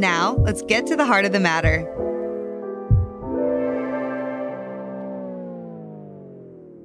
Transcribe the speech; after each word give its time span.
Now, 0.00 0.36
let's 0.38 0.62
get 0.62 0.86
to 0.86 0.96
the 0.96 1.04
heart 1.04 1.26
of 1.26 1.32
the 1.32 1.40
matter. 1.40 1.84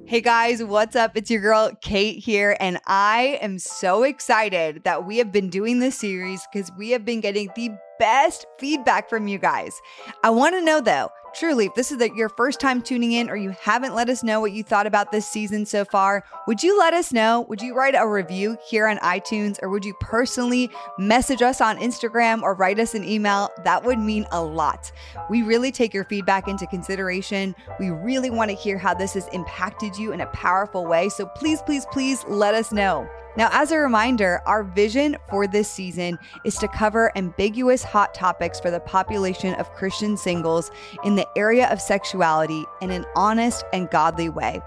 Hey 0.04 0.20
guys, 0.20 0.62
what's 0.62 0.94
up? 0.94 1.16
It's 1.16 1.30
your 1.30 1.40
girl 1.40 1.70
Kait 1.82 2.18
here, 2.18 2.58
and 2.60 2.78
I 2.86 3.38
am 3.40 3.58
so 3.58 4.02
excited 4.02 4.84
that 4.84 5.06
we 5.06 5.16
have 5.16 5.32
been 5.32 5.48
doing 5.48 5.78
this 5.78 5.98
series 5.98 6.46
because 6.52 6.70
we 6.76 6.90
have 6.90 7.06
been 7.06 7.22
getting 7.22 7.48
the 7.56 7.70
best 7.98 8.44
feedback 8.58 9.08
from 9.08 9.28
you 9.28 9.38
guys. 9.38 9.80
I 10.22 10.28
want 10.28 10.54
to 10.54 10.60
know 10.60 10.82
though, 10.82 11.08
Truly, 11.36 11.66
if 11.66 11.74
this 11.74 11.92
is 11.92 11.98
the, 11.98 12.10
your 12.14 12.30
first 12.30 12.60
time 12.60 12.80
tuning 12.80 13.12
in 13.12 13.28
or 13.28 13.36
you 13.36 13.50
haven't 13.60 13.94
let 13.94 14.08
us 14.08 14.22
know 14.22 14.40
what 14.40 14.52
you 14.52 14.62
thought 14.62 14.86
about 14.86 15.12
this 15.12 15.28
season 15.28 15.66
so 15.66 15.84
far, 15.84 16.24
would 16.46 16.62
you 16.62 16.78
let 16.78 16.94
us 16.94 17.12
know? 17.12 17.42
Would 17.50 17.60
you 17.60 17.76
write 17.76 17.94
a 17.94 18.08
review 18.08 18.56
here 18.66 18.86
on 18.86 18.96
iTunes 18.98 19.58
or 19.62 19.68
would 19.68 19.84
you 19.84 19.92
personally 20.00 20.70
message 20.98 21.42
us 21.42 21.60
on 21.60 21.76
Instagram 21.76 22.40
or 22.40 22.54
write 22.54 22.80
us 22.80 22.94
an 22.94 23.04
email? 23.04 23.50
That 23.64 23.84
would 23.84 23.98
mean 23.98 24.24
a 24.32 24.42
lot. 24.42 24.90
We 25.28 25.42
really 25.42 25.70
take 25.70 25.92
your 25.92 26.04
feedback 26.04 26.48
into 26.48 26.66
consideration. 26.68 27.54
We 27.78 27.90
really 27.90 28.30
want 28.30 28.50
to 28.50 28.56
hear 28.56 28.78
how 28.78 28.94
this 28.94 29.12
has 29.12 29.28
impacted 29.28 29.94
you 29.98 30.12
in 30.12 30.22
a 30.22 30.26
powerful 30.28 30.86
way. 30.86 31.10
So 31.10 31.26
please, 31.26 31.60
please, 31.60 31.84
please 31.92 32.24
let 32.26 32.54
us 32.54 32.72
know. 32.72 33.06
Now, 33.36 33.50
as 33.52 33.70
a 33.70 33.76
reminder, 33.76 34.40
our 34.46 34.64
vision 34.64 35.18
for 35.28 35.46
this 35.46 35.70
season 35.70 36.18
is 36.44 36.56
to 36.56 36.68
cover 36.68 37.12
ambiguous 37.16 37.84
hot 37.84 38.14
topics 38.14 38.58
for 38.58 38.70
the 38.70 38.80
population 38.80 39.54
of 39.56 39.70
Christian 39.74 40.16
singles 40.16 40.70
in 41.04 41.16
the 41.16 41.25
area 41.36 41.68
of 41.70 41.80
sexuality 41.80 42.64
in 42.80 42.90
an 42.90 43.04
honest 43.16 43.64
and 43.72 43.90
godly 43.90 44.28
way. 44.28 44.60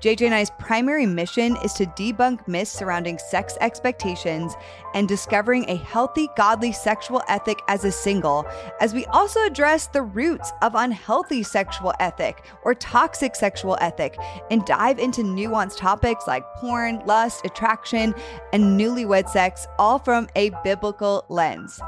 JJ 0.00 0.22
and 0.22 0.34
I's 0.34 0.50
primary 0.58 1.04
mission 1.04 1.56
is 1.62 1.74
to 1.74 1.84
debunk 1.84 2.48
myths 2.48 2.70
surrounding 2.70 3.18
sex 3.18 3.58
expectations 3.60 4.54
and 4.94 5.06
discovering 5.06 5.68
a 5.68 5.76
healthy, 5.76 6.30
godly 6.38 6.72
sexual 6.72 7.22
ethic 7.28 7.60
as 7.68 7.84
a 7.84 7.92
single, 7.92 8.46
as 8.80 8.94
we 8.94 9.04
also 9.06 9.44
address 9.44 9.88
the 9.88 10.00
roots 10.00 10.52
of 10.62 10.74
unhealthy 10.74 11.42
sexual 11.42 11.92
ethic 12.00 12.46
or 12.64 12.74
toxic 12.74 13.36
sexual 13.36 13.76
ethic 13.82 14.16
and 14.50 14.64
dive 14.64 14.98
into 14.98 15.20
nuanced 15.20 15.76
topics 15.76 16.26
like 16.26 16.50
porn, 16.54 17.02
lust, 17.04 17.44
attraction, 17.44 18.14
and 18.54 18.80
newlywed 18.80 19.28
sex, 19.28 19.66
all 19.78 19.98
from 19.98 20.28
a 20.34 20.50
biblical 20.64 21.26
lens. 21.28 21.78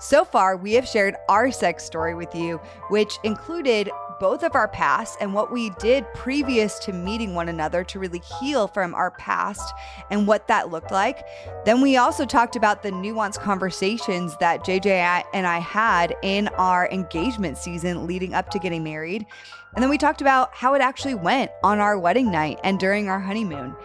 So 0.00 0.24
far, 0.24 0.56
we 0.56 0.74
have 0.74 0.86
shared 0.86 1.16
our 1.28 1.50
sex 1.50 1.84
story 1.84 2.14
with 2.14 2.32
you, 2.32 2.58
which 2.88 3.18
included 3.24 3.90
both 4.20 4.44
of 4.44 4.54
our 4.54 4.68
past 4.68 5.16
and 5.20 5.34
what 5.34 5.52
we 5.52 5.70
did 5.70 6.06
previous 6.14 6.78
to 6.80 6.92
meeting 6.92 7.34
one 7.34 7.48
another 7.48 7.82
to 7.84 7.98
really 7.98 8.22
heal 8.40 8.68
from 8.68 8.94
our 8.94 9.10
past 9.12 9.72
and 10.10 10.26
what 10.26 10.46
that 10.48 10.70
looked 10.70 10.92
like. 10.92 11.24
Then 11.64 11.80
we 11.80 11.96
also 11.96 12.24
talked 12.24 12.54
about 12.54 12.82
the 12.82 12.90
nuanced 12.90 13.40
conversations 13.40 14.36
that 14.38 14.64
JJ 14.64 15.24
and 15.34 15.46
I 15.46 15.58
had 15.58 16.14
in 16.22 16.48
our 16.48 16.88
engagement 16.90 17.58
season 17.58 18.06
leading 18.06 18.34
up 18.34 18.50
to 18.50 18.58
getting 18.58 18.84
married. 18.84 19.26
And 19.74 19.82
then 19.82 19.90
we 19.90 19.98
talked 19.98 20.20
about 20.20 20.54
how 20.54 20.74
it 20.74 20.80
actually 20.80 21.14
went 21.14 21.50
on 21.62 21.78
our 21.78 21.98
wedding 21.98 22.30
night 22.30 22.58
and 22.64 22.78
during 22.78 23.08
our 23.08 23.20
honeymoon. 23.20 23.76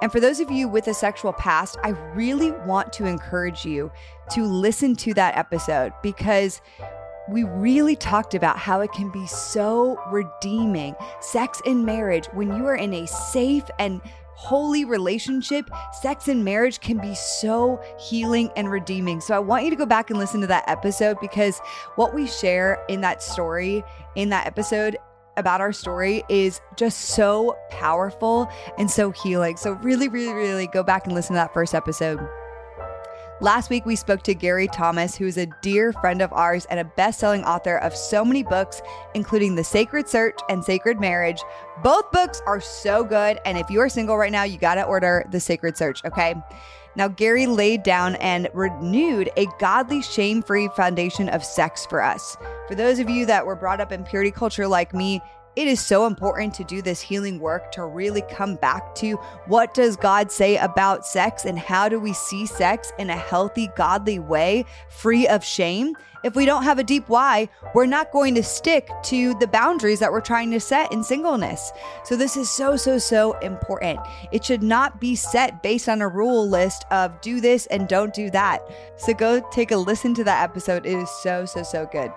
And 0.00 0.12
for 0.12 0.20
those 0.20 0.40
of 0.40 0.50
you 0.50 0.68
with 0.68 0.86
a 0.86 0.94
sexual 0.94 1.32
past, 1.32 1.76
I 1.82 1.90
really 2.14 2.52
want 2.52 2.92
to 2.94 3.06
encourage 3.06 3.64
you 3.64 3.90
to 4.30 4.44
listen 4.44 4.94
to 4.96 5.14
that 5.14 5.36
episode 5.36 5.92
because 6.02 6.60
we 7.28 7.44
really 7.44 7.96
talked 7.96 8.34
about 8.34 8.58
how 8.58 8.80
it 8.80 8.92
can 8.92 9.10
be 9.10 9.26
so 9.26 10.00
redeeming. 10.10 10.94
Sex 11.20 11.60
in 11.64 11.84
marriage, 11.84 12.26
when 12.32 12.56
you 12.56 12.66
are 12.66 12.76
in 12.76 12.94
a 12.94 13.06
safe 13.06 13.64
and 13.78 14.00
holy 14.34 14.84
relationship, 14.84 15.68
sex 16.00 16.28
and 16.28 16.44
marriage 16.44 16.80
can 16.80 16.96
be 16.98 17.14
so 17.14 17.82
healing 17.98 18.50
and 18.56 18.70
redeeming. 18.70 19.20
So 19.20 19.34
I 19.34 19.40
want 19.40 19.64
you 19.64 19.70
to 19.70 19.76
go 19.76 19.84
back 19.84 20.10
and 20.10 20.18
listen 20.18 20.40
to 20.42 20.46
that 20.46 20.64
episode 20.68 21.18
because 21.20 21.58
what 21.96 22.14
we 22.14 22.26
share 22.28 22.82
in 22.88 23.00
that 23.00 23.20
story, 23.20 23.82
in 24.14 24.28
that 24.28 24.46
episode, 24.46 24.96
about 25.38 25.60
our 25.60 25.72
story 25.72 26.22
is 26.28 26.60
just 26.76 26.98
so 27.00 27.56
powerful 27.70 28.50
and 28.76 28.90
so 28.90 29.10
healing. 29.10 29.56
So, 29.56 29.72
really, 29.72 30.08
really, 30.08 30.34
really 30.34 30.66
go 30.66 30.82
back 30.82 31.06
and 31.06 31.14
listen 31.14 31.34
to 31.34 31.38
that 31.38 31.54
first 31.54 31.74
episode. 31.74 32.20
Last 33.40 33.70
week, 33.70 33.86
we 33.86 33.94
spoke 33.94 34.22
to 34.24 34.34
Gary 34.34 34.66
Thomas, 34.66 35.16
who 35.16 35.24
is 35.24 35.38
a 35.38 35.46
dear 35.62 35.92
friend 35.92 36.20
of 36.20 36.32
ours 36.32 36.66
and 36.70 36.80
a 36.80 36.84
best 36.84 37.20
selling 37.20 37.44
author 37.44 37.76
of 37.78 37.94
so 37.94 38.24
many 38.24 38.42
books, 38.42 38.82
including 39.14 39.54
The 39.54 39.62
Sacred 39.62 40.08
Search 40.08 40.36
and 40.48 40.64
Sacred 40.64 40.98
Marriage. 40.98 41.40
Both 41.84 42.10
books 42.10 42.42
are 42.46 42.60
so 42.60 43.04
good. 43.04 43.38
And 43.44 43.56
if 43.56 43.70
you 43.70 43.78
are 43.78 43.88
single 43.88 44.16
right 44.16 44.32
now, 44.32 44.42
you 44.42 44.58
got 44.58 44.74
to 44.74 44.82
order 44.82 45.24
The 45.30 45.38
Sacred 45.38 45.76
Search, 45.76 46.04
okay? 46.04 46.34
Now, 46.98 47.06
Gary 47.06 47.46
laid 47.46 47.84
down 47.84 48.16
and 48.16 48.48
renewed 48.52 49.30
a 49.36 49.46
godly, 49.60 50.02
shame 50.02 50.42
free 50.42 50.66
foundation 50.74 51.28
of 51.28 51.44
sex 51.44 51.86
for 51.86 52.02
us. 52.02 52.36
For 52.66 52.74
those 52.74 52.98
of 52.98 53.08
you 53.08 53.24
that 53.26 53.46
were 53.46 53.54
brought 53.54 53.80
up 53.80 53.92
in 53.92 54.02
purity 54.02 54.32
culture 54.32 54.66
like 54.66 54.92
me, 54.92 55.22
it 55.56 55.66
is 55.66 55.84
so 55.84 56.06
important 56.06 56.54
to 56.54 56.64
do 56.64 56.82
this 56.82 57.00
healing 57.00 57.40
work 57.40 57.72
to 57.72 57.84
really 57.84 58.22
come 58.30 58.54
back 58.56 58.94
to 58.96 59.14
what 59.46 59.74
does 59.74 59.96
God 59.96 60.30
say 60.30 60.56
about 60.56 61.04
sex 61.04 61.44
and 61.44 61.58
how 61.58 61.88
do 61.88 61.98
we 61.98 62.12
see 62.12 62.46
sex 62.46 62.92
in 62.98 63.10
a 63.10 63.16
healthy, 63.16 63.68
godly 63.76 64.18
way, 64.18 64.64
free 64.88 65.26
of 65.26 65.44
shame. 65.44 65.96
If 66.24 66.34
we 66.34 66.46
don't 66.46 66.64
have 66.64 66.78
a 66.78 66.84
deep 66.84 67.08
why, 67.08 67.48
we're 67.74 67.86
not 67.86 68.12
going 68.12 68.34
to 68.34 68.42
stick 68.42 68.88
to 69.04 69.34
the 69.34 69.46
boundaries 69.46 70.00
that 70.00 70.10
we're 70.10 70.20
trying 70.20 70.50
to 70.50 70.60
set 70.60 70.92
in 70.92 71.02
singleness. 71.04 71.72
So, 72.04 72.16
this 72.16 72.36
is 72.36 72.50
so, 72.50 72.76
so, 72.76 72.98
so 72.98 73.38
important. 73.38 74.00
It 74.32 74.44
should 74.44 74.62
not 74.62 75.00
be 75.00 75.14
set 75.14 75.62
based 75.62 75.88
on 75.88 76.02
a 76.02 76.08
rule 76.08 76.48
list 76.48 76.84
of 76.90 77.20
do 77.20 77.40
this 77.40 77.66
and 77.66 77.88
don't 77.88 78.12
do 78.12 78.30
that. 78.30 78.62
So, 78.96 79.14
go 79.14 79.40
take 79.52 79.70
a 79.70 79.76
listen 79.76 80.12
to 80.14 80.24
that 80.24 80.42
episode. 80.42 80.86
It 80.86 80.98
is 80.98 81.10
so, 81.22 81.44
so, 81.44 81.62
so 81.62 81.86
good. 81.86 82.12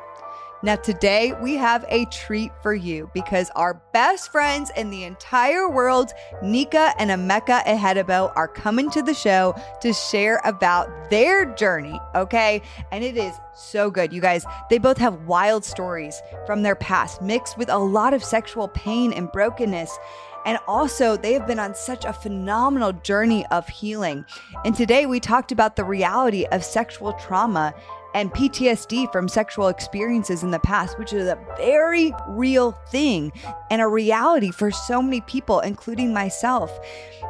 Now, 0.64 0.76
today 0.76 1.34
we 1.42 1.56
have 1.56 1.86
a 1.90 2.06
treat 2.06 2.52
for 2.62 2.76
you 2.76 3.10
because 3.16 3.50
our 3.56 3.82
best 3.94 4.32
friends 4.32 4.72
in 4.78 4.92
the 4.92 5.06
entire 5.06 5.68
world, 5.68 6.12
Nika 6.44 6.94
and 7.00 7.10
Emeka 7.10 7.64
Ehedebo, 7.64 8.32
are 8.36 8.48
coming 8.48 8.92
to 8.92 9.02
the 9.02 9.16
show 9.16 9.56
to 9.82 9.92
share 9.92 10.40
about 10.46 11.10
their 11.10 11.46
journey, 11.56 12.00
okay? 12.14 12.62
And 12.92 13.04
it 13.04 13.18
is 13.18 13.34
so 13.56 13.90
good. 13.90 14.14
You 14.14 14.22
guys, 14.22 14.46
they 14.70 14.78
both 14.78 15.00
have 15.00 15.26
wild 15.26 15.66
stories 15.66 16.22
from 16.46 16.62
their 16.62 16.76
past 16.76 17.24
mixed 17.24 17.58
with 17.58 17.70
a 17.70 17.80
lot 17.80 18.14
of 18.14 18.24
sexual 18.24 18.68
pain 18.68 19.14
and 19.14 19.32
brokenness. 19.32 19.98
And 20.46 20.60
also, 20.68 21.18
they 21.18 21.34
have 21.34 21.48
been 21.48 21.60
on 21.60 21.74
such 21.74 22.06
a 22.06 22.14
phenomenal 22.14 22.94
journey 22.94 23.46
of 23.48 23.68
healing. 23.68 24.26
And 24.64 24.76
today 24.76 25.08
we 25.08 25.20
talked 25.20 25.52
about 25.52 25.76
the 25.76 25.84
reality 25.84 26.46
of 26.52 26.64
sexual 26.64 27.14
trauma 27.14 27.74
and 28.14 28.34
PTSD 28.34 29.12
from 29.12 29.28
sexual 29.28 29.68
experiences 29.68 30.44
in 30.44 30.52
the 30.52 30.60
past, 30.60 31.00
which 31.00 31.14
is 31.14 31.28
a 31.28 31.38
very 31.58 32.14
real 32.28 32.72
thing 32.72 33.32
and 33.70 33.82
a 33.82 33.88
reality 33.88 34.52
for 34.52 34.72
so 34.72 35.02
many 35.02 35.22
people, 35.22 35.60
including 35.60 36.14
myself. 36.14 36.72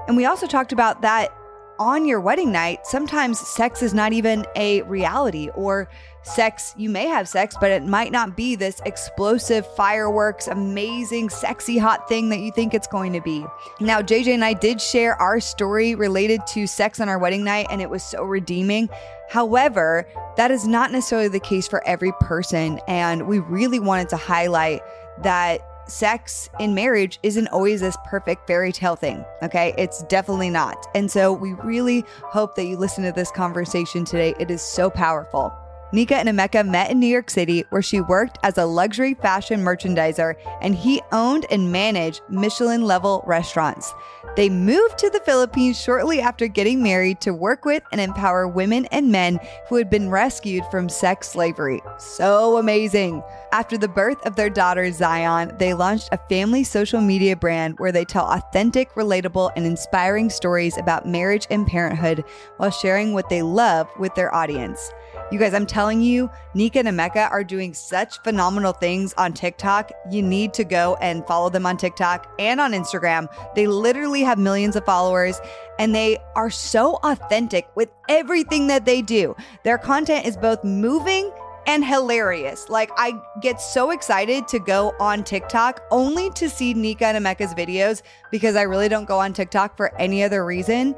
And 0.08 0.18
we 0.18 0.26
also 0.26 0.48
talked 0.48 0.72
about 0.72 1.02
that 1.02 1.34
on 1.82 2.06
your 2.06 2.22
wedding 2.22 2.52
night, 2.52 2.86
sometimes 2.86 3.40
sex 3.40 3.82
is 3.82 3.92
not 3.92 4.14
even 4.14 4.46
a 4.56 4.84
reality, 4.84 5.50
or 5.56 5.90
sex, 6.22 6.76
you 6.78 6.92
may 6.92 7.08
have 7.08 7.28
sex, 7.28 7.56
but 7.60 7.72
it 7.72 7.84
might 7.84 8.12
not 8.12 8.38
be 8.38 8.56
this 8.56 8.80
explosive 8.86 9.66
fireworks, 9.76 10.48
amazing, 10.48 11.28
sexy, 11.28 11.80
hot 11.80 12.08
thing 12.08 12.30
that 12.30 12.40
you 12.40 12.52
think 12.52 12.76
it's 12.76 12.86
going 12.86 13.12
to 13.14 13.22
be. 13.22 13.44
Now, 13.80 14.00
JJ 14.00 14.36
and 14.36 14.46
I 14.46 14.54
did 14.54 14.80
share 14.80 15.16
our 15.16 15.40
story 15.40 15.96
related 15.96 16.46
to 16.50 16.68
sex 16.68 17.00
on 17.00 17.10
our 17.10 17.18
wedding 17.18 17.44
night, 17.44 17.66
and 17.72 17.82
it 17.82 17.90
was 17.90 18.04
so 18.04 18.24
redeeming. 18.24 18.88
However, 19.32 20.06
that 20.36 20.52
is 20.52 20.68
not 20.68 20.92
necessarily 20.92 21.30
the 21.30 21.40
case 21.40 21.66
for 21.66 21.82
every 21.88 22.12
person. 22.20 22.82
And 22.86 23.28
we 23.30 23.40
really 23.40 23.80
wanted 23.80 24.10
to 24.10 24.18
highlight 24.18 24.82
that 25.24 25.62
sex 25.88 26.50
in 26.60 26.76
marriage 26.76 27.18
isn't 27.24 27.48
always 27.48 27.80
this 27.80 27.96
perfect 28.06 28.46
fairy 28.46 28.74
tale 28.74 28.98
thing. 28.98 29.24
Okay. 29.42 29.74
It's 29.78 30.04
definitely 30.04 30.50
not. 30.50 30.86
And 30.96 31.10
so 31.10 31.32
we 31.32 31.54
really 31.54 32.04
hope 32.24 32.56
that 32.56 32.66
you 32.66 32.76
listen 32.76 33.06
to 33.06 33.14
this 33.14 33.32
conversation 33.32 34.04
today. 34.04 34.36
It 34.38 34.52
is 34.52 34.62
so 34.62 34.90
powerful. 34.90 35.54
Nika 35.94 36.16
and 36.16 36.30
Emeka 36.30 36.66
met 36.66 36.90
in 36.90 37.02
New 37.02 37.08
York 37.08 37.30
City, 37.30 37.66
where 37.70 37.82
she 37.82 38.00
worked 38.00 38.38
as 38.44 38.58
a 38.58 38.66
luxury 38.66 39.14
fashion 39.14 39.62
merchandiser 39.62 40.36
and 40.62 40.74
he 40.74 41.02
owned 41.12 41.46
and 41.52 41.70
managed 41.70 42.22
Michelin 42.30 42.84
level 42.84 43.24
restaurants. 43.28 43.94
They 44.38 44.50
moved 44.50 44.98
to 45.00 45.10
the 45.10 45.20
Philippines 45.20 45.82
shortly 45.82 46.22
after 46.22 46.48
getting 46.48 46.82
married 46.82 47.20
to 47.22 47.34
work 47.34 47.66
with 47.66 47.84
and 47.92 48.00
empower 48.00 48.48
women 48.48 48.86
and 48.86 49.12
men 49.12 49.38
who 49.68 49.76
had 49.76 49.90
been 49.90 50.10
rescued 50.10 50.64
from 50.72 50.88
sex 50.88 51.28
slavery. 51.28 51.82
So 51.98 52.56
amazing. 52.56 53.22
After 53.52 53.78
the 53.78 53.90
birth 53.90 54.26
of 54.26 54.38
their 54.38 54.50
daughter 54.50 54.90
Zion, 54.94 55.58
they 55.60 55.74
launched 55.74 56.08
a 56.14 56.20
family 56.30 56.64
social 56.64 57.02
media 57.02 57.36
brand 57.36 57.78
where 57.80 57.92
they 57.92 58.06
tell 58.06 58.28
authentic, 58.28 58.94
relatable, 58.94 59.52
and 59.58 59.66
inspiring 59.66 60.30
stories 60.30 60.78
about 60.78 61.06
marriage 61.06 61.48
and 61.50 61.68
parenthood 61.68 62.24
while 62.56 62.72
sharing 62.72 63.12
what 63.12 63.28
they 63.28 63.42
love 63.42 63.90
with 64.00 64.16
their 64.16 64.34
audience. 64.34 64.90
You 65.32 65.40
guys, 65.40 65.54
I'm 65.54 65.66
telling 65.66 66.02
you, 66.02 66.30
Nika 66.56 66.80
and 66.80 66.90
Emeka 66.90 67.32
are 67.32 67.46
doing 67.46 67.74
such 67.74 68.20
phenomenal 68.22 68.74
things 68.74 69.14
on 69.14 69.32
TikTok. 69.32 69.94
You 70.12 70.22
need 70.22 70.54
to 70.56 70.66
go 70.66 70.98
and 71.00 71.26
follow 71.26 71.50
them 71.50 71.66
on 71.66 71.78
TikTok 71.78 72.36
and 72.38 72.60
on 72.60 72.74
Instagram. 72.74 73.34
They 73.56 73.66
literally 73.66 74.24
have 74.24 74.38
millions 74.38 74.76
of 74.76 74.84
followers 74.84 75.40
and 75.80 75.96
they 75.96 76.18
are 76.36 76.50
so 76.50 77.00
authentic 77.04 77.70
with 77.76 77.88
everything 78.10 78.68
that 78.68 78.84
they 78.84 79.02
do. 79.02 79.34
Their 79.64 79.78
content 79.78 80.26
is 80.26 80.36
both 80.36 80.66
moving 80.66 81.32
and 81.68 81.86
hilarious. 81.86 82.70
Like 82.70 82.92
I 82.98 83.22
get 83.42 83.62
so 83.62 83.92
excited 83.92 84.48
to 84.50 84.60
go 84.60 84.94
on 85.00 85.24
TikTok 85.24 85.82
only 85.92 86.30
to 86.32 86.50
see 86.50 86.74
Nika 86.74 87.08
and 87.08 87.26
Emeka's 87.26 87.54
videos 87.54 88.02
because 88.32 88.56
I 88.56 88.64
really 88.64 88.90
don't 88.90 89.06
go 89.06 89.20
on 89.20 89.34
TikTok 89.34 89.78
for 89.78 89.96
any 90.00 90.24
other 90.24 90.46
reason. 90.46 90.96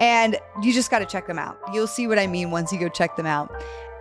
And 0.00 0.38
you 0.62 0.72
just 0.72 0.90
got 0.90 1.00
to 1.00 1.06
check 1.06 1.26
them 1.26 1.38
out. 1.38 1.56
You'll 1.72 1.86
see 1.86 2.06
what 2.06 2.18
I 2.18 2.26
mean 2.26 2.50
once 2.50 2.72
you 2.72 2.80
go 2.80 2.88
check 2.88 3.16
them 3.16 3.26
out. 3.26 3.52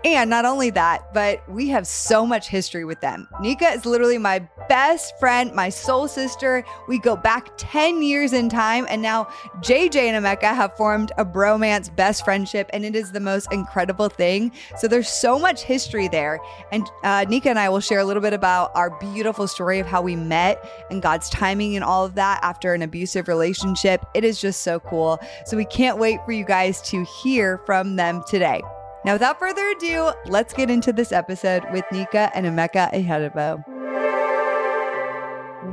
And 0.06 0.30
not 0.30 0.44
only 0.44 0.70
that, 0.72 1.14
but 1.14 1.48
we 1.50 1.70
have 1.70 1.88
so 1.88 2.26
much 2.26 2.50
history 2.50 2.84
with 2.84 3.00
them. 3.00 3.28
Nika 3.40 3.70
is 3.70 3.86
literally 3.86 4.18
my 4.18 4.40
best 4.68 5.18
friend, 5.18 5.54
my 5.54 5.70
soul 5.70 6.10
sister. 6.10 6.66
We 6.90 7.00
go 7.00 7.16
back 7.16 7.52
10 7.56 8.04
years 8.04 8.34
in 8.34 8.50
time, 8.50 8.86
and 8.90 9.02
now 9.02 9.30
JJ 9.62 9.96
and 9.96 10.26
Emeka 10.26 10.54
have 10.54 10.76
formed 10.76 11.14
a 11.18 11.24
bromance 11.24 11.94
best 11.96 12.26
friendship, 12.26 12.70
and 12.74 12.84
it 12.84 12.96
is 12.96 13.14
the 13.14 13.22
most 13.22 13.52
incredible 13.54 14.10
thing. 14.10 14.52
So 14.78 14.90
there's 14.90 15.08
so 15.08 15.40
much 15.40 15.64
history 15.64 16.10
there. 16.10 16.40
And 16.74 16.86
uh, 17.04 17.26
Nika 17.30 17.50
and 17.50 17.60
I 17.60 17.70
will 17.70 17.80
share 17.80 18.00
a 18.00 18.06
little 18.06 18.22
bit 18.22 18.34
about 18.34 18.72
our 18.76 18.90
beautiful 19.00 19.48
story 19.48 19.80
of 19.80 19.88
how 19.88 20.02
we 20.02 20.18
met 20.18 20.88
and 20.92 21.02
God's 21.02 21.30
timing 21.30 21.76
and 21.76 21.84
all 21.84 22.04
of 22.04 22.16
that 22.16 22.42
after 22.44 22.74
an 22.74 22.82
abusive 22.82 23.30
relationship. 23.30 24.06
It 24.14 24.26
is 24.26 24.42
just 24.42 24.64
so 24.64 24.82
cool. 24.82 25.20
So 25.46 25.56
we 25.56 25.66
can't 25.66 25.98
wait 25.98 26.20
for 26.26 26.34
you 26.34 26.44
guys 26.44 26.82
to 26.84 27.06
hear 27.06 27.60
from 27.66 27.96
them 27.96 28.22
today. 28.28 28.62
Now, 29.06 29.14
without 29.14 29.38
further 29.38 29.68
ado, 29.70 30.14
let's 30.28 30.54
get 30.54 30.70
into 30.70 30.94
this 30.94 31.12
episode 31.12 31.64
with 31.74 31.84
Nika 31.92 32.32
and 32.34 32.46
Emeka 32.46 32.94
Ihedebo. 32.94 33.64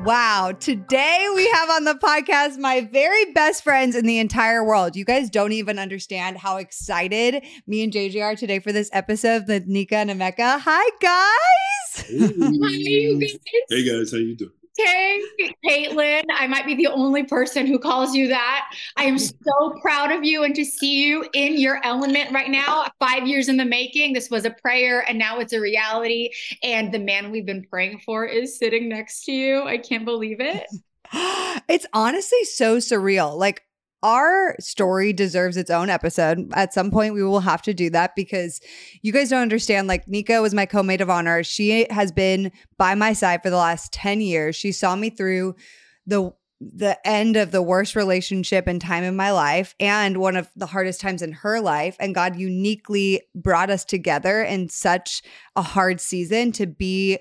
Wow. 0.04 0.52
Today 0.58 1.28
we 1.34 1.48
have 1.50 1.70
on 1.70 1.84
the 1.84 1.94
podcast 1.94 2.58
my 2.58 2.80
very 2.80 3.32
best 3.32 3.62
friends 3.62 3.94
in 3.94 4.04
the 4.06 4.18
entire 4.18 4.64
world. 4.64 4.96
You 4.96 5.04
guys 5.04 5.30
don't 5.30 5.52
even 5.52 5.78
understand 5.78 6.38
how 6.38 6.56
excited 6.56 7.44
me 7.68 7.84
and 7.84 7.92
JJ 7.92 8.20
are 8.22 8.34
today 8.34 8.58
for 8.58 8.72
this 8.72 8.90
episode 8.92 9.46
with 9.46 9.66
Nika 9.66 9.96
and 9.96 10.10
Emeka. 10.10 10.58
Hi, 10.60 10.90
guys. 11.00 12.06
Hey, 13.68 13.84
guys. 13.84 14.10
How 14.10 14.18
you 14.18 14.34
doing? 14.34 14.50
Okay, 14.80 15.20
Caitlin, 15.66 16.24
I 16.36 16.46
might 16.46 16.66
be 16.66 16.74
the 16.74 16.88
only 16.88 17.24
person 17.24 17.66
who 17.66 17.78
calls 17.78 18.14
you 18.14 18.28
that. 18.28 18.70
I 18.96 19.04
am 19.04 19.18
so 19.18 19.78
proud 19.80 20.12
of 20.12 20.24
you 20.24 20.44
and 20.44 20.54
to 20.54 20.64
see 20.64 21.04
you 21.04 21.26
in 21.32 21.58
your 21.58 21.80
element 21.84 22.32
right 22.32 22.50
now. 22.50 22.86
Five 22.98 23.26
years 23.26 23.48
in 23.48 23.56
the 23.56 23.64
making. 23.64 24.12
This 24.12 24.30
was 24.30 24.44
a 24.44 24.50
prayer 24.50 25.04
and 25.08 25.18
now 25.18 25.38
it's 25.38 25.52
a 25.52 25.60
reality. 25.60 26.30
And 26.62 26.92
the 26.92 26.98
man 26.98 27.30
we've 27.30 27.46
been 27.46 27.64
praying 27.64 28.00
for 28.04 28.24
is 28.24 28.58
sitting 28.58 28.88
next 28.88 29.24
to 29.24 29.32
you. 29.32 29.62
I 29.62 29.78
can't 29.78 30.04
believe 30.04 30.40
it. 30.40 30.66
It's 31.68 31.86
honestly 31.92 32.44
so 32.44 32.78
surreal. 32.78 33.36
Like, 33.36 33.64
our 34.02 34.56
story 34.60 35.12
deserves 35.12 35.56
its 35.56 35.70
own 35.70 35.90
episode. 35.90 36.50
At 36.54 36.72
some 36.72 36.90
point, 36.90 37.14
we 37.14 37.22
will 37.22 37.40
have 37.40 37.62
to 37.62 37.74
do 37.74 37.90
that 37.90 38.16
because 38.16 38.60
you 39.02 39.12
guys 39.12 39.30
don't 39.30 39.42
understand. 39.42 39.88
Like, 39.88 40.08
Nika 40.08 40.40
was 40.40 40.54
my 40.54 40.66
co 40.66 40.82
mate 40.82 41.00
of 41.00 41.10
honor. 41.10 41.42
She 41.42 41.86
has 41.90 42.12
been 42.12 42.52
by 42.78 42.94
my 42.94 43.12
side 43.12 43.42
for 43.42 43.50
the 43.50 43.56
last 43.56 43.92
10 43.92 44.20
years. 44.20 44.56
She 44.56 44.72
saw 44.72 44.96
me 44.96 45.10
through 45.10 45.54
the 46.06 46.32
the 46.60 46.98
end 47.06 47.36
of 47.36 47.52
the 47.52 47.62
worst 47.62 47.96
relationship 47.96 48.66
and 48.66 48.82
time 48.82 49.02
in 49.02 49.16
my 49.16 49.30
life 49.32 49.74
and 49.80 50.18
one 50.18 50.36
of 50.36 50.50
the 50.56 50.66
hardest 50.66 51.00
times 51.00 51.22
in 51.22 51.32
her 51.32 51.58
life 51.58 51.96
and 51.98 52.14
God 52.14 52.36
uniquely 52.36 53.22
brought 53.34 53.70
us 53.70 53.82
together 53.82 54.42
in 54.42 54.68
such 54.68 55.22
a 55.56 55.62
hard 55.62 56.02
season 56.02 56.52
to 56.52 56.66
be 56.66 57.18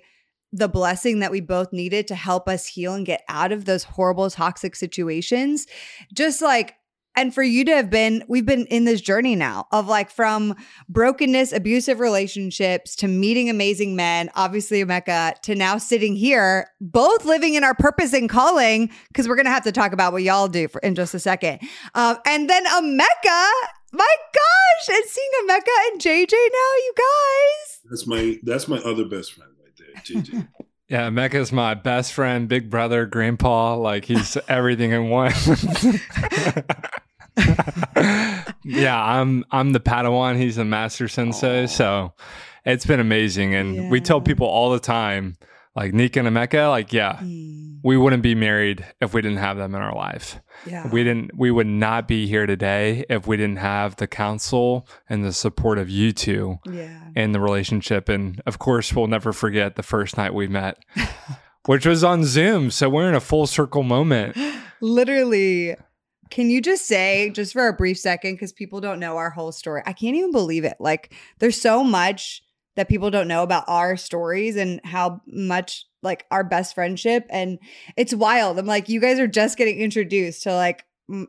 the 0.51 0.67
blessing 0.67 1.19
that 1.19 1.31
we 1.31 1.41
both 1.41 1.71
needed 1.71 2.07
to 2.07 2.15
help 2.15 2.47
us 2.47 2.65
heal 2.65 2.93
and 2.93 3.05
get 3.05 3.23
out 3.27 3.51
of 3.51 3.65
those 3.65 3.83
horrible 3.83 4.29
toxic 4.29 4.75
situations. 4.75 5.67
Just 6.13 6.41
like 6.41 6.75
and 7.15 7.33
for 7.33 7.43
you 7.43 7.65
to 7.65 7.75
have 7.75 7.89
been 7.89 8.23
we've 8.27 8.45
been 8.45 8.65
in 8.67 8.85
this 8.85 9.01
journey 9.01 9.35
now 9.35 9.67
of 9.71 9.87
like 9.87 10.09
from 10.09 10.55
brokenness 10.87 11.51
abusive 11.51 11.99
relationships 11.99 12.95
to 12.95 13.07
meeting 13.07 13.49
amazing 13.49 13.95
men 13.95 14.29
obviously 14.35 14.83
Emeka 14.83 15.39
to 15.41 15.55
now 15.55 15.77
sitting 15.77 16.15
here 16.15 16.69
both 16.79 17.25
living 17.25 17.55
in 17.55 17.63
our 17.63 17.73
purpose 17.73 18.13
and 18.13 18.29
calling 18.29 18.89
because 19.09 19.27
we're 19.27 19.35
gonna 19.35 19.49
have 19.49 19.63
to 19.63 19.71
talk 19.71 19.91
about 19.91 20.13
what 20.13 20.23
y'all 20.23 20.47
do 20.47 20.67
for 20.67 20.79
in 20.79 20.95
just 20.95 21.13
a 21.13 21.19
second. 21.19 21.59
Um, 21.95 22.17
and 22.25 22.49
then 22.49 22.65
Emeka 22.65 23.49
my 23.91 24.15
gosh 24.33 24.95
and 24.95 25.05
seeing 25.05 25.29
Emeka 25.43 25.91
and 25.91 26.01
JJ 26.01 26.31
now 26.31 26.73
you 26.77 26.93
guys. 26.95 27.79
That's 27.89 28.07
my 28.07 28.39
that's 28.43 28.67
my 28.67 28.77
other 28.77 29.05
best 29.05 29.33
friend 29.33 29.51
JJ. 30.03 30.47
Yeah, 30.87 31.09
Emeka's 31.09 31.51
my 31.51 31.75
best 31.75 32.13
friend, 32.13 32.47
big 32.47 32.69
brother, 32.69 33.05
grandpa. 33.05 33.75
Like 33.75 34.05
he's 34.05 34.37
everything 34.47 34.91
in 34.91 35.09
one. 35.09 35.33
yeah, 38.63 38.99
I'm 38.99 39.45
I'm 39.51 39.71
the 39.73 39.79
Padawan. 39.79 40.37
He's 40.37 40.55
the 40.55 40.65
master 40.65 41.07
sensei. 41.07 41.65
Aww. 41.65 41.69
So 41.69 42.13
it's 42.65 42.87
been 42.87 42.99
amazing, 42.99 43.53
and 43.53 43.75
yeah. 43.75 43.89
we 43.89 44.01
tell 44.01 44.19
people 44.19 44.47
all 44.47 44.71
the 44.71 44.79
time, 44.79 45.37
like 45.79 45.93
Nika 45.93 46.19
and 46.19 46.27
Emeka, 46.27 46.69
like 46.69 46.91
yeah, 46.91 47.19
mm. 47.23 47.79
we 47.85 47.95
wouldn't 47.95 48.21
be 48.21 48.35
married 48.35 48.85
if 48.99 49.13
we 49.13 49.21
didn't 49.21 49.37
have 49.37 49.55
them 49.55 49.73
in 49.73 49.81
our 49.81 49.95
life. 49.95 50.37
Yeah. 50.65 50.89
We 50.91 51.05
didn't 51.05 51.31
we 51.37 51.51
would 51.51 51.67
not 51.67 52.05
be 52.05 52.27
here 52.27 52.45
today 52.45 53.05
if 53.09 53.27
we 53.27 53.37
didn't 53.37 53.59
have 53.59 53.95
the 53.95 54.05
counsel 54.05 54.85
and 55.07 55.23
the 55.23 55.31
support 55.31 55.77
of 55.77 55.89
you 55.89 56.11
two 56.11 56.59
yeah. 56.65 57.11
in 57.15 57.31
the 57.31 57.39
relationship. 57.39 58.09
And 58.09 58.41
of 58.45 58.59
course 58.59 58.93
we'll 58.93 59.07
never 59.07 59.31
forget 59.31 59.77
the 59.77 59.83
first 59.83 60.17
night 60.17 60.33
we 60.33 60.47
met. 60.47 60.77
which 61.65 61.85
was 61.85 62.03
on 62.03 62.25
Zoom. 62.25 62.71
So 62.71 62.89
we're 62.89 63.07
in 63.07 63.15
a 63.15 63.21
full 63.21 63.47
circle 63.47 63.83
moment. 63.83 64.35
Literally. 64.81 65.75
Can 66.29 66.49
you 66.49 66.61
just 66.61 66.87
say, 66.87 67.31
just 67.31 67.53
for 67.53 67.67
a 67.67 67.73
brief 67.73 67.97
second, 67.97 68.33
because 68.33 68.51
people 68.53 68.81
don't 68.81 68.99
know 68.99 69.17
our 69.17 69.29
whole 69.29 69.51
story? 69.51 69.81
I 69.85 69.93
can't 69.93 70.15
even 70.15 70.31
believe 70.31 70.63
it. 70.63 70.77
Like, 70.79 71.13
there's 71.39 71.59
so 71.59 71.83
much 71.83 72.43
that 72.79 72.87
people 72.87 73.11
don't 73.11 73.27
know 73.27 73.43
about 73.43 73.65
our 73.67 73.97
stories 73.97 74.55
and 74.55 74.79
how 74.85 75.21
much 75.27 75.85
like 76.01 76.25
our 76.31 76.45
best 76.45 76.73
friendship 76.73 77.25
and 77.29 77.59
it's 77.97 78.13
wild. 78.13 78.57
I'm 78.57 78.65
like 78.65 78.87
you 78.87 79.01
guys 79.01 79.19
are 79.19 79.27
just 79.27 79.57
getting 79.57 79.79
introduced 79.79 80.43
to 80.43 80.53
like 80.53 80.85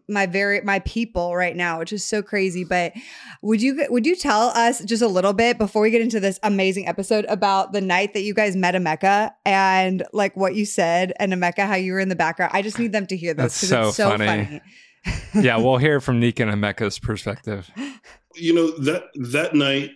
my 0.09 0.27
very 0.27 0.61
my 0.61 0.79
people 0.81 1.35
right 1.35 1.57
now 1.57 1.79
which 1.79 1.93
is 1.93 2.05
so 2.05 2.23
crazy 2.23 2.65
but 2.65 2.93
would 3.43 3.63
you 3.63 3.85
would 3.89 4.05
you 4.07 4.15
tell 4.15 4.49
us 4.51 4.85
just 4.85 5.03
a 5.03 5.09
little 5.09 5.33
bit 5.33 5.59
before 5.59 5.83
we 5.83 5.91
get 5.91 6.03
into 6.03 6.21
this 6.21 6.39
amazing 6.43 6.87
episode 6.87 7.25
about 7.31 7.73
the 7.73 7.81
night 7.81 8.13
that 8.13 8.21
you 8.21 8.33
guys 8.33 8.55
met 8.55 8.75
Emeka 8.75 9.33
and 9.45 10.05
like 10.13 10.37
what 10.37 10.55
you 10.55 10.65
said 10.65 11.13
and 11.19 11.33
Emeka 11.33 11.67
how 11.67 11.75
you 11.75 11.95
were 11.95 12.01
in 12.01 12.11
the 12.11 12.15
background? 12.15 12.53
I 12.55 12.63
just 12.63 12.79
need 12.79 12.93
them 12.93 13.07
to 13.09 13.17
hear 13.17 13.35
this 13.35 13.61
because 13.61 13.69
so 13.69 13.89
it's 13.89 13.97
so 13.97 14.11
funny, 14.11 14.27
funny. 14.27 14.61
yeah 15.45 15.57
we'll 15.57 15.77
hear 15.79 16.01
from 16.01 16.21
Nika 16.21 16.47
and 16.47 16.63
Emeka's 16.63 17.01
perspective. 17.01 17.69
You 18.37 18.55
know 18.55 18.71
that 18.83 19.05
that 19.17 19.55
night 19.55 19.91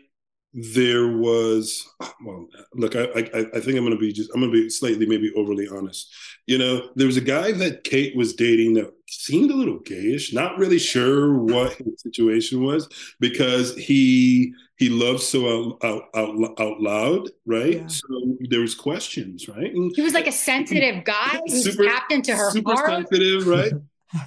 there 0.55 1.09
was 1.09 1.85
well 2.25 2.47
look 2.75 2.95
i 2.95 3.03
i, 3.03 3.47
I 3.55 3.61
think 3.61 3.77
i'm 3.77 3.85
going 3.85 3.91
to 3.91 3.97
be 3.97 4.13
just 4.13 4.31
i'm 4.33 4.41
going 4.41 4.53
to 4.53 4.63
be 4.63 4.71
slightly 4.71 5.05
maybe 5.05 5.33
overly 5.37 5.69
honest. 5.69 6.15
You 6.47 6.59
know 6.59 6.91
there 6.95 7.07
was 7.07 7.17
a 7.17 7.23
guy 7.23 7.53
that 7.53 7.85
Kait 7.85 8.15
was 8.15 8.35
dating 8.35 8.75
that 8.75 8.93
seemed 9.09 9.51
a 9.51 9.57
little 9.57 9.81
gayish 9.81 10.33
not 10.33 10.59
really 10.59 10.79
sure 10.79 11.39
what 11.39 11.73
his 11.73 12.01
situation 12.03 12.63
was 12.63 12.89
because 13.19 13.75
he 13.77 14.53
he 14.77 14.91
loved 14.91 15.23
so 15.23 15.47
out 15.49 15.79
out 15.83 16.03
out, 16.15 16.61
out 16.61 16.81
loud 16.81 17.31
right? 17.47 17.79
Yeah. 17.79 17.87
so 17.89 18.37
there 18.41 18.61
was 18.61 18.75
questions 18.75 19.49
right? 19.49 19.75
And 19.75 19.93
he 19.97 20.03
was 20.03 20.15
like 20.15 20.29
a 20.29 20.33
sensitive 20.33 21.03
guy 21.05 21.41
who's 21.47 21.65
super, 21.65 21.85
tapped 21.85 22.13
into 22.13 22.37
her 22.37 22.51
super 22.53 22.75
heart. 22.75 23.09
sensitive 23.09 23.49
right? 23.49 23.73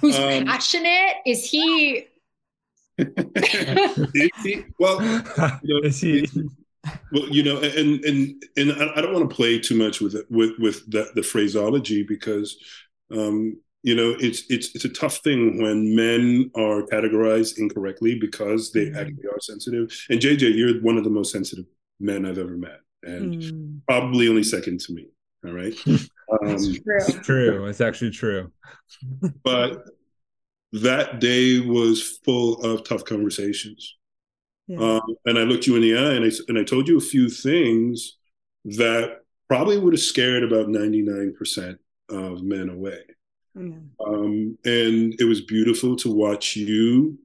Who's 0.02 0.18
um, 0.18 0.44
passionate? 0.44 1.14
Is 1.24 1.48
he 1.48 2.07
well, 4.78 5.00
you 5.62 5.82
know, 5.82 5.88
he? 5.90 6.26
well, 7.12 7.28
you 7.28 7.42
know, 7.42 7.58
and 7.58 8.04
and 8.04 8.42
and 8.56 8.72
I 8.72 9.00
don't 9.00 9.12
want 9.12 9.28
to 9.28 9.34
play 9.34 9.58
too 9.58 9.76
much 9.76 10.00
with 10.00 10.16
with 10.30 10.58
with 10.58 10.90
the, 10.90 11.10
the 11.14 11.22
phraseology 11.22 12.02
because, 12.02 12.56
um, 13.12 13.60
you 13.82 13.94
know, 13.94 14.16
it's 14.18 14.44
it's 14.50 14.74
it's 14.74 14.84
a 14.84 14.88
tough 14.88 15.18
thing 15.18 15.62
when 15.62 15.94
men 15.94 16.50
are 16.56 16.82
categorized 16.82 17.58
incorrectly 17.58 18.18
because 18.18 18.72
they 18.72 18.86
mm-hmm. 18.86 18.98
actually 18.98 19.28
are 19.32 19.40
sensitive. 19.40 20.06
And 20.10 20.20
JJ, 20.20 20.56
you're 20.56 20.80
one 20.82 20.98
of 20.98 21.04
the 21.04 21.10
most 21.10 21.32
sensitive 21.32 21.66
men 22.00 22.26
I've 22.26 22.38
ever 22.38 22.56
met, 22.56 22.80
and 23.02 23.42
mm. 23.42 23.80
probably 23.86 24.28
only 24.28 24.44
second 24.44 24.80
to 24.80 24.92
me. 24.92 25.08
All 25.46 25.52
right, 25.52 25.74
um, 25.86 26.56
true. 26.56 26.80
It's 26.86 27.26
true. 27.26 27.66
It's 27.66 27.80
actually 27.80 28.10
true. 28.10 28.50
But 29.44 29.84
that 30.72 31.20
day 31.20 31.60
was 31.60 32.18
full 32.24 32.62
of 32.62 32.84
tough 32.84 33.04
conversations. 33.04 33.96
Yeah. 34.66 34.78
Um, 34.78 35.16
and 35.24 35.38
I 35.38 35.42
looked 35.42 35.66
you 35.66 35.76
in 35.76 35.82
the 35.82 35.96
eye 35.96 36.12
and 36.14 36.24
I, 36.24 36.30
and 36.48 36.58
I 36.58 36.64
told 36.64 36.88
you 36.88 36.98
a 36.98 37.00
few 37.00 37.30
things 37.30 38.18
that 38.64 39.20
probably 39.48 39.78
would 39.78 39.94
have 39.94 40.00
scared 40.00 40.42
about 40.42 40.68
99% 40.68 41.78
of 42.10 42.42
men 42.42 42.68
away. 42.68 43.00
Um, 44.06 44.58
and 44.64 45.14
it 45.18 45.24
was 45.24 45.40
beautiful 45.40 45.96
to 45.96 46.12
watch 46.12 46.54
you 46.54 47.18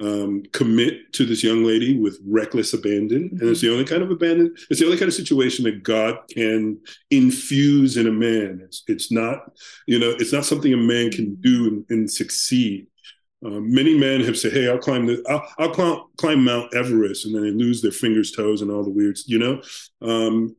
um, 0.00 0.44
commit 0.52 1.12
to 1.14 1.24
this 1.24 1.42
young 1.42 1.64
lady 1.64 1.98
with 1.98 2.18
reckless 2.26 2.72
abandon. 2.72 3.24
Mm-hmm. 3.24 3.40
And 3.40 3.50
it's 3.50 3.60
the 3.60 3.72
only 3.72 3.84
kind 3.84 4.02
of 4.02 4.10
abandon, 4.10 4.54
it's 4.70 4.80
the 4.80 4.86
only 4.86 4.98
kind 4.98 5.08
of 5.08 5.14
situation 5.14 5.64
that 5.64 5.82
God 5.82 6.18
can 6.30 6.78
infuse 7.10 7.96
in 7.96 8.06
a 8.06 8.12
man. 8.12 8.60
It's, 8.64 8.84
it's 8.86 9.10
not, 9.10 9.52
you 9.86 9.98
know, 9.98 10.14
it's 10.18 10.32
not 10.32 10.44
something 10.44 10.72
a 10.72 10.76
man 10.76 11.10
can 11.10 11.26
mm-hmm. 11.26 11.42
do 11.42 11.66
and, 11.68 11.84
and 11.90 12.10
succeed. 12.10 12.86
Um, 13.44 13.72
many 13.72 13.96
men 13.96 14.20
have 14.22 14.36
said, 14.36 14.52
"Hey, 14.52 14.68
I'll 14.68 14.78
climb 14.78 15.06
the, 15.06 15.24
I'll, 15.28 15.46
I'll 15.58 15.72
climb, 15.72 16.00
climb, 16.16 16.42
Mount 16.42 16.74
Everest," 16.74 17.24
and 17.24 17.32
then 17.32 17.44
they 17.44 17.50
lose 17.52 17.80
their 17.80 17.92
fingers, 17.92 18.32
toes, 18.32 18.62
and 18.62 18.70
all 18.70 18.82
the 18.82 18.90
weirds. 18.90 19.28
You 19.28 19.38
know, 19.38 19.62
um, 20.02 20.56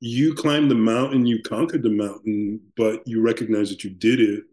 you 0.00 0.32
climbed 0.32 0.70
the 0.70 0.76
mountain, 0.76 1.26
you 1.26 1.42
conquered 1.42 1.82
the 1.82 1.90
mountain, 1.90 2.60
but 2.74 3.06
you 3.06 3.20
recognize 3.20 3.68
that 3.68 3.84
you 3.84 3.90
did 3.90 4.18
it 4.18 4.44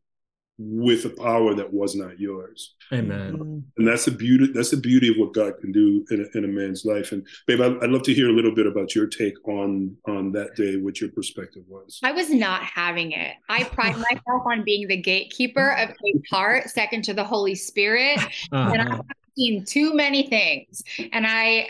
with 0.63 1.05
a 1.05 1.09
power 1.09 1.53
that 1.55 1.73
was 1.73 1.95
not 1.95 2.19
yours. 2.19 2.75
Amen. 2.93 3.33
Mm-hmm. 3.33 3.59
And 3.77 3.87
that's 3.87 4.05
the 4.05 4.11
beauty. 4.11 4.51
That's 4.53 4.71
the 4.71 4.77
beauty 4.77 5.09
of 5.09 5.15
what 5.17 5.33
God 5.33 5.53
can 5.59 5.71
do 5.71 6.05
in 6.11 6.21
a, 6.21 6.37
in 6.37 6.45
a 6.45 6.47
man's 6.47 6.85
life. 6.85 7.11
And 7.11 7.25
babe, 7.47 7.61
I'd, 7.61 7.89
love 7.89 8.03
to 8.03 8.13
hear 8.13 8.29
a 8.29 8.33
little 8.33 8.53
bit 8.53 8.67
about 8.67 8.93
your 8.93 9.07
take 9.07 9.35
on 9.47 9.95
on 10.07 10.31
that 10.33 10.55
day, 10.55 10.77
what 10.77 10.99
your 10.99 11.09
perspective 11.11 11.63
was. 11.67 11.99
I 12.03 12.11
was 12.11 12.29
not 12.29 12.63
having 12.63 13.13
it. 13.13 13.35
I 13.49 13.63
pride 13.63 13.95
myself 14.11 14.43
on 14.45 14.63
being 14.63 14.87
the 14.87 14.97
gatekeeper 14.97 15.71
of 15.71 15.89
Kait's 15.89 16.29
heart, 16.29 16.69
second 16.69 17.03
to 17.05 17.13
the 17.13 17.23
Holy 17.23 17.55
Spirit, 17.55 18.19
uh-huh. 18.51 18.71
and 18.73 18.81
I've 18.81 19.01
seen 19.37 19.65
too 19.65 19.93
many 19.93 20.27
things. 20.27 20.83
And 21.13 21.25
I 21.25 21.67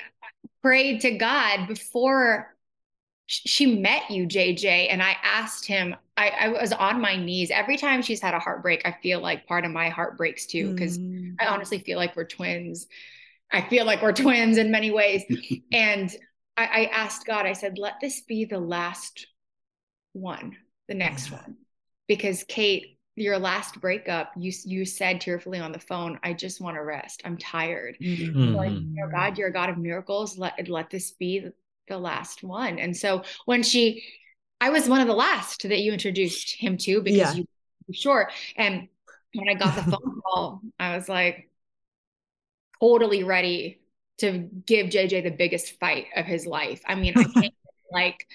prayed 0.61 1.01
to 1.01 1.11
God 1.11 1.67
before 1.67 2.55
she 3.27 3.79
met 3.79 4.11
you, 4.11 4.27
JJ, 4.27 4.87
and 4.89 5.01
I 5.01 5.15
asked 5.23 5.65
him, 5.65 5.95
I, 6.21 6.45
I, 6.45 6.47
was 6.49 6.71
on 6.71 7.01
my 7.01 7.15
knees. 7.15 7.51
Every 7.51 7.77
time 7.77 8.01
she's 8.01 8.21
had 8.21 8.33
a 8.33 8.39
heartbreak, 8.39 8.81
I 8.85 8.95
feel 9.01 9.21
like 9.21 9.47
part 9.47 9.65
of 9.65 9.71
my 9.71 9.89
heart 9.89 10.17
breaks 10.17 10.45
too, 10.45 10.73
because 10.73 10.97
mm. 10.97 11.35
I 11.39 11.47
honestly 11.47 11.79
feel 11.79 11.97
like 11.97 12.15
we're 12.15 12.25
twins. 12.25 12.87
I 13.51 13.61
feel 13.61 13.85
like 13.85 14.01
we're 14.01 14.13
twins 14.13 14.57
in 14.57 14.71
many 14.71 14.91
ways. 14.91 15.23
and 15.71 16.13
I, 16.55 16.65
I, 16.65 16.85
asked 16.93 17.25
God, 17.25 17.45
I 17.45 17.53
said, 17.53 17.77
let 17.77 17.95
this 17.99 18.21
be 18.21 18.45
the 18.45 18.59
last 18.59 19.27
one, 20.13 20.55
the 20.87 20.93
next 20.93 21.31
one. 21.31 21.57
Because 22.07 22.43
Kait, 22.43 22.97
your 23.15 23.39
last 23.39 23.81
breakup, 23.81 24.31
you 24.37 24.51
you 24.65 24.85
said 24.85 25.21
tearfully 25.21 25.59
on 25.59 25.71
the 25.71 25.79
phone, 25.79 26.19
I 26.23 26.33
just 26.33 26.61
want 26.61 26.75
to 26.75 26.83
rest. 26.83 27.21
I'm 27.25 27.37
tired. 27.37 27.97
Mm-hmm. 28.01 28.55
Like, 28.55 28.71
you 28.71 29.09
God, 29.11 29.37
you're 29.37 29.49
a 29.49 29.53
God 29.53 29.69
of 29.69 29.77
miracles. 29.77 30.37
Let 30.37 30.67
let 30.69 30.89
this 30.89 31.11
be 31.11 31.49
the 31.87 31.97
last 31.97 32.43
one. 32.43 32.79
And 32.79 32.95
so 32.95 33.23
when 33.45 33.63
she, 33.63 34.03
I 34.61 34.69
was 34.69 34.87
one 34.87 35.01
of 35.01 35.07
the 35.07 35.13
last 35.13 35.63
that 35.63 35.79
you 35.79 35.91
introduced 35.91 36.55
him 36.55 36.77
to 36.77 37.01
because 37.01 37.17
yeah. 37.17 37.33
you 37.33 37.45
sure. 37.93 38.29
And 38.55 38.87
when 39.33 39.49
I 39.49 39.55
got 39.55 39.75
the 39.75 39.81
phone 39.91 40.21
call, 40.25 40.61
I 40.79 40.95
was 40.95 41.09
like 41.09 41.49
totally 42.79 43.23
ready 43.23 43.81
to 44.19 44.47
give 44.67 44.87
JJ 44.87 45.23
the 45.23 45.31
biggest 45.31 45.79
fight 45.79 46.05
of 46.15 46.25
his 46.25 46.45
life. 46.45 46.81
I 46.85 46.95
mean, 46.95 47.13
I 47.17 47.23
came 47.41 47.51
like 47.91 48.27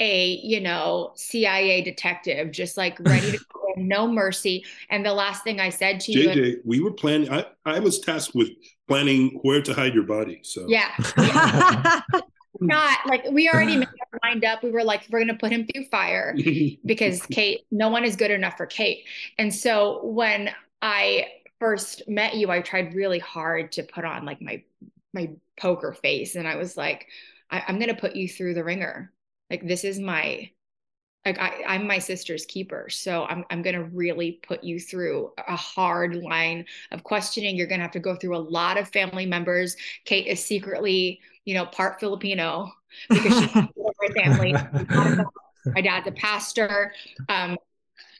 a, 0.00 0.40
you 0.42 0.60
know, 0.60 1.12
CIA 1.16 1.82
detective, 1.82 2.50
just 2.50 2.76
like 2.76 2.98
ready 3.00 3.30
to 3.32 3.38
go 3.52 3.64
no 3.76 4.08
mercy. 4.10 4.64
And 4.90 5.04
the 5.04 5.12
last 5.12 5.44
thing 5.44 5.60
I 5.60 5.68
said 5.68 6.00
to 6.00 6.12
JJ, 6.12 6.36
you, 6.36 6.60
we 6.64 6.80
were 6.80 6.92
planning. 6.92 7.30
I, 7.30 7.46
I 7.64 7.78
was 7.78 8.00
tasked 8.00 8.34
with 8.34 8.50
planning 8.88 9.38
where 9.42 9.62
to 9.62 9.74
hide 9.74 9.94
your 9.94 10.04
body. 10.04 10.40
So 10.42 10.66
yeah, 10.68 10.90
yeah. 11.18 12.00
Hmm. 12.58 12.66
not 12.66 12.98
like 13.06 13.24
we 13.30 13.48
already 13.48 13.76
made 13.78 13.88
our 14.12 14.20
mind 14.22 14.44
up. 14.44 14.62
We 14.62 14.70
were 14.70 14.84
like, 14.84 15.06
we're 15.10 15.20
gonna 15.20 15.38
put 15.38 15.52
him 15.52 15.66
through 15.66 15.86
fire 15.86 16.34
because 16.84 17.20
Kait, 17.22 17.58
no 17.70 17.88
one 17.88 18.04
is 18.04 18.16
good 18.16 18.30
enough 18.30 18.56
for 18.56 18.66
Kait. 18.66 19.04
And 19.38 19.54
so 19.54 20.04
when 20.04 20.50
I 20.82 21.26
first 21.58 22.08
met 22.08 22.34
you, 22.34 22.50
I 22.50 22.60
tried 22.60 22.94
really 22.94 23.18
hard 23.18 23.72
to 23.72 23.82
put 23.82 24.04
on 24.04 24.24
like 24.24 24.40
my 24.40 24.62
my 25.12 25.30
poker 25.58 25.92
face, 25.92 26.34
and 26.34 26.46
I 26.48 26.56
was 26.56 26.76
like, 26.76 27.06
I, 27.50 27.62
I'm 27.66 27.78
gonna 27.78 27.94
put 27.94 28.16
you 28.16 28.28
through 28.28 28.54
the 28.54 28.64
ringer. 28.64 29.12
Like 29.50 29.66
this 29.66 29.84
is 29.84 29.98
my 30.00 30.50
like 31.24 31.38
I, 31.38 31.62
I'm 31.66 31.86
my 31.86 31.98
sister's 31.98 32.46
keeper. 32.46 32.88
So 32.90 33.24
I'm 33.24 33.44
I'm 33.50 33.62
gonna 33.62 33.84
really 33.84 34.40
put 34.46 34.62
you 34.62 34.78
through 34.78 35.32
a 35.48 35.56
hard 35.56 36.16
line 36.16 36.66
of 36.92 37.02
questioning. 37.04 37.56
You're 37.56 37.66
gonna 37.66 37.82
have 37.82 37.92
to 37.92 38.00
go 38.00 38.16
through 38.16 38.36
a 38.36 38.38
lot 38.38 38.78
of 38.78 38.88
family 38.88 39.26
members. 39.26 39.76
Kait 40.04 40.26
is 40.26 40.44
secretly 40.44 41.20
you 41.44 41.54
know, 41.54 41.66
part 41.66 42.00
Filipino 42.00 42.72
because 43.08 43.38
she's 43.38 43.54
my 43.54 44.22
family. 44.22 44.52
my 45.66 45.80
dad's 45.80 46.08
a 46.08 46.12
pastor. 46.12 46.92
Um, 47.28 47.58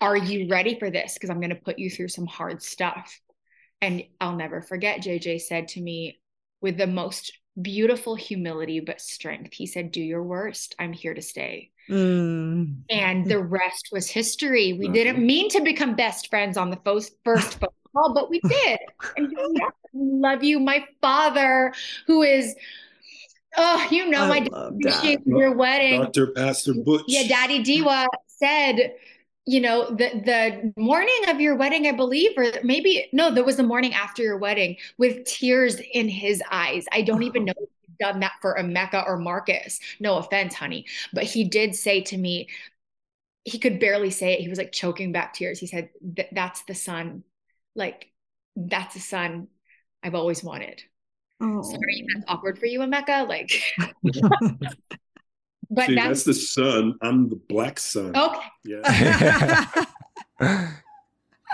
are 0.00 0.16
you 0.16 0.48
ready 0.48 0.78
for 0.78 0.90
this? 0.90 1.14
Because 1.14 1.30
I'm 1.30 1.40
going 1.40 1.50
to 1.50 1.56
put 1.56 1.78
you 1.78 1.90
through 1.90 2.08
some 2.08 2.26
hard 2.26 2.62
stuff. 2.62 3.20
And 3.80 4.04
I'll 4.20 4.36
never 4.36 4.62
forget, 4.62 5.00
JJ 5.00 5.42
said 5.42 5.68
to 5.68 5.80
me 5.80 6.20
with 6.60 6.76
the 6.76 6.86
most 6.86 7.32
beautiful 7.60 8.14
humility 8.14 8.80
but 8.80 9.00
strength, 9.00 9.54
he 9.54 9.66
said, 9.66 9.92
Do 9.92 10.00
your 10.00 10.22
worst. 10.22 10.74
I'm 10.78 10.92
here 10.92 11.14
to 11.14 11.22
stay. 11.22 11.70
Mm. 11.88 12.82
And 12.90 13.26
the 13.26 13.38
rest 13.38 13.90
was 13.92 14.08
history. 14.08 14.72
We 14.72 14.88
didn't 14.88 15.24
mean 15.24 15.48
to 15.50 15.60
become 15.60 15.94
best 15.94 16.28
friends 16.30 16.56
on 16.56 16.70
the 16.70 16.78
first, 16.84 17.14
first 17.24 17.58
phone 17.60 17.68
call, 17.94 18.14
but 18.14 18.30
we 18.30 18.40
did. 18.40 18.78
And 19.16 19.32
love 19.92 20.42
you, 20.42 20.60
my 20.60 20.84
father, 21.00 21.72
who 22.06 22.22
is 22.22 22.54
Oh, 23.56 23.86
you 23.90 24.10
know, 24.10 24.24
I 24.24 24.40
my 24.40 24.70
dad 24.82 25.22
your 25.24 25.54
wedding. 25.54 26.00
Dr. 26.00 26.28
Pastor 26.28 26.74
Butch. 26.74 27.04
Yeah, 27.06 27.28
Daddy 27.28 27.62
Diwa 27.62 28.06
said, 28.26 28.94
you 29.46 29.60
know, 29.60 29.90
the 29.90 30.20
the 30.24 30.72
morning 30.76 31.20
of 31.28 31.40
your 31.40 31.54
wedding, 31.54 31.86
I 31.86 31.92
believe, 31.92 32.32
or 32.36 32.46
maybe 32.64 33.08
no, 33.12 33.30
there 33.30 33.44
was 33.44 33.56
the 33.56 33.62
morning 33.62 33.94
after 33.94 34.22
your 34.22 34.38
wedding 34.38 34.76
with 34.98 35.24
tears 35.24 35.80
in 35.92 36.08
his 36.08 36.42
eyes. 36.50 36.86
I 36.92 37.02
don't 37.02 37.22
even 37.22 37.44
know 37.44 37.52
if 37.56 37.68
he's 37.68 37.83
done 37.98 38.20
that 38.20 38.32
for 38.40 38.56
Emeka 38.58 39.06
or 39.06 39.18
Marcus. 39.18 39.80
No 40.00 40.16
offense, 40.16 40.54
honey. 40.54 40.86
But 41.12 41.24
he 41.24 41.44
did 41.44 41.74
say 41.74 42.02
to 42.02 42.16
me, 42.16 42.48
he 43.44 43.58
could 43.58 43.78
barely 43.78 44.10
say 44.10 44.32
it. 44.32 44.40
He 44.40 44.48
was 44.48 44.58
like 44.58 44.72
choking 44.72 45.12
back 45.12 45.34
tears. 45.34 45.58
He 45.58 45.66
said, 45.66 45.90
That's 46.32 46.62
the 46.62 46.74
son. 46.74 47.24
Like, 47.74 48.10
that's 48.56 48.94
the 48.94 49.00
son 49.00 49.48
I've 50.02 50.14
always 50.14 50.42
wanted. 50.42 50.82
Oh. 51.40 51.62
Sorry, 51.62 52.06
that's 52.14 52.24
awkward 52.28 52.58
for 52.58 52.66
you, 52.66 52.80
Emeka. 52.80 53.28
Like, 53.28 53.50
but 55.70 55.86
See, 55.86 55.94
that's, 55.94 56.08
that's, 56.08 56.24
the 56.24 56.34
son. 56.34 56.94
I'm 57.02 57.28
the 57.28 57.40
black 57.48 57.78
son. 57.78 58.16
Okay. 58.16 58.46
Yeah. 58.64 59.84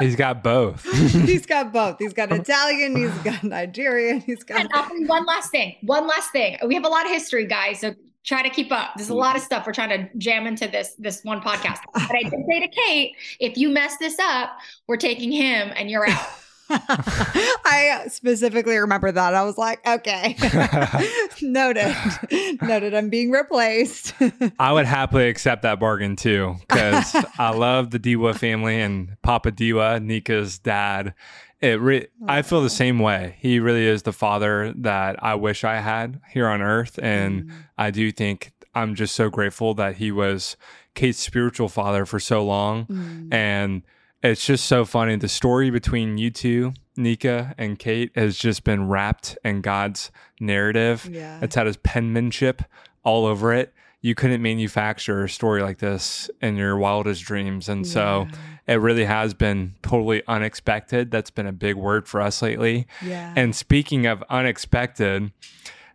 he's 0.01 0.17
got 0.17 0.43
both. 0.43 0.85
he's 1.11 1.47
got 1.47 1.73
both. 1.73 1.97
He's 1.99 2.13
got 2.13 2.33
Italian. 2.33 2.97
He's 2.97 3.17
got 3.19 3.43
Nigerian. 3.45 4.21
He's 4.21 4.43
got. 4.43 4.73
Uh, 4.75 4.89
and 4.91 5.09
one 5.09 5.25
last 5.27 5.51
thing. 5.51 5.77
One 5.83 6.07
last 6.07 6.33
thing. 6.33 6.59
We 6.67 6.75
have 6.75 6.85
a 6.85 6.89
lot 6.89 7.05
of 7.05 7.13
history, 7.13 7.47
guys. 7.47 7.81
So 7.81 7.95
try 8.25 8.43
to 8.43 8.51
keep 8.51 8.71
up. 8.73 8.91
There's 8.97 9.09
a 9.09 9.15
lot 9.15 9.37
of 9.37 9.43
stuff 9.43 9.67
we're 9.67 9.73
trying 9.73 9.91
to 9.91 10.19
jam 10.19 10.47
into 10.47 10.69
this 10.69 10.95
this 10.99 11.25
one 11.25 11.41
podcast. 11.41 11.79
But 11.93 12.11
I 12.11 12.23
did 12.23 12.45
say 12.49 12.61
to 12.61 12.69
Kait, 12.69 13.13
if 13.39 13.57
you 13.57 13.69
mess 13.69 13.97
this 13.99 14.19
up, 14.19 14.59
we're 14.87 14.97
taking 14.97 15.33
him 15.33 15.73
and 15.77 15.91
you're 15.91 16.09
out. 16.09 16.29
I 16.73 18.05
specifically 18.09 18.77
remember 18.77 19.11
that. 19.11 19.35
I 19.35 19.43
was 19.43 19.59
like, 19.59 19.85
okay, 19.87 20.37
noted, 21.43 21.95
noted. 22.63 22.95
I'm 22.95 23.09
being 23.09 23.33
replaced. 23.33 24.15
I 24.59 24.73
would 24.73 24.87
happily 24.87 25.29
accept 25.29 25.63
that 25.63 25.81
bargain 25.81 26.15
too, 26.15 26.57
because 26.61 27.15
I 27.39 27.51
love 27.51 27.91
the 27.91 27.99
Diwa 27.99 28.37
family 28.37 28.81
and 28.81 29.17
Papa 29.23 29.51
Diwa, 29.51 30.03
Nika's 30.03 30.59
dad. 30.59 31.15
It 31.61 31.81
re- 31.81 32.07
I 32.27 32.43
feel 32.43 32.63
the 32.63 32.71
same 32.71 33.01
way. 33.01 33.37
He 33.41 33.59
really 33.59 33.87
is 33.87 34.05
the 34.05 34.13
father 34.13 34.73
that 34.79 35.23
I 35.23 35.35
wish 35.35 35.65
I 35.65 35.81
had 35.81 36.21
here 36.31 36.47
on 36.47 36.63
earth, 36.63 36.99
and 37.03 37.45
mm. 37.45 37.53
I 37.77 37.91
do 37.91 38.13
think 38.13 38.53
I'm 38.75 38.95
just 38.95 39.17
so 39.17 39.29
grateful 39.29 39.75
that 39.75 39.97
he 39.97 40.13
was 40.13 40.57
Kait's 40.95 41.19
spiritual 41.19 41.69
father 41.69 42.07
for 42.07 42.21
so 42.21 42.45
long, 42.45 42.87
mm. 42.87 43.35
and 43.35 43.83
it's 44.23 44.45
just 44.45 44.67
so 44.67 44.85
funny. 44.85 45.17
The 45.17 45.29
story 45.29 45.71
between 45.71 46.19
you 46.19 46.31
two, 46.31 46.73
Nika 46.97 47.55
and 47.57 47.79
Kait, 47.79 48.17
has 48.17 48.37
just 48.37 48.65
been 48.65 48.89
wrapped 48.89 49.39
in 49.45 49.61
God's 49.61 50.11
narrative. 50.39 51.09
Yeah. 51.11 51.39
It's 51.43 51.55
had 51.55 51.67
his 51.67 51.79
penmanship 51.79 52.63
all 53.03 53.27
over 53.27 53.53
it. 53.53 53.73
You 54.03 54.15
couldn't 54.15 54.41
manufacture 54.41 55.25
a 55.25 55.29
story 55.29 55.63
like 55.63 55.79
this 55.79 56.31
in 56.41 56.57
your 56.57 56.77
wildest 56.77 57.23
dreams. 57.25 57.69
And 57.69 57.87
yeah. 57.87 57.93
so 57.93 58.29
it 58.67 58.77
really 58.77 59.05
has 59.05 59.35
been 59.35 59.75
totally 59.83 60.23
unexpected. 60.27 61.11
That's 61.11 61.31
been 61.31 61.47
a 61.47 61.53
big 61.53 61.77
word 61.77 62.09
for 62.09 62.21
us 62.21 62.41
lately. 62.41 62.87
Yeah. 63.03 63.35
And 63.37 63.55
speaking 63.55 64.07
of 64.07 64.25
unexpected, 64.31 65.33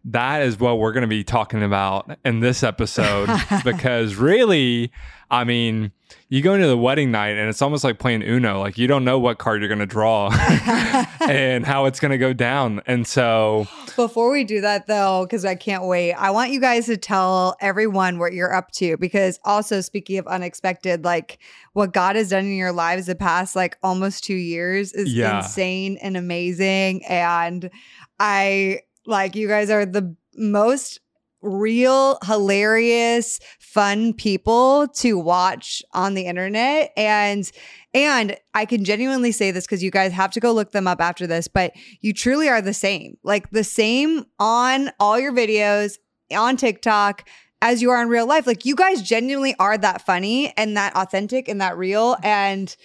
that 0.05 0.43
is 0.43 0.59
what 0.59 0.77
we're 0.77 0.93
going 0.93 1.01
to 1.01 1.07
be 1.07 1.23
talking 1.23 1.63
about 1.63 2.17
in 2.23 2.39
this 2.39 2.61
episode 2.61 3.27
because 3.63 4.15
really, 4.15 4.91
I 5.31 5.43
mean, 5.43 5.91
you 6.29 6.43
go 6.43 6.53
into 6.53 6.67
the 6.67 6.77
wedding 6.77 7.09
night 7.09 7.37
and 7.37 7.49
it's 7.49 7.61
almost 7.61 7.83
like 7.83 7.97
playing 7.97 8.21
Uno. 8.21 8.59
Like 8.59 8.77
you 8.77 8.85
don't 8.85 9.03
know 9.03 9.17
what 9.17 9.39
card 9.39 9.61
you're 9.61 9.67
going 9.67 9.79
to 9.79 9.87
draw 9.87 10.29
and 11.27 11.65
how 11.65 11.85
it's 11.85 11.99
going 11.99 12.11
to 12.11 12.19
go 12.19 12.33
down. 12.33 12.81
And 12.85 13.07
so, 13.07 13.67
before 13.95 14.31
we 14.31 14.43
do 14.43 14.61
that 14.61 14.85
though, 14.85 15.25
because 15.25 15.43
I 15.43 15.55
can't 15.55 15.85
wait, 15.85 16.13
I 16.13 16.29
want 16.29 16.51
you 16.51 16.61
guys 16.61 16.85
to 16.85 16.97
tell 16.97 17.55
everyone 17.59 18.19
what 18.19 18.33
you're 18.33 18.53
up 18.53 18.71
to. 18.73 18.97
Because 18.97 19.39
also, 19.43 19.81
speaking 19.81 20.19
of 20.19 20.27
unexpected, 20.27 21.03
like 21.03 21.39
what 21.73 21.93
God 21.93 22.15
has 22.15 22.29
done 22.29 22.45
in 22.45 22.55
your 22.55 22.71
lives 22.73 23.07
the 23.07 23.15
past 23.15 23.55
like 23.55 23.77
almost 23.81 24.23
two 24.23 24.35
years 24.35 24.93
is 24.93 25.11
yeah. 25.11 25.37
insane 25.37 25.97
and 25.99 26.15
amazing. 26.15 27.03
And 27.05 27.71
I 28.19 28.81
like 29.05 29.35
you 29.35 29.47
guys 29.47 29.69
are 29.69 29.85
the 29.85 30.15
most 30.35 30.99
real, 31.41 32.17
hilarious, 32.25 33.39
fun 33.59 34.13
people 34.13 34.87
to 34.87 35.17
watch 35.17 35.83
on 35.93 36.15
the 36.15 36.25
internet. 36.25 36.91
And 36.97 37.49
and 37.93 38.35
I 38.53 38.65
can 38.65 38.83
genuinely 38.83 39.31
say 39.31 39.51
this 39.51 39.65
because 39.65 39.83
you 39.83 39.91
guys 39.91 40.11
have 40.11 40.31
to 40.31 40.39
go 40.39 40.51
look 40.51 40.71
them 40.71 40.87
up 40.87 40.99
after 40.99 41.27
this, 41.27 41.47
but 41.47 41.73
you 42.01 42.13
truly 42.13 42.49
are 42.49 42.61
the 42.61 42.73
same. 42.73 43.17
Like 43.23 43.51
the 43.51 43.63
same 43.63 44.25
on 44.39 44.91
all 44.99 45.19
your 45.19 45.31
videos 45.31 45.97
on 46.35 46.57
TikTok 46.57 47.27
as 47.61 47.81
you 47.81 47.91
are 47.91 48.01
in 48.01 48.09
real 48.09 48.27
life. 48.27 48.47
Like 48.47 48.65
you 48.65 48.75
guys 48.75 49.01
genuinely 49.01 49.55
are 49.59 49.77
that 49.77 50.01
funny 50.01 50.53
and 50.57 50.75
that 50.75 50.95
authentic 50.95 51.47
and 51.47 51.61
that 51.61 51.77
real. 51.77 52.17
And 52.21 52.75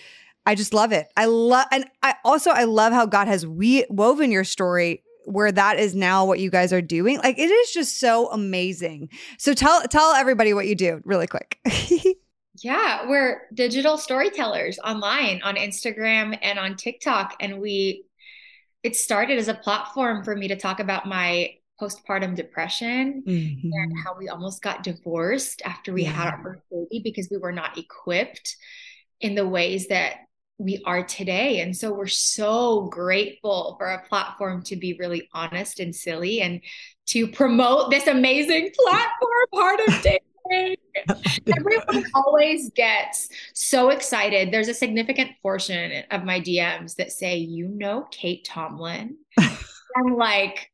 I 0.46 0.54
just 0.54 0.72
love 0.72 0.92
it. 0.92 1.08
I 1.16 1.26
love, 1.26 1.66
and 1.72 1.86
I 2.02 2.14
also, 2.24 2.50
I 2.50 2.64
love 2.64 2.92
how 2.92 3.04
God 3.04 3.28
has 3.28 3.46
we 3.46 3.84
woven 3.90 4.30
your 4.30 4.44
story 4.44 5.02
where 5.30 5.52
that 5.52 5.78
is 5.78 5.94
now 5.94 6.24
what 6.24 6.40
you 6.40 6.50
guys 6.50 6.72
are 6.72 6.82
doing. 6.82 7.18
Like 7.18 7.38
it 7.38 7.50
is 7.50 7.70
just 7.70 7.98
so 7.98 8.30
amazing. 8.30 9.08
So 9.38 9.54
tell 9.54 9.82
tell 9.82 10.12
everybody 10.14 10.52
what 10.54 10.66
you 10.66 10.74
do 10.74 11.00
really 11.04 11.26
quick. 11.26 11.58
yeah, 12.62 13.08
we're 13.08 13.42
digital 13.54 13.96
storytellers 13.96 14.78
online 14.80 15.40
on 15.42 15.56
Instagram 15.56 16.38
and 16.42 16.58
on 16.58 16.76
TikTok 16.76 17.36
and 17.40 17.60
we 17.60 18.04
it 18.82 18.96
started 18.96 19.38
as 19.38 19.48
a 19.48 19.54
platform 19.54 20.24
for 20.24 20.34
me 20.34 20.48
to 20.48 20.56
talk 20.56 20.80
about 20.80 21.06
my 21.06 21.50
postpartum 21.80 22.34
depression 22.34 23.22
mm-hmm. 23.26 23.68
and 23.72 23.92
how 24.04 24.16
we 24.18 24.28
almost 24.28 24.62
got 24.62 24.82
divorced 24.82 25.62
after 25.64 25.92
we 25.92 26.02
yeah. 26.02 26.10
had 26.10 26.28
our 26.28 26.42
first 26.42 26.62
baby 26.70 27.00
because 27.02 27.28
we 27.30 27.38
were 27.38 27.52
not 27.52 27.78
equipped 27.78 28.56
in 29.20 29.34
the 29.34 29.46
ways 29.46 29.88
that 29.88 30.16
we 30.60 30.82
are 30.84 31.02
today. 31.02 31.60
And 31.60 31.74
so 31.74 31.90
we're 31.92 32.06
so 32.06 32.82
grateful 32.82 33.76
for 33.78 33.86
a 33.86 34.06
platform 34.06 34.62
to 34.64 34.76
be 34.76 34.92
really 34.98 35.28
honest 35.32 35.80
and 35.80 35.96
silly 35.96 36.42
and 36.42 36.60
to 37.06 37.26
promote 37.26 37.90
this 37.90 38.06
amazing 38.06 38.70
platform, 38.78 39.46
Heart 39.54 39.80
of 39.88 40.02
dating. 40.02 40.76
Everyone 41.56 42.04
always 42.14 42.70
gets 42.72 43.30
so 43.54 43.88
excited. 43.88 44.52
There's 44.52 44.68
a 44.68 44.74
significant 44.74 45.30
portion 45.42 46.04
of 46.10 46.24
my 46.24 46.40
DMs 46.40 46.96
that 46.96 47.10
say, 47.10 47.38
You 47.38 47.68
know, 47.68 48.06
Kait 48.12 48.42
Tomlin. 48.44 49.16
I'm 49.38 50.14
like, 50.16 50.70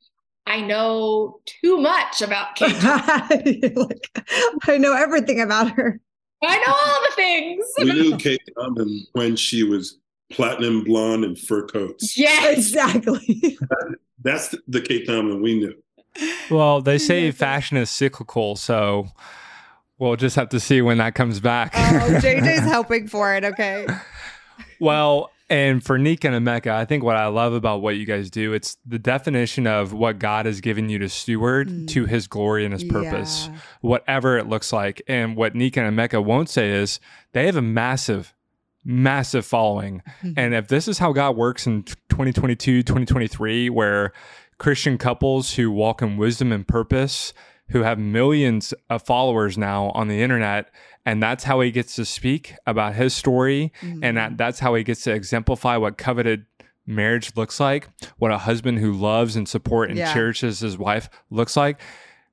I 0.47 0.63
know 0.63 1.41
too 1.45 1.79
much 1.79 2.23
about 2.23 2.57
Kait. 2.57 3.77
like, 3.77 4.27
I 4.67 4.79
know 4.79 4.95
everything 4.95 5.41
about 5.41 5.71
her. 5.73 6.01
I 6.47 6.57
know 6.67 6.73
all 6.73 7.01
the 7.03 7.13
things. 7.17 7.65
We 7.79 7.85
knew 7.85 8.17
Kait 8.17 8.39
Tomlin 8.59 9.07
when 9.13 9.37
she 9.37 9.63
was 9.63 9.99
platinum 10.31 10.85
blonde 10.85 11.25
and 11.25 11.39
fur 11.39 11.67
coats. 11.67 12.17
Yeah, 12.17 12.51
exactly. 12.51 13.59
That's 14.23 14.55
the 14.67 14.81
Kait 14.81 15.07
Tomlin 15.07 15.43
we 15.43 15.59
knew. 15.59 15.75
Well, 16.51 16.81
they 16.81 16.99
say 16.99 17.31
fashion 17.31 17.77
is 17.77 17.91
cyclical, 17.91 18.57
so 18.57 19.09
we'll 19.99 20.17
just 20.17 20.37
have 20.37 20.49
to 20.51 20.61
see 20.61 20.81
when 20.83 20.99
that 20.99 21.15
comes 21.15 21.41
back. 21.41 21.73
Oh, 21.75 21.79
JJ's 22.21 22.71
hoping 22.71 23.07
for 23.07 23.35
it. 23.35 23.45
Okay. 23.45 23.87
Well, 24.81 25.31
and 25.49 25.83
for 25.83 25.97
Nika 25.97 26.29
and 26.29 26.47
Emeka, 26.47 26.73
I 26.73 26.85
think 26.85 27.05
what 27.05 27.17
I 27.17 27.29
love 27.29 27.53
about 27.53 27.81
what 27.81 27.97
you 27.97 28.05
guys 28.05 28.31
do, 28.31 28.53
it's 28.53 28.77
the 28.85 28.99
definition 28.99 29.67
of 29.67 29.93
what 29.93 30.19
God 30.19 30.47
has 30.47 30.61
given 30.61 30.89
you 30.89 30.99
to 30.99 31.09
steward 31.09 31.69
mm. 31.69 31.89
to 31.89 32.05
his 32.05 32.27
glory 32.27 32.65
and 32.65 32.73
his 32.73 32.83
purpose, 32.83 33.49
yeah. 33.49 33.59
whatever 33.81 34.39
it 34.39 34.49
looks 34.49 34.73
like. 34.73 35.03
And 35.07 35.37
what 35.37 35.55
Nika 35.55 35.81
and 35.81 35.97
Emeka 35.97 36.25
won't 36.25 36.49
say 36.49 36.71
is 36.71 36.99
they 37.33 37.47
have 37.47 37.57
a 37.57 37.63
massive, 37.63 38.35
massive 38.85 39.47
following. 39.47 40.03
Mm-hmm. 40.23 40.33
And 40.37 40.55
if 40.55 40.67
this 40.67 40.89
is 40.89 40.99
how 40.99 41.13
God 41.13 41.37
works 41.37 41.65
in 41.65 41.85
2022, 41.85 42.83
2023, 42.83 43.71
where 43.71 44.13
Christian 44.59 44.99
couples 44.99 45.55
who 45.55 45.71
walk 45.71 46.03
in 46.03 46.17
wisdom 46.17 46.51
and 46.51 46.67
purpose, 46.67 47.33
who 47.69 47.83
have 47.83 47.99
millions 47.99 48.75
of 48.91 49.03
followers 49.03 49.57
now 49.57 49.91
on 49.91 50.09
the 50.09 50.23
internet, 50.23 50.71
and 51.07 51.23
that's 51.23 51.45
how 51.45 51.61
he 51.61 51.71
gets 51.71 51.95
to 51.95 52.05
speak 52.05 52.55
about 52.67 52.95
his 52.95 53.15
story 53.15 53.73
mm-hmm. 53.81 54.05
and 54.05 54.17
that, 54.19 54.37
that's 54.37 54.59
how 54.59 54.75
he 54.75 54.83
gets 54.83 55.03
to 55.05 55.13
exemplify 55.13 55.77
what 55.77 55.97
coveted 55.97 56.45
marriage 56.87 57.33
looks 57.37 57.59
like 57.59 57.89
what 58.19 58.31
a 58.31 58.39
husband 58.39 58.79
who 58.79 58.93
loves 58.93 59.37
and 59.37 59.49
support 59.49 59.89
and 59.89 59.99
yeah. 59.99 60.13
cherishes 60.13 60.61
his 60.61 60.77
wife 60.77 61.09
looks 61.31 61.57
like 61.57 61.81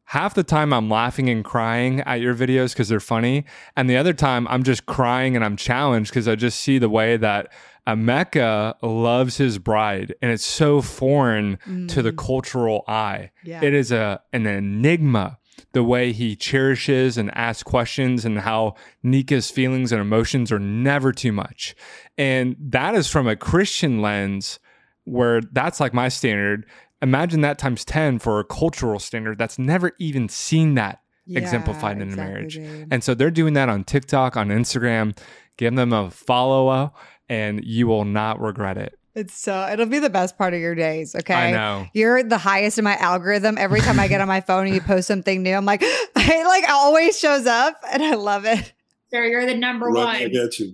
half 0.05 0.33
the 0.33 0.43
time 0.43 0.73
i'm 0.73 0.89
laughing 0.89 1.29
and 1.29 1.45
crying 1.45 2.01
at 2.01 2.19
your 2.19 2.35
videos 2.35 2.73
because 2.73 2.89
they're 2.89 2.99
funny 2.99 3.45
and 3.77 3.89
the 3.89 3.97
other 3.97 4.13
time 4.13 4.47
i'm 4.49 4.63
just 4.63 4.85
crying 4.85 5.35
and 5.35 5.45
i'm 5.45 5.55
challenged 5.55 6.11
because 6.11 6.27
i 6.27 6.35
just 6.35 6.59
see 6.59 6.77
the 6.77 6.89
way 6.89 7.15
that 7.15 7.51
Emeka 7.85 8.75
loves 8.81 9.35
his 9.35 9.59
bride, 9.59 10.15
and 10.21 10.31
it's 10.31 10.45
so 10.45 10.81
foreign 10.81 11.57
mm. 11.67 11.89
to 11.89 12.01
the 12.01 12.13
mm. 12.13 12.17
cultural 12.17 12.85
eye. 12.87 13.31
Yeah. 13.43 13.61
It 13.61 13.73
is 13.73 13.91
a 13.91 14.21
an 14.31 14.45
enigma 14.45 15.37
the 15.71 15.83
way 15.83 16.11
he 16.11 16.35
cherishes 16.35 17.17
and 17.17 17.35
asks 17.35 17.63
questions 17.63 18.25
and 18.25 18.39
how 18.39 18.75
Nika's 19.01 19.49
feelings 19.49 19.91
and 19.91 20.01
emotions 20.01 20.51
are 20.51 20.59
never 20.59 21.11
too 21.11 21.31
much. 21.31 21.75
And 22.17 22.55
that 22.59 22.95
is 22.95 23.07
from 23.07 23.27
a 23.27 23.35
Christian 23.35 24.01
lens 24.01 24.59
where 25.05 25.41
that's 25.41 25.79
like 25.79 25.93
my 25.93 26.09
standard. 26.09 26.65
Imagine 27.01 27.41
that 27.41 27.57
times 27.57 27.83
10 27.85 28.19
for 28.19 28.39
a 28.39 28.43
cultural 28.43 28.99
standard 28.99 29.37
that's 29.37 29.59
never 29.59 29.91
even 29.99 30.29
seen 30.29 30.75
that 30.75 31.01
yeah, 31.25 31.39
exemplified 31.39 31.97
in 31.97 32.09
exactly, 32.09 32.23
a 32.23 32.27
marriage. 32.27 32.55
Dude. 32.55 32.87
And 32.91 33.03
so 33.03 33.13
they're 33.13 33.31
doing 33.31 33.53
that 33.53 33.69
on 33.69 33.83
TikTok, 33.83 34.37
on 34.37 34.49
Instagram. 34.49 35.17
Give 35.57 35.75
them 35.75 35.93
a 35.93 36.11
follow 36.11 36.93
and 37.29 37.63
you 37.63 37.87
will 37.87 38.05
not 38.05 38.39
regret 38.39 38.77
it. 38.77 38.97
It's 39.15 39.37
so 39.37 39.67
it'll 39.71 39.85
be 39.85 39.99
the 39.99 40.09
best 40.09 40.37
part 40.37 40.53
of 40.53 40.59
your 40.59 40.73
days. 40.73 41.15
Okay. 41.15 41.33
I 41.33 41.51
know. 41.51 41.87
You're 41.93 42.23
the 42.23 42.37
highest 42.37 42.79
in 42.79 42.83
my 42.83 42.95
algorithm. 42.97 43.57
Every 43.57 43.79
time 43.79 43.99
I 43.99 44.07
get 44.07 44.21
on 44.21 44.27
my 44.27 44.41
phone 44.47 44.65
and 44.65 44.73
you 44.73 44.81
post 44.81 45.07
something 45.07 45.43
new, 45.43 45.53
I'm 45.53 45.65
like, 45.65 45.81
it 45.83 46.47
like 46.47 46.69
always 46.69 47.19
shows 47.19 47.45
up 47.45 47.75
and 47.91 48.01
I 48.01 48.15
love 48.15 48.45
it. 48.45 48.73
Sir, 49.11 49.25
you're 49.25 49.45
the 49.45 49.55
number 49.55 49.87
right, 49.87 50.31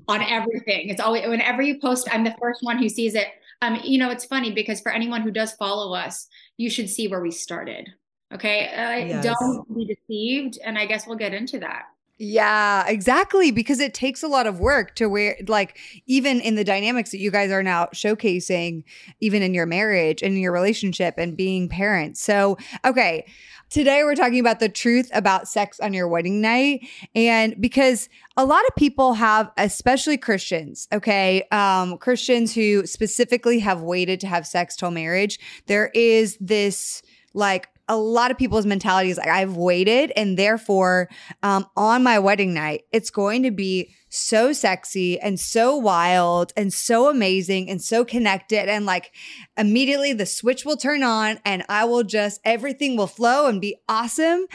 one 0.08 0.22
on 0.22 0.22
everything. 0.22 0.88
It's 0.88 1.02
always 1.02 1.28
whenever 1.28 1.62
you 1.62 1.80
post, 1.80 2.08
I'm 2.10 2.24
the 2.24 2.36
first 2.40 2.64
one 2.64 2.78
who 2.78 2.88
sees 2.88 3.14
it. 3.14 3.28
Um, 3.62 3.78
you 3.84 3.98
know, 3.98 4.10
it's 4.10 4.24
funny 4.24 4.54
because 4.54 4.80
for 4.80 4.94
anyone 4.94 5.22
who 5.22 5.32
does 5.32 5.52
follow 5.54 5.94
us, 5.94 6.30
you 6.56 6.70
should 6.70 6.90
see 6.90 7.10
where 7.10 7.20
we 7.20 7.32
started. 7.32 7.90
Okay. 8.34 8.68
Uh, 8.68 9.06
yes. 9.06 9.24
Don't 9.26 9.76
be 9.76 9.86
deceived. 9.86 10.58
And 10.64 10.78
I 10.78 10.86
guess 10.86 11.06
we'll 11.06 11.18
get 11.18 11.34
into 11.34 11.60
that. 11.60 11.84
Yeah, 12.22 12.86
exactly. 12.86 13.50
Because 13.50 13.80
it 13.80 13.94
takes 13.94 14.24
a 14.24 14.28
lot 14.28 14.46
of 14.46 14.60
work 14.60 14.94
to 14.96 15.08
where, 15.08 15.38
like, 15.48 15.78
even 16.06 16.42
in 16.42 16.56
the 16.56 16.66
dynamics 16.66 17.12
that 17.12 17.20
you 17.20 17.32
guys 17.32 17.50
are 17.50 17.64
now 17.64 17.86
showcasing, 17.94 18.84
even 19.22 19.42
in 19.42 19.54
your 19.54 19.66
marriage 19.66 20.22
and 20.22 20.38
your 20.38 20.52
relationship 20.52 21.14
and 21.18 21.38
being 21.38 21.70
parents. 21.70 22.22
So, 22.22 22.58
okay, 22.86 23.26
today 23.70 24.04
we're 24.04 24.16
talking 24.16 24.42
about 24.42 24.60
the 24.60 24.68
truth 24.68 25.10
about 25.14 25.48
sex 25.48 25.80
on 25.80 25.94
your 25.94 26.10
wedding 26.10 26.42
night. 26.42 26.86
And 27.16 27.56
because 27.58 28.10
a 28.36 28.44
lot 28.44 28.66
of 28.68 28.76
people 28.76 29.14
have, 29.14 29.50
especially 29.58 30.18
Christians, 30.18 30.90
okay, 30.92 31.44
um, 31.54 31.98
Christians 32.00 32.54
who 32.54 32.86
specifically 32.86 33.60
have 33.60 33.82
waited 33.82 34.20
to 34.20 34.28
have 34.28 34.46
sex 34.46 34.76
till 34.76 34.92
marriage, 34.92 35.40
there 35.68 35.90
is 35.94 36.38
this 36.42 37.02
like 37.34 37.70
a 37.90 37.98
lot 37.98 38.32
of 38.32 38.38
people's 38.38 38.66
mentality 38.66 39.10
is 39.10 39.18
like 39.18 39.28
I've 39.28 39.58
waited 39.58 40.14
and 40.16 40.38
therefore 40.38 41.10
um, 41.44 41.66
on 41.76 42.04
my 42.04 42.20
wedding 42.20 42.54
night 42.54 42.84
it's 42.94 43.10
going 43.10 43.44
to 43.44 43.52
be 43.52 43.94
so 44.10 44.54
sexy 44.54 45.20
and 45.20 45.40
so 45.40 45.76
wild 45.76 46.54
and 46.56 46.74
so 46.74 47.10
amazing 47.10 47.70
and 47.70 47.82
so 47.82 48.06
connected 48.06 48.70
and 48.70 48.86
like 48.86 49.12
immediately 49.58 50.14
the 50.14 50.26
switch 50.26 50.66
will 50.66 50.78
turn 50.78 51.04
on 51.04 51.40
and 51.46 51.64
I 51.68 51.86
will 51.86 52.04
just 52.04 52.40
everything 52.46 52.96
will 52.96 53.08
flow 53.08 53.48
and 53.48 53.60
be 53.60 53.76
awesome. 53.90 54.46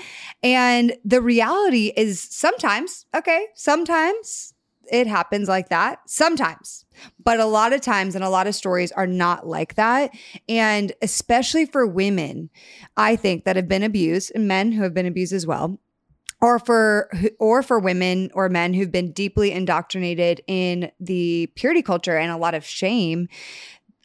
And 0.43 0.95
the 1.05 1.21
reality 1.21 1.93
is 1.97 2.21
sometimes 2.23 3.07
okay 3.15 3.47
sometimes 3.55 4.54
it 4.91 5.07
happens 5.07 5.49
like 5.49 5.69
that 5.69 5.99
sometimes. 6.07 6.85
But 7.23 7.41
a 7.41 7.47
lot 7.47 7.73
of 7.73 7.81
times 7.81 8.15
and 8.15 8.25
a 8.25 8.29
lot 8.29 8.47
of 8.47 8.55
stories 8.55 8.93
are 8.93 9.07
not 9.07 9.47
like 9.47 9.75
that. 9.75 10.11
And 10.49 10.93
especially 11.03 11.67
for 11.67 11.87
women, 11.87 12.51
I 12.97 13.17
think 13.17 13.45
that 13.45 13.57
have 13.57 13.69
been 13.69 13.83
abused 13.83 14.33
and 14.35 14.49
men 14.49 14.73
who 14.73 14.83
have 14.83 14.95
been 14.95 15.07
abused 15.07 15.33
as 15.33 15.47
well. 15.47 15.81
Or 16.41 16.59
for 16.59 17.11
or 17.39 17.63
for 17.63 17.79
women 17.79 18.31
or 18.35 18.51
men 18.51 18.75
who've 18.75 18.93
been 18.93 19.13
deeply 19.13 19.51
indoctrinated 19.51 20.43
in 20.47 20.91
the 21.01 21.51
purity 21.55 21.81
culture 21.81 22.19
and 22.19 22.31
a 22.31 22.37
lot 22.37 22.55
of 22.55 22.67
shame, 22.67 23.29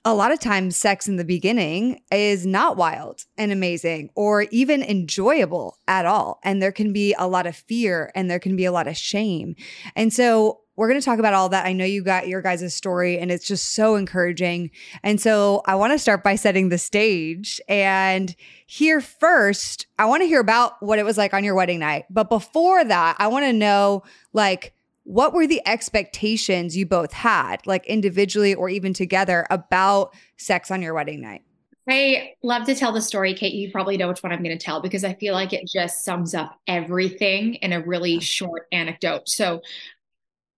a 0.06 0.14
lot 0.14 0.32
of 0.32 0.40
times 0.40 0.78
sex 0.78 1.08
in 1.08 1.18
the 1.18 1.26
beginning 1.26 2.02
is 2.12 2.46
not 2.46 2.78
wild 2.78 3.26
and 3.38 3.52
amazing 3.52 4.10
or 4.16 4.44
even 4.44 4.82
enjoyable 4.82 5.78
at 5.88 6.06
all. 6.06 6.40
And 6.44 6.62
there 6.62 6.72
can 6.72 6.94
be 6.94 7.14
a 7.18 7.28
lot 7.28 7.46
of 7.46 7.56
fear 7.56 8.12
and 8.16 8.30
there 8.30 8.40
can 8.40 8.56
be 8.56 8.66
a 8.66 8.72
lot 8.72 8.88
of 8.88 8.96
shame. 8.96 9.56
And 9.96 10.14
so 10.14 10.62
we're 10.80 10.88
going 10.88 11.00
to 11.00 11.04
talk 11.04 11.20
about 11.20 11.34
all 11.34 11.50
that. 11.50 11.66
I 11.66 11.74
know 11.74 11.84
you 11.84 12.02
got 12.02 12.30
your 12.30 12.42
guys' 12.42 12.74
story 12.74 13.20
and 13.20 13.34
it's 13.34 13.46
just 13.46 13.76
so 13.76 13.98
encouraging. 13.98 14.72
And 15.04 15.20
so 15.20 15.62
I 15.66 15.76
want 15.76 15.92
to 15.92 16.00
start 16.00 16.24
by 16.24 16.36
setting 16.36 16.70
the 16.70 16.78
stage 16.78 17.60
and 17.68 18.34
here 18.66 19.02
first, 19.02 19.88
I 19.98 20.06
want 20.06 20.22
to 20.22 20.26
hear 20.26 20.40
about 20.40 20.82
what 20.82 20.98
it 20.98 21.04
was 21.04 21.18
like 21.18 21.34
on 21.34 21.44
your 21.44 21.54
wedding 21.54 21.80
night. 21.80 22.06
But 22.10 22.30
before 22.30 22.86
that, 22.86 23.18
I 23.20 23.28
want 23.28 23.44
to 23.44 23.52
know 23.52 24.04
like, 24.32 24.74
what 25.04 25.34
were 25.34 25.48
the 25.48 25.62
expectations 25.68 26.78
you 26.78 26.86
both 26.86 27.12
had, 27.12 27.58
like 27.68 27.86
individually 27.86 28.56
or 28.56 28.70
even 28.70 28.94
together, 28.94 29.46
about 29.50 30.16
sex 30.38 30.72
on 30.72 30.82
your 30.82 30.94
wedding 30.94 31.20
night? 31.20 31.42
I 31.90 32.36
love 32.42 32.66
to 32.68 32.76
tell 32.76 32.94
the 32.94 33.02
story, 33.02 33.34
Kait. 33.34 33.54
You 33.54 33.70
probably 33.70 33.98
know 33.98 34.08
which 34.08 34.24
one 34.24 34.32
I'm 34.32 34.44
going 34.44 34.58
to 34.58 34.64
tell 34.64 34.80
because 34.80 35.04
I 35.04 35.16
feel 35.16 35.34
like 35.34 35.52
it 35.52 35.68
just 35.68 36.06
sums 36.06 36.34
up 36.34 36.58
everything 36.68 37.56
in 37.56 37.74
a 37.74 37.82
really 37.82 38.22
short 38.22 38.68
anecdote. 38.72 39.28
So, 39.28 39.62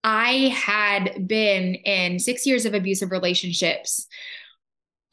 I 0.03 0.53
had 0.55 1.27
been 1.27 1.75
in 1.75 2.19
six 2.19 2.45
years 2.45 2.65
of 2.65 2.73
abusive 2.73 3.11
relationships, 3.11 4.07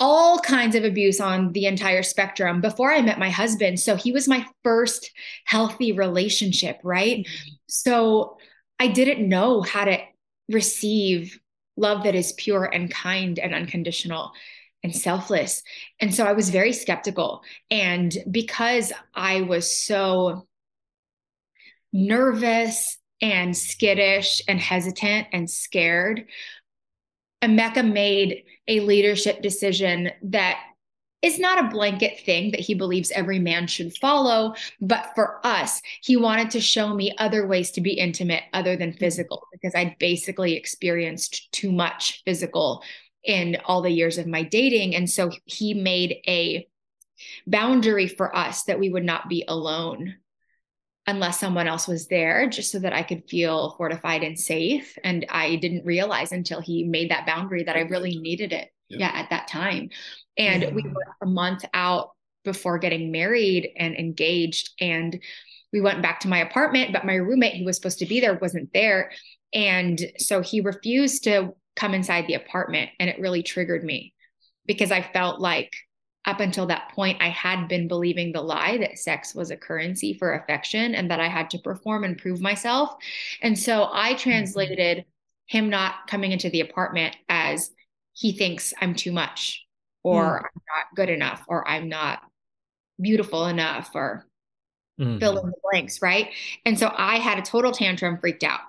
all 0.01 0.39
kinds 0.39 0.75
of 0.75 0.85
abuse 0.85 1.21
on 1.21 1.53
the 1.53 1.67
entire 1.67 2.03
spectrum 2.03 2.61
before 2.61 2.93
I 2.93 3.03
met 3.03 3.19
my 3.19 3.31
husband. 3.31 3.81
So, 3.81 3.97
he 3.97 4.13
was 4.13 4.29
my 4.29 4.47
first 4.65 5.11
healthy 5.45 5.93
relationship, 5.93 6.79
right? 6.83 7.19
Mm-hmm. 7.19 7.55
So, 7.67 8.39
I 8.79 8.89
didn't 8.89 9.29
know 9.29 9.63
how 9.63 9.85
to 9.85 9.99
receive 10.49 11.39
love 11.77 12.05
that 12.05 12.15
is 12.15 12.33
pure 12.33 12.65
and 12.65 12.91
kind 12.91 13.39
and 13.39 13.55
unconditional 13.55 14.33
and 14.83 14.95
selfless. 14.95 15.63
And 16.01 16.15
so 16.15 16.25
I 16.25 16.33
was 16.33 16.51
very 16.51 16.73
skeptical. 16.73 17.43
And 17.71 18.17
because 18.31 18.93
I 19.15 19.43
was 19.43 19.73
so 19.73 20.47
nervous 21.93 22.98
and 23.21 23.57
skittish 23.57 24.43
and 24.49 24.61
hesitant 24.61 25.29
and 25.33 25.51
scared, 25.51 26.27
Emeka 27.43 27.89
made 27.89 28.45
a 28.67 28.81
leadership 28.81 29.43
decision 29.43 30.11
that 30.23 30.59
is 31.21 31.39
not 31.39 31.65
a 31.65 31.69
blanket 31.69 32.21
thing 32.21 32.53
that 32.53 32.61
he 32.61 32.75
believes 32.75 33.11
every 33.11 33.41
man 33.41 33.67
should 33.67 33.97
follow. 33.97 34.55
But 34.81 35.11
for 35.17 35.45
us, 35.45 35.83
he 36.01 36.17
wanted 36.17 36.51
to 36.53 36.61
show 36.61 36.95
me 36.95 37.15
other 37.19 37.45
ways 37.45 37.73
to 37.73 37.81
be 37.81 37.93
intimate 37.93 38.45
other 38.53 38.77
than 38.77 38.91
mm-hmm. 38.91 38.99
physical, 38.99 39.43
because 39.51 39.75
I'd 39.75 39.99
basically 39.99 40.55
experienced 40.55 41.51
too 41.51 41.73
much 41.73 42.23
physical 42.25 42.85
in 43.25 43.57
all 43.65 43.83
the 43.83 43.91
years 43.91 44.19
of 44.19 44.29
my 44.29 44.43
dating. 44.45 44.95
And 44.95 45.11
so 45.11 45.33
he 45.45 45.75
made 45.75 46.19
a 46.29 46.69
boundary 47.49 48.07
for 48.07 48.35
us 48.35 48.63
that 48.65 48.79
we 48.79 48.89
would 48.89 49.05
not 49.05 49.29
be 49.29 49.45
alone 49.49 50.17
unless 51.09 51.41
someone 51.41 51.67
else 51.67 51.89
was 51.89 52.07
there, 52.07 52.49
just 52.51 52.71
so 52.71 52.79
that 52.79 52.93
I 52.93 53.03
could 53.03 53.29
feel 53.29 53.75
fortified 53.79 54.23
and 54.23 54.39
safe. 54.39 54.97
And 55.03 55.25
I 55.31 55.57
didn't 55.57 55.87
realize 55.87 56.33
until 56.33 56.61
he 56.61 56.85
made 56.85 57.11
that 57.11 57.27
boundary 57.27 57.65
that 57.65 57.77
I 57.77 57.81
really 57.81 58.19
needed 58.19 58.53
it. 58.53 58.69
Yeah, 58.89 58.99
yeah 58.99 59.13
at 59.15 59.31
that 59.31 59.49
time. 59.49 59.89
And 60.37 60.63
yeah. 60.63 60.71
we 60.71 60.83
were 60.83 61.17
a 61.23 61.27
month 61.27 61.65
out 61.73 62.11
before 62.45 62.79
getting 62.79 63.11
married 63.11 63.71
and 63.79 63.97
engaged. 63.97 64.71
And 64.81 65.19
we 65.73 65.81
went 65.81 66.03
back 66.03 66.21
to 66.21 66.29
my 66.29 66.41
apartment, 66.41 66.93
but 66.93 67.07
my 67.07 67.15
roommate 67.15 67.57
who 67.57 67.65
was 67.65 67.77
supposed 67.77 68.01
to 68.01 68.07
be 68.07 68.21
there 68.21 68.39
wasn't 68.39 68.71
there. 68.75 69.11
And 69.55 69.99
so 70.19 70.43
he 70.43 70.61
refused 70.61 71.25
to 71.25 71.55
come 71.75 71.95
inside 71.95 72.27
the 72.27 72.35
apartment. 72.35 72.91
And 73.01 73.09
it 73.09 73.19
really 73.19 73.43
triggered 73.43 73.83
me 73.83 74.13
because 74.67 74.93
I 74.93 75.01
felt 75.01 75.41
like 75.41 75.73
up 76.29 76.41
until 76.41 76.67
that 76.67 76.93
point, 76.95 77.23
I 77.23 77.31
had 77.31 77.69
been 77.69 77.89
believing 77.89 78.33
the 78.33 78.43
lie 78.43 78.77
that 78.79 78.99
sex 78.99 79.35
was 79.35 79.51
a 79.51 79.57
currency 79.57 80.13
for 80.13 80.35
affection 80.35 80.95
and 80.95 81.11
that 81.11 81.21
I 81.21 81.27
had 81.27 81.49
to 81.51 81.59
perform 81.59 82.05
and 82.05 82.19
prove 82.19 82.39
myself. 82.39 82.95
And 83.41 83.59
so 83.59 83.89
I 83.91 84.13
mm-hmm. 84.13 84.31
translated 84.31 85.07
him 85.47 85.71
not 85.71 86.07
coming 86.07 86.33
into 86.33 86.51
the 86.51 86.61
apartment 86.61 87.17
as 87.31 87.71
he 88.13 88.33
thinks 88.33 88.75
I'm 88.79 88.95
too 88.95 89.11
much 89.11 89.65
or 90.05 90.23
mm. 90.23 90.37
I'm 90.37 90.63
not 90.77 90.95
good 90.95 91.09
enough 91.09 91.45
or 91.49 91.67
I'm 91.67 91.89
not 91.89 92.21
beautiful 93.01 93.47
enough 93.47 93.91
or 93.95 94.27
mm. 95.01 95.19
fill 95.19 95.39
in 95.39 95.47
the 95.47 95.57
blanks, 95.73 96.03
right? 96.03 96.29
And 96.67 96.79
so 96.79 96.93
I 96.95 97.17
had 97.17 97.39
a 97.39 97.43
total 97.43 97.73
tantrum, 97.73 98.19
freaked 98.19 98.45
out. 98.45 98.61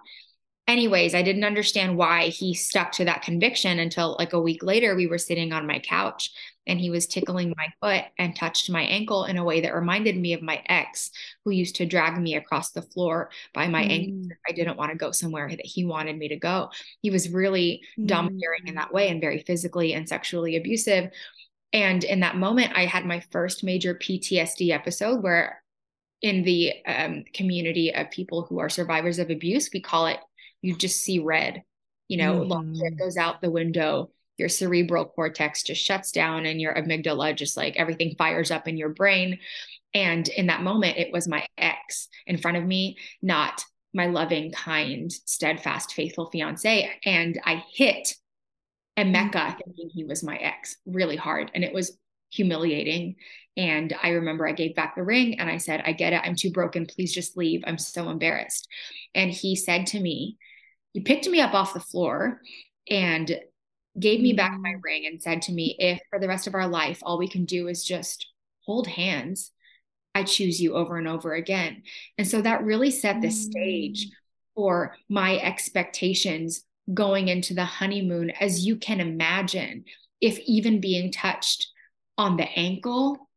Anyways, 0.70 1.16
I 1.16 1.24
didn't 1.24 1.46
understand 1.46 1.98
why 1.98 2.28
he 2.28 2.54
stuck 2.54 2.92
to 2.92 3.06
that 3.06 3.24
conviction 3.24 3.80
until 3.80 4.16
like 4.20 4.34
a 4.34 4.40
week 4.40 4.62
later, 4.62 4.96
we 4.96 5.08
were 5.08 5.18
sitting 5.18 5.52
on 5.52 5.66
my 5.66 5.80
couch 5.80 6.30
and 6.68 6.80
he 6.80 6.92
was 6.92 7.08
tickling 7.08 7.56
my 7.58 7.74
foot 7.82 8.06
and 8.20 8.36
touched 8.36 8.70
my 8.70 8.84
ankle 8.84 9.26
in 9.26 9.38
a 9.38 9.44
way 9.44 9.62
that 9.62 9.74
reminded 9.74 10.16
me 10.16 10.34
of 10.34 10.44
my 10.44 10.62
ex 10.68 11.10
who 11.44 11.50
used 11.50 11.78
to 11.78 11.88
drag 11.88 12.22
me 12.22 12.36
across 12.36 12.70
the 12.70 12.84
floor 12.84 13.32
by 13.52 13.68
my 13.68 13.82
mm. 13.82 13.90
ankles 13.90 14.28
if 14.30 14.38
I 14.48 14.52
didn't 14.52 14.78
want 14.78 14.92
to 14.92 14.98
go 14.98 15.10
somewhere 15.12 15.50
that 15.50 15.66
he 15.66 15.86
wanted 15.86 16.20
me 16.20 16.28
to 16.28 16.36
go. 16.36 16.70
He 17.02 17.10
was 17.10 17.32
really 17.32 17.82
mm. 17.98 18.06
domineering 18.06 18.68
in 18.68 18.76
that 18.76 18.94
way 18.94 19.10
and 19.10 19.20
very 19.20 19.40
physically 19.40 19.96
and 19.96 20.08
sexually 20.08 20.56
abusive. 20.56 21.10
And 21.74 22.04
in 22.04 22.20
that 22.20 22.38
moment, 22.38 22.74
I 22.76 22.86
had 22.86 23.08
my 23.08 23.22
first 23.32 23.64
major 23.64 23.96
PTSD 23.96 24.70
episode 24.70 25.24
where 25.24 25.64
in 26.22 26.44
the 26.44 26.74
um, 26.86 27.24
community 27.34 27.92
of 27.96 28.12
people 28.12 28.44
who 28.44 28.60
are 28.60 28.70
survivors 28.70 29.18
of 29.18 29.32
abuse, 29.32 29.72
we 29.74 29.82
call 29.82 30.06
it 30.06 30.20
you 30.62 30.76
just 30.76 31.02
see 31.02 31.20
red. 31.20 31.64
You 32.08 32.18
know, 32.18 32.42
mm. 32.42 32.50
logic 32.50 32.98
goes 32.98 33.18
out 33.18 33.42
the 33.42 33.52
window 33.52 34.12
your 34.40 34.50
cerebral 34.50 35.06
cortex 35.06 35.64
just 35.64 35.84
shuts 35.84 36.12
down 36.12 36.46
and 36.46 36.60
your 36.60 36.74
amygdala 36.74 37.36
just 37.36 37.58
like 37.58 37.76
everything 37.76 38.16
fires 38.18 38.50
up 38.50 38.68
in 38.68 38.78
your 38.78 38.90
brain. 38.90 39.40
And 39.94 40.28
in 40.30 40.48
that 40.48 40.64
moment, 40.64 40.98
it 40.98 41.12
was 41.12 41.28
my 41.28 41.46
ex 41.58 42.08
in 42.26 42.38
front 42.38 42.58
of 42.58 42.66
me, 42.66 42.98
not 43.22 43.64
my 43.94 44.08
loving, 44.08 44.52
kind, 44.52 45.12
steadfast, 45.12 45.94
faithful 45.94 46.30
fiance. 46.32 46.90
And 47.06 47.40
I 47.44 47.64
hit 47.74 48.16
Emeka 48.98 49.32
mm-hmm. 49.32 49.58
thinking 49.58 49.90
he 49.94 50.06
was 50.06 50.24
my 50.24 50.38
ex 50.38 50.78
really 50.86 51.18
hard. 51.18 51.52
And 51.54 51.64
it 51.64 51.74
was 51.74 51.98
humiliating. 52.32 53.16
And 53.58 53.94
I 54.02 54.10
remember 54.12 54.48
I 54.48 54.54
gave 54.54 54.76
back 54.76 54.96
the 54.96 55.04
ring 55.04 55.40
and 55.40 55.50
I 55.50 55.58
said, 55.58 55.82
I 55.84 55.92
get 55.92 56.14
it. 56.14 56.22
I'm 56.24 56.36
too 56.36 56.52
broken. 56.52 56.86
Please 56.86 57.12
just 57.12 57.36
leave. 57.36 57.64
I'm 57.66 57.80
so 57.80 58.10
embarrassed. 58.10 58.68
And 59.16 59.32
he 59.32 59.56
said 59.56 59.88
to 59.88 60.00
me, 60.00 60.38
he 60.94 61.02
picked 61.02 61.28
me 61.28 61.40
up 61.40 61.54
off 61.54 61.74
the 61.74 61.80
floor 61.80 62.42
and 62.90 63.40
gave 64.00 64.22
me 64.22 64.34
back 64.34 64.58
my 64.60 64.74
mm. 64.74 64.84
ring 64.84 65.06
and 65.06 65.22
said 65.22 65.42
to 65.44 65.52
me, 65.52 65.76
if 65.80 66.00
for 66.10 66.20
the 66.20 66.28
rest 66.28 66.48
of 66.48 66.56
our 66.56 66.68
life, 66.68 67.00
all 67.04 67.18
we 67.18 67.28
can 67.28 67.46
do 67.46 67.68
is 67.68 67.84
just 67.84 68.28
hold 68.62 68.88
hands, 68.88 69.52
I 70.16 70.24
choose 70.24 70.62
you 70.62 70.76
over 70.76 70.98
and 70.98 71.08
over 71.08 71.34
again. 71.34 71.84
And 72.18 72.28
so 72.28 72.42
that 72.42 72.64
really 72.64 72.92
set 72.92 73.22
the 73.22 73.32
stage 73.32 74.08
mm. 74.08 74.12
for 74.56 74.96
my 75.10 75.38
expectations 75.40 76.64
going 76.94 77.28
into 77.28 77.54
the 77.54 77.66
honeymoon, 77.66 78.32
as 78.32 78.66
you 78.66 78.76
can 78.76 79.00
imagine, 79.00 79.86
if 80.22 80.40
even 80.40 80.82
being 80.82 81.12
touched 81.12 81.68
on 82.18 82.36
the 82.36 82.50
ankle 82.58 83.29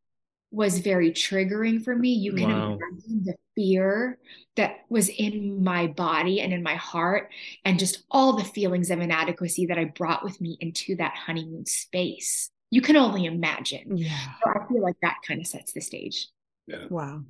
was 0.53 0.79
very 0.79 1.11
triggering 1.11 1.83
for 1.83 1.97
me. 1.97 2.11
You 2.11 2.35
can 2.35 2.51
wow. 2.51 2.79
imagine 2.79 3.25
the 3.25 3.35
fear 3.57 4.19
that 4.57 4.81
was 4.91 5.09
in 5.09 5.65
my 5.65 5.87
body 5.87 6.41
and 6.41 6.53
in 6.53 6.63
my 6.63 6.75
heart, 6.75 7.31
and 7.65 7.79
just 7.79 8.05
all 8.11 8.35
the 8.35 8.45
feelings 8.45 8.91
of 8.91 9.01
inadequacy 9.01 9.67
that 9.67 9.79
I 9.79 9.87
brought 9.87 10.23
with 10.23 10.41
me 10.41 10.59
into 10.61 10.95
that 10.97 11.15
honeymoon 11.15 11.67
space. 11.67 12.51
You 12.71 12.83
can 12.83 12.97
only 12.97 13.25
imagine. 13.25 13.97
Yeah. 13.97 14.17
So 14.45 14.51
I 14.51 14.67
feel 14.69 14.83
like 14.83 14.97
that 15.03 15.17
kind 15.27 15.41
of 15.41 15.47
sets 15.47 15.73
the 15.73 15.81
stage. 15.81 16.29
Yeah. 16.67 16.87
Wow. 16.89 17.23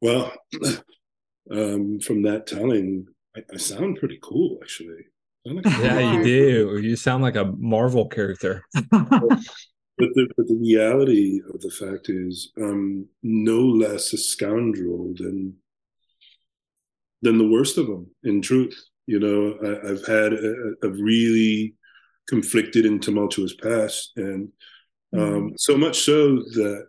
Well, 0.00 0.32
um, 1.50 2.00
from 2.00 2.22
that 2.22 2.46
telling, 2.46 3.06
I, 3.36 3.42
I 3.52 3.56
sound 3.56 3.98
pretty 3.98 4.18
cool, 4.22 4.58
actually. 4.60 5.06
Like 5.44 5.64
yeah, 5.80 6.18
you 6.18 6.24
do. 6.24 6.80
You 6.82 6.96
sound 6.96 7.22
like 7.22 7.36
a 7.36 7.44
Marvel 7.44 8.08
character. 8.08 8.64
But 9.98 10.08
the, 10.14 10.28
but 10.36 10.46
the 10.46 10.56
reality 10.56 11.40
of 11.52 11.60
the 11.60 11.70
fact 11.70 12.10
is, 12.10 12.52
um, 12.60 13.06
no 13.22 13.60
less 13.60 14.12
a 14.12 14.18
scoundrel 14.18 15.14
than 15.16 15.54
than 17.22 17.38
the 17.38 17.48
worst 17.48 17.78
of 17.78 17.86
them. 17.86 18.06
In 18.24 18.42
truth, 18.42 18.78
you 19.06 19.18
know, 19.18 19.56
I, 19.62 19.88
have 19.88 20.06
had 20.06 20.32
a, 20.34 20.74
a, 20.82 20.88
really 20.90 21.74
conflicted 22.28 22.84
and 22.84 23.02
tumultuous 23.02 23.54
past, 23.54 24.12
and 24.16 24.52
um, 25.14 25.20
mm-hmm. 25.20 25.48
so 25.56 25.78
much 25.78 26.00
so 26.00 26.36
that 26.36 26.86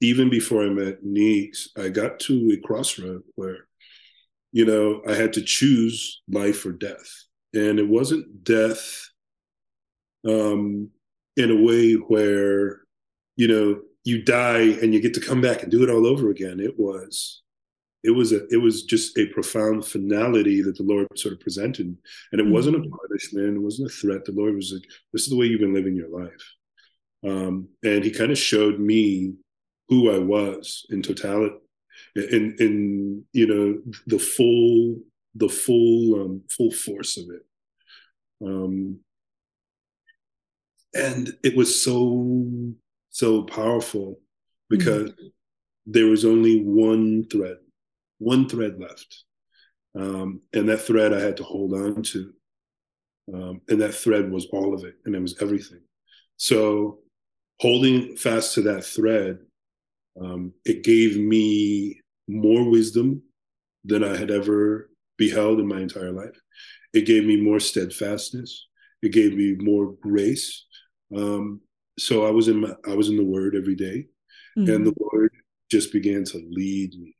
even 0.00 0.28
before 0.28 0.64
I 0.64 0.68
met 0.68 1.02
Neeks, 1.02 1.70
I 1.78 1.88
got 1.88 2.20
to 2.20 2.50
a 2.52 2.66
crossroad 2.66 3.22
where, 3.36 3.66
you 4.52 4.66
know, 4.66 5.00
I 5.08 5.14
had 5.14 5.32
to 5.34 5.42
choose 5.42 6.22
life 6.28 6.66
or 6.66 6.72
death, 6.72 7.24
and 7.54 7.78
it 7.78 7.88
wasn't 7.88 8.44
death. 8.44 9.08
Um, 10.28 10.90
in 11.36 11.50
a 11.50 11.62
way 11.62 11.94
where 11.94 12.82
you 13.36 13.48
know 13.48 13.80
you 14.04 14.22
die 14.22 14.76
and 14.82 14.94
you 14.94 15.00
get 15.00 15.14
to 15.14 15.20
come 15.20 15.40
back 15.40 15.62
and 15.62 15.70
do 15.70 15.82
it 15.82 15.90
all 15.90 16.06
over 16.06 16.30
again 16.30 16.60
it 16.60 16.78
was 16.78 17.42
it 18.04 18.10
was 18.10 18.32
a 18.32 18.46
it 18.50 18.58
was 18.58 18.82
just 18.84 19.18
a 19.18 19.26
profound 19.26 19.84
finality 19.84 20.62
that 20.62 20.76
the 20.76 20.82
Lord 20.82 21.08
sort 21.16 21.32
of 21.32 21.40
presented, 21.40 21.86
and 21.86 22.40
it 22.40 22.44
mm-hmm. 22.44 22.52
wasn't 22.52 22.76
a 22.76 22.88
punishment, 22.88 23.56
it 23.56 23.60
wasn't 23.60 23.90
a 23.90 23.94
threat. 23.94 24.26
The 24.26 24.32
Lord 24.32 24.54
was 24.54 24.72
like, 24.72 24.84
"This 25.12 25.22
is 25.22 25.30
the 25.30 25.36
way 25.36 25.46
you've 25.46 25.60
been 25.60 25.74
living 25.74 25.96
your 25.96 26.10
life," 26.10 26.54
um, 27.24 27.68
and 27.82 28.04
He 28.04 28.10
kind 28.10 28.30
of 28.30 28.38
showed 28.38 28.78
me 28.78 29.32
who 29.88 30.10
I 30.10 30.18
was 30.18 30.84
in 30.90 31.00
totality, 31.00 31.56
in 32.14 32.56
in 32.60 33.24
you 33.32 33.46
know 33.46 33.92
the 34.06 34.18
full 34.18 34.98
the 35.34 35.48
full 35.48 36.20
um, 36.20 36.42
full 36.50 36.70
force 36.70 37.16
of 37.16 37.24
it. 37.30 37.46
Um, 38.46 39.00
and 40.94 41.36
it 41.42 41.56
was 41.56 41.82
so 41.82 42.26
so 43.10 43.42
powerful 43.42 44.20
because 44.68 45.10
mm-hmm. 45.10 45.26
there 45.86 46.06
was 46.06 46.24
only 46.24 46.62
one 46.62 47.24
thread 47.30 47.56
one 48.18 48.48
thread 48.48 48.78
left. 48.78 49.24
Um, 49.96 50.40
and 50.52 50.68
that 50.68 50.78
thread 50.78 51.12
i 51.12 51.20
had 51.20 51.36
to 51.36 51.44
hold 51.44 51.72
on 51.72 52.02
to. 52.02 52.32
Um, 53.32 53.60
and 53.68 53.80
that 53.80 53.94
thread 53.94 54.30
was 54.30 54.46
all 54.46 54.74
of 54.74 54.84
it 54.84 54.96
and 55.04 55.14
it 55.14 55.20
was 55.20 55.40
everything. 55.40 55.80
So 56.36 56.98
holding 57.60 58.16
fast 58.16 58.54
to 58.54 58.62
that 58.62 58.84
thread 58.84 59.38
um, 60.20 60.52
it 60.64 60.84
gave 60.84 61.16
me 61.16 62.00
more 62.28 62.68
wisdom 62.68 63.22
than 63.84 64.02
i 64.02 64.16
had 64.16 64.30
ever 64.30 64.90
beheld 65.18 65.60
in 65.60 65.66
my 65.66 65.80
entire 65.80 66.12
life. 66.12 66.40
It 66.92 67.06
gave 67.06 67.24
me 67.24 67.40
more 67.40 67.60
steadfastness. 67.60 68.66
It 69.02 69.12
gave 69.12 69.36
me 69.36 69.54
more 69.58 69.92
grace 70.00 70.64
um, 71.16 71.60
so 71.98 72.26
I 72.26 72.30
was 72.30 72.48
in 72.48 72.60
my, 72.60 72.74
I 72.86 72.94
was 72.94 73.08
in 73.08 73.16
the 73.16 73.24
Word 73.24 73.54
every 73.54 73.76
day, 73.76 74.06
mm-hmm. 74.58 74.70
and 74.70 74.86
the 74.86 74.94
Lord 75.00 75.32
just 75.70 75.92
began 75.92 76.24
to 76.24 76.38
lead 76.50 76.94
me 76.98 77.16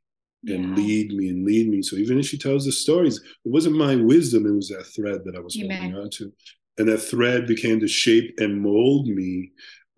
and 0.47 0.69
yeah. 0.69 0.75
lead 0.75 1.11
me 1.13 1.29
and 1.29 1.45
lead 1.45 1.69
me. 1.69 1.81
So 1.81 1.95
even 1.95 2.19
as 2.19 2.27
she 2.27 2.37
tells 2.37 2.65
the 2.65 2.71
stories, 2.71 3.17
it 3.17 3.51
wasn't 3.51 3.77
my 3.77 3.95
wisdom; 3.95 4.45
it 4.45 4.55
was 4.55 4.69
that 4.69 4.85
thread 4.95 5.21
that 5.25 5.35
I 5.35 5.39
was 5.39 5.57
Amen. 5.57 5.81
holding 5.81 5.97
on 5.97 6.09
to, 6.11 6.33
and 6.77 6.87
that 6.87 6.99
thread 6.99 7.47
began 7.47 7.79
to 7.79 7.87
shape 7.87 8.35
and 8.37 8.61
mold 8.61 9.07
me 9.07 9.51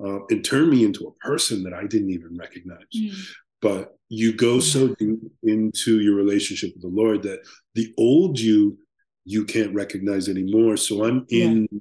uh, 0.03 0.25
and 0.29 0.45
turn 0.45 0.69
me 0.69 0.85
into 0.85 1.07
a 1.07 1.25
person 1.25 1.63
that 1.63 1.73
I 1.73 1.85
didn't 1.87 2.11
even 2.11 2.37
recognize. 2.37 2.79
Mm. 2.95 3.15
But 3.61 3.97
you 4.09 4.33
go 4.33 4.59
so 4.59 4.93
deep 4.95 5.19
into 5.43 5.99
your 5.99 6.15
relationship 6.15 6.71
with 6.73 6.83
the 6.83 7.01
Lord 7.01 7.23
that 7.23 7.39
the 7.73 7.93
old 7.97 8.39
you 8.39 8.77
you 9.25 9.43
can't 9.43 9.73
recognize 9.73 10.29
anymore. 10.29 10.77
So 10.77 11.03
I'm 11.03 11.25
in 11.29 11.67
yeah 11.71 11.79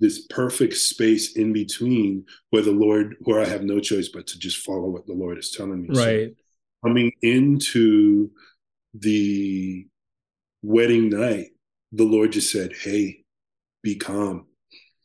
this 0.00 0.26
perfect 0.26 0.74
space 0.74 1.36
in 1.36 1.52
between 1.52 2.24
where 2.50 2.62
the 2.62 2.72
Lord, 2.72 3.16
where 3.20 3.40
I 3.40 3.46
have 3.46 3.62
no 3.62 3.80
choice 3.80 4.08
but 4.08 4.26
to 4.28 4.38
just 4.38 4.58
follow 4.58 4.88
what 4.88 5.06
the 5.06 5.12
Lord 5.12 5.38
is 5.38 5.50
telling 5.50 5.82
me. 5.82 5.88
Right. 5.90 6.30
So 6.30 6.34
coming 6.88 7.12
into 7.22 8.30
the 8.92 9.86
wedding 10.62 11.10
night, 11.10 11.48
the 11.92 12.04
Lord 12.04 12.32
just 12.32 12.50
said, 12.50 12.72
Hey, 12.78 13.24
be 13.82 13.96
calm. 13.96 14.46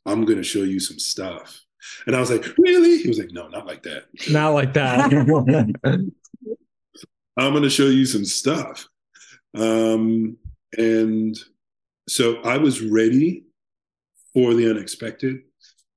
I'm 0.05 0.25
going 0.25 0.37
to 0.37 0.43
show 0.43 0.63
you 0.63 0.79
some 0.79 0.99
stuff. 0.99 1.61
And 2.07 2.15
I 2.15 2.19
was 2.19 2.31
like, 2.31 2.45
Really? 2.57 2.97
He 2.97 3.07
was 3.07 3.19
like, 3.19 3.31
No, 3.31 3.47
not 3.47 3.67
like 3.67 3.83
that. 3.83 4.05
Not 4.29 4.49
like 4.49 4.73
that. 4.73 5.13
I'm 7.37 7.51
going 7.51 7.63
to 7.63 7.69
show 7.69 7.85
you 7.85 8.05
some 8.05 8.25
stuff. 8.25 8.85
Um, 9.55 10.37
and 10.77 11.37
so 12.07 12.41
I 12.41 12.57
was 12.57 12.81
ready 12.81 13.45
for 14.33 14.53
the 14.53 14.69
unexpected, 14.69 15.37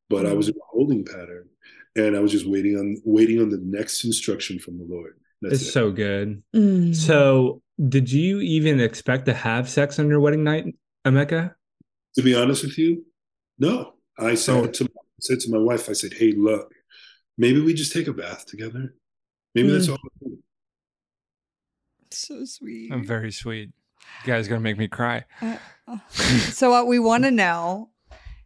but 0.08 0.26
I 0.26 0.32
was 0.32 0.48
in 0.48 0.54
a 0.54 0.66
holding 0.70 1.04
pattern 1.04 1.48
and 1.96 2.16
I 2.16 2.20
was 2.20 2.32
just 2.32 2.48
waiting 2.48 2.76
on 2.76 2.96
waiting 3.04 3.40
on 3.40 3.50
the 3.50 3.60
next 3.62 4.04
instruction 4.04 4.58
from 4.58 4.78
the 4.78 4.84
Lord. 4.84 5.14
That's 5.40 5.54
it's 5.54 5.68
it. 5.68 5.72
so 5.72 5.90
good. 5.90 6.42
Mm. 6.54 6.94
So, 6.94 7.62
did 7.88 8.10
you 8.10 8.40
even 8.40 8.80
expect 8.80 9.26
to 9.26 9.34
have 9.34 9.68
sex 9.68 9.98
on 9.98 10.08
your 10.08 10.20
wedding 10.20 10.44
night, 10.44 10.66
Emeka? 11.04 11.54
To 12.16 12.22
be 12.22 12.34
honest 12.34 12.62
with 12.62 12.78
you, 12.78 13.04
no. 13.58 13.94
I 14.18 14.34
said 14.34 14.56
oh. 14.56 14.66
to 14.66 14.88
said 15.20 15.40
to 15.40 15.50
my 15.50 15.58
wife, 15.58 15.88
I 15.88 15.94
said, 15.94 16.12
"Hey, 16.14 16.32
look, 16.32 16.72
maybe 17.36 17.60
we 17.60 17.74
just 17.74 17.92
take 17.92 18.06
a 18.06 18.12
bath 18.12 18.46
together. 18.46 18.94
Maybe 19.54 19.68
mm. 19.68 19.72
that's 19.72 19.88
all." 19.88 19.98
So 22.10 22.44
sweet. 22.44 22.92
I'm 22.92 23.06
very 23.06 23.32
sweet. 23.32 23.70
You 24.24 24.32
guys 24.32 24.48
gonna 24.48 24.60
make 24.60 24.78
me 24.78 24.88
cry. 24.88 25.24
Uh, 25.40 25.56
uh, 25.88 25.98
so 26.10 26.70
what 26.70 26.86
we 26.86 26.98
want 26.98 27.24
to 27.24 27.30
know 27.30 27.91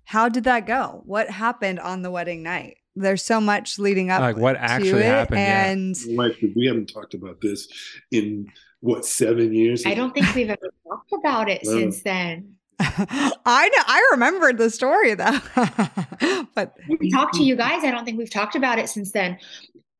how 0.06 0.28
did 0.28 0.44
that 0.44 0.66
go? 0.66 1.02
What 1.04 1.28
happened 1.28 1.80
on 1.80 2.02
the 2.02 2.12
wedding 2.12 2.44
night? 2.44 2.76
There's 2.94 3.22
so 3.22 3.40
much 3.40 3.78
leading 3.78 4.08
up. 4.08 4.20
Like 4.20 4.36
what 4.36 4.56
actually 4.56 5.02
happened? 5.02 5.38
And 5.38 5.96
yeah. 6.06 6.28
we 6.54 6.66
haven't 6.66 6.86
talked 6.86 7.12
about 7.12 7.40
this 7.40 7.68
in 8.12 8.46
what 8.80 9.04
seven 9.04 9.52
years? 9.52 9.84
I 9.84 9.94
don't 9.94 10.14
think 10.14 10.32
we've 10.34 10.48
ever 10.48 10.70
talked 10.88 11.12
about 11.12 11.50
it 11.50 11.66
since 11.66 12.02
then. 12.02 12.54
I 12.78 13.68
know. 13.68 13.82
I 13.86 14.08
remembered 14.12 14.58
the 14.58 14.70
story 14.70 15.14
though, 15.14 15.40
but 16.54 16.76
we 17.00 17.10
talked 17.10 17.34
to 17.34 17.42
you 17.42 17.56
guys. 17.56 17.82
I 17.82 17.90
don't 17.90 18.04
think 18.04 18.16
we've 18.16 18.30
talked 18.30 18.54
about 18.54 18.78
it 18.78 18.88
since 18.88 19.10
then. 19.10 19.38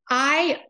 I 0.08 0.60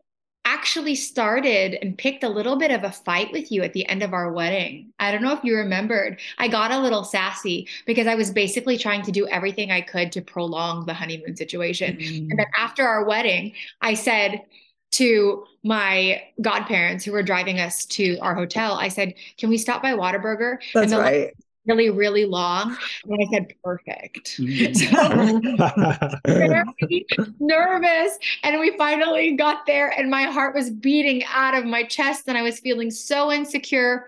actually 0.47 0.95
started 0.95 1.77
and 1.81 1.97
picked 1.97 2.23
a 2.23 2.29
little 2.29 2.55
bit 2.55 2.71
of 2.71 2.85
a 2.85 2.91
fight 2.91 3.33
with 3.33 3.51
you 3.51 3.63
at 3.63 3.73
the 3.73 3.85
end 3.89 4.01
of 4.01 4.13
our 4.13 4.31
wedding. 4.31 4.93
I 4.97 5.11
don't 5.11 5.21
know 5.21 5.33
if 5.33 5.43
you 5.43 5.57
remembered. 5.57 6.21
I 6.37 6.47
got 6.47 6.71
a 6.71 6.79
little 6.79 7.03
sassy 7.03 7.67
because 7.85 8.07
I 8.07 8.15
was 8.15 8.31
basically 8.31 8.77
trying 8.77 9.01
to 9.03 9.11
do 9.11 9.27
everything 9.27 9.71
I 9.71 9.81
could 9.81 10.13
to 10.13 10.21
prolong 10.21 10.85
the 10.85 10.93
honeymoon 10.93 11.35
situation. 11.35 11.97
Mm-hmm. 11.97 12.31
And 12.31 12.39
then 12.39 12.45
after 12.57 12.87
our 12.87 13.03
wedding, 13.05 13.53
I 13.81 13.93
said, 13.93 14.41
to 14.89 15.43
my 15.63 16.23
godparents 16.41 17.03
who 17.03 17.11
were 17.11 17.21
driving 17.21 17.59
us 17.59 17.85
to 17.85 18.17
our 18.19 18.33
hotel, 18.33 18.75
I 18.75 18.87
said, 18.87 19.15
"Can 19.37 19.49
we 19.49 19.57
stop 19.57 19.83
by 19.83 19.91
Whataburger?" 19.91 20.59
That's 20.73 20.93
right 20.93 21.33
really, 21.67 21.89
really 21.89 22.25
long. 22.25 22.77
And 23.05 23.21
I 23.21 23.31
said, 23.31 23.53
perfect. 23.63 24.37
Mm-hmm. 24.39 24.67
So 24.87 26.09
very 26.25 27.05
nervous. 27.39 28.17
And 28.43 28.59
we 28.59 28.77
finally 28.77 29.33
got 29.33 29.65
there, 29.65 29.89
and 29.89 30.09
my 30.09 30.23
heart 30.23 30.55
was 30.55 30.69
beating 30.69 31.23
out 31.25 31.53
of 31.55 31.65
my 31.65 31.83
chest, 31.83 32.23
and 32.27 32.37
I 32.37 32.41
was 32.41 32.59
feeling 32.59 32.91
so 32.91 33.31
insecure. 33.31 34.07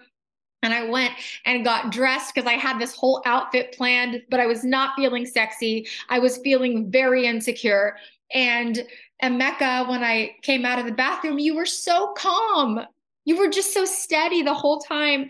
And 0.62 0.74
I 0.74 0.90
went 0.90 1.14
and 1.46 1.64
got 1.64 1.92
dressed 1.92 2.36
because 2.36 2.48
I 2.48 2.54
had 2.54 2.80
this 2.80 2.94
whole 2.94 3.22
outfit 3.26 3.74
planned, 3.74 4.22
but 4.30 4.40
I 4.40 4.46
was 4.46 4.64
not 4.64 4.96
feeling 4.96 5.26
sexy. 5.26 5.88
I 6.10 6.20
was 6.20 6.38
feeling 6.38 6.92
very 6.92 7.26
insecure. 7.26 7.96
And 8.34 8.86
Emeka, 9.24 9.88
when 9.88 10.04
I 10.04 10.36
came 10.42 10.66
out 10.66 10.80
of 10.80 10.86
the 10.86 10.92
bathroom, 10.92 11.40
you 11.40 11.56
were 11.56 11.66
so 11.66 12.14
calm. 12.18 12.82
You 13.26 13.38
were 13.38 13.50
just 13.50 13.74
so 13.74 13.86
steady 13.86 14.42
the 14.42 14.54
whole 14.54 14.80
time. 14.80 15.30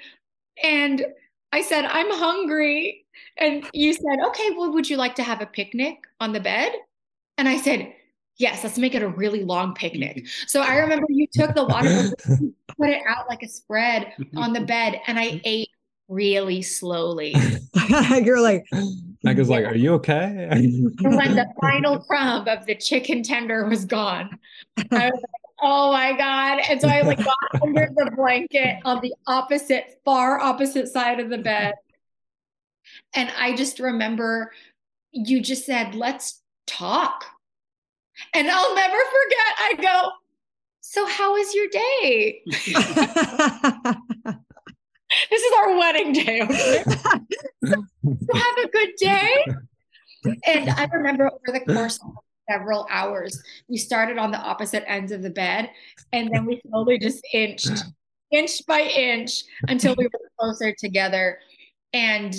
And 0.64 1.06
I 1.52 1.62
said, 1.62 1.86
I'm 1.86 2.12
hungry. 2.12 3.06
And 3.38 3.66
you 3.74 3.94
said, 3.94 4.20
okay, 4.28 4.52
well, 4.52 4.72
would 4.74 4.90
you 4.90 4.98
like 4.98 5.16
to 5.16 5.24
have 5.24 5.42
a 5.42 5.46
picnic 5.46 5.98
on 6.20 6.34
the 6.34 6.40
bed? 6.40 6.72
And 7.38 7.48
I 7.48 7.58
said, 7.58 7.94
yes, 8.38 8.64
let's 8.64 8.78
make 8.78 8.96
it 8.96 9.04
a 9.04 9.08
really 9.08 9.44
long 9.44 9.74
picnic. 9.74 10.28
So 10.48 10.62
I 10.62 10.78
remember 10.78 11.06
you 11.10 11.28
took 11.32 11.54
the 11.56 11.66
water, 11.66 12.10
put 12.78 12.90
it 12.90 13.02
out 13.08 13.30
like 13.30 13.44
a 13.44 13.48
spread 13.48 14.14
on 14.36 14.54
the 14.54 14.62
bed, 14.62 15.02
and 15.08 15.20
I 15.20 15.42
ate 15.44 15.70
really 16.08 16.62
slowly. 16.62 17.36
You're 18.24 18.42
like, 18.42 18.66
Meg's 19.24 19.50
like, 19.50 19.66
are 19.66 19.76
you 19.76 19.94
okay? 19.96 20.48
when 21.02 21.36
the 21.36 21.46
final 21.62 22.00
crumb 22.00 22.48
of 22.48 22.66
the 22.66 22.76
chicken 22.76 23.22
tender 23.22 23.68
was 23.68 23.86
gone, 23.86 24.38
I 24.78 25.12
was 25.12 25.22
like, 25.22 25.39
Oh 25.62 25.92
my 25.92 26.14
God. 26.14 26.62
And 26.70 26.80
so 26.80 26.88
I 26.88 27.02
like 27.02 27.22
got 27.24 27.36
under 27.62 27.90
the 27.94 28.12
blanket 28.16 28.78
on 28.86 29.02
the 29.02 29.14
opposite, 29.28 30.00
far 30.06 30.40
opposite 30.40 30.88
side 30.88 31.20
of 31.20 31.30
the 31.30 31.38
bed. 31.38 31.74
And 33.16 33.30
I 33.38 33.56
just 33.56 33.80
remember 33.80 34.52
you 35.12 35.42
just 35.42 35.66
said, 35.66 35.96
let's 35.96 36.42
talk. 36.68 37.26
And 38.34 38.50
I'll 38.50 38.76
never 38.76 38.98
forget. 38.98 39.56
I 39.60 39.74
go, 39.82 40.12
so 40.82 41.06
how 41.08 41.34
was 41.34 41.54
your 41.54 41.68
day? 41.68 42.42
this 42.46 42.68
is 45.42 45.54
our 45.60 45.78
wedding 45.78 46.14
day. 46.14 46.42
Okay? 46.42 46.84
so 47.64 47.76
have 48.34 48.58
a 48.64 48.70
good 48.70 48.90
day. 48.98 49.46
And 50.46 50.70
I 50.70 50.86
remember 50.92 51.28
over 51.28 51.58
the 51.58 51.62
course 51.62 51.98
of 52.04 52.12
several 52.50 52.88
hours. 52.90 53.42
We 53.68 53.78
started 53.78 54.18
on 54.18 54.32
the 54.32 54.40
opposite 54.40 54.84
ends 54.90 55.12
of 55.12 55.22
the 55.22 55.30
bed, 55.30 55.70
and 56.14 56.30
then 56.32 56.46
we 56.46 56.62
slowly 56.68 57.00
just 57.00 57.26
inched, 57.34 57.70
inch 58.32 58.66
by 58.68 58.82
inch, 58.82 59.44
until 59.68 59.96
we 59.98 60.06
were 60.06 60.30
closer 60.40 60.74
together. 60.78 61.40
And 61.94 62.36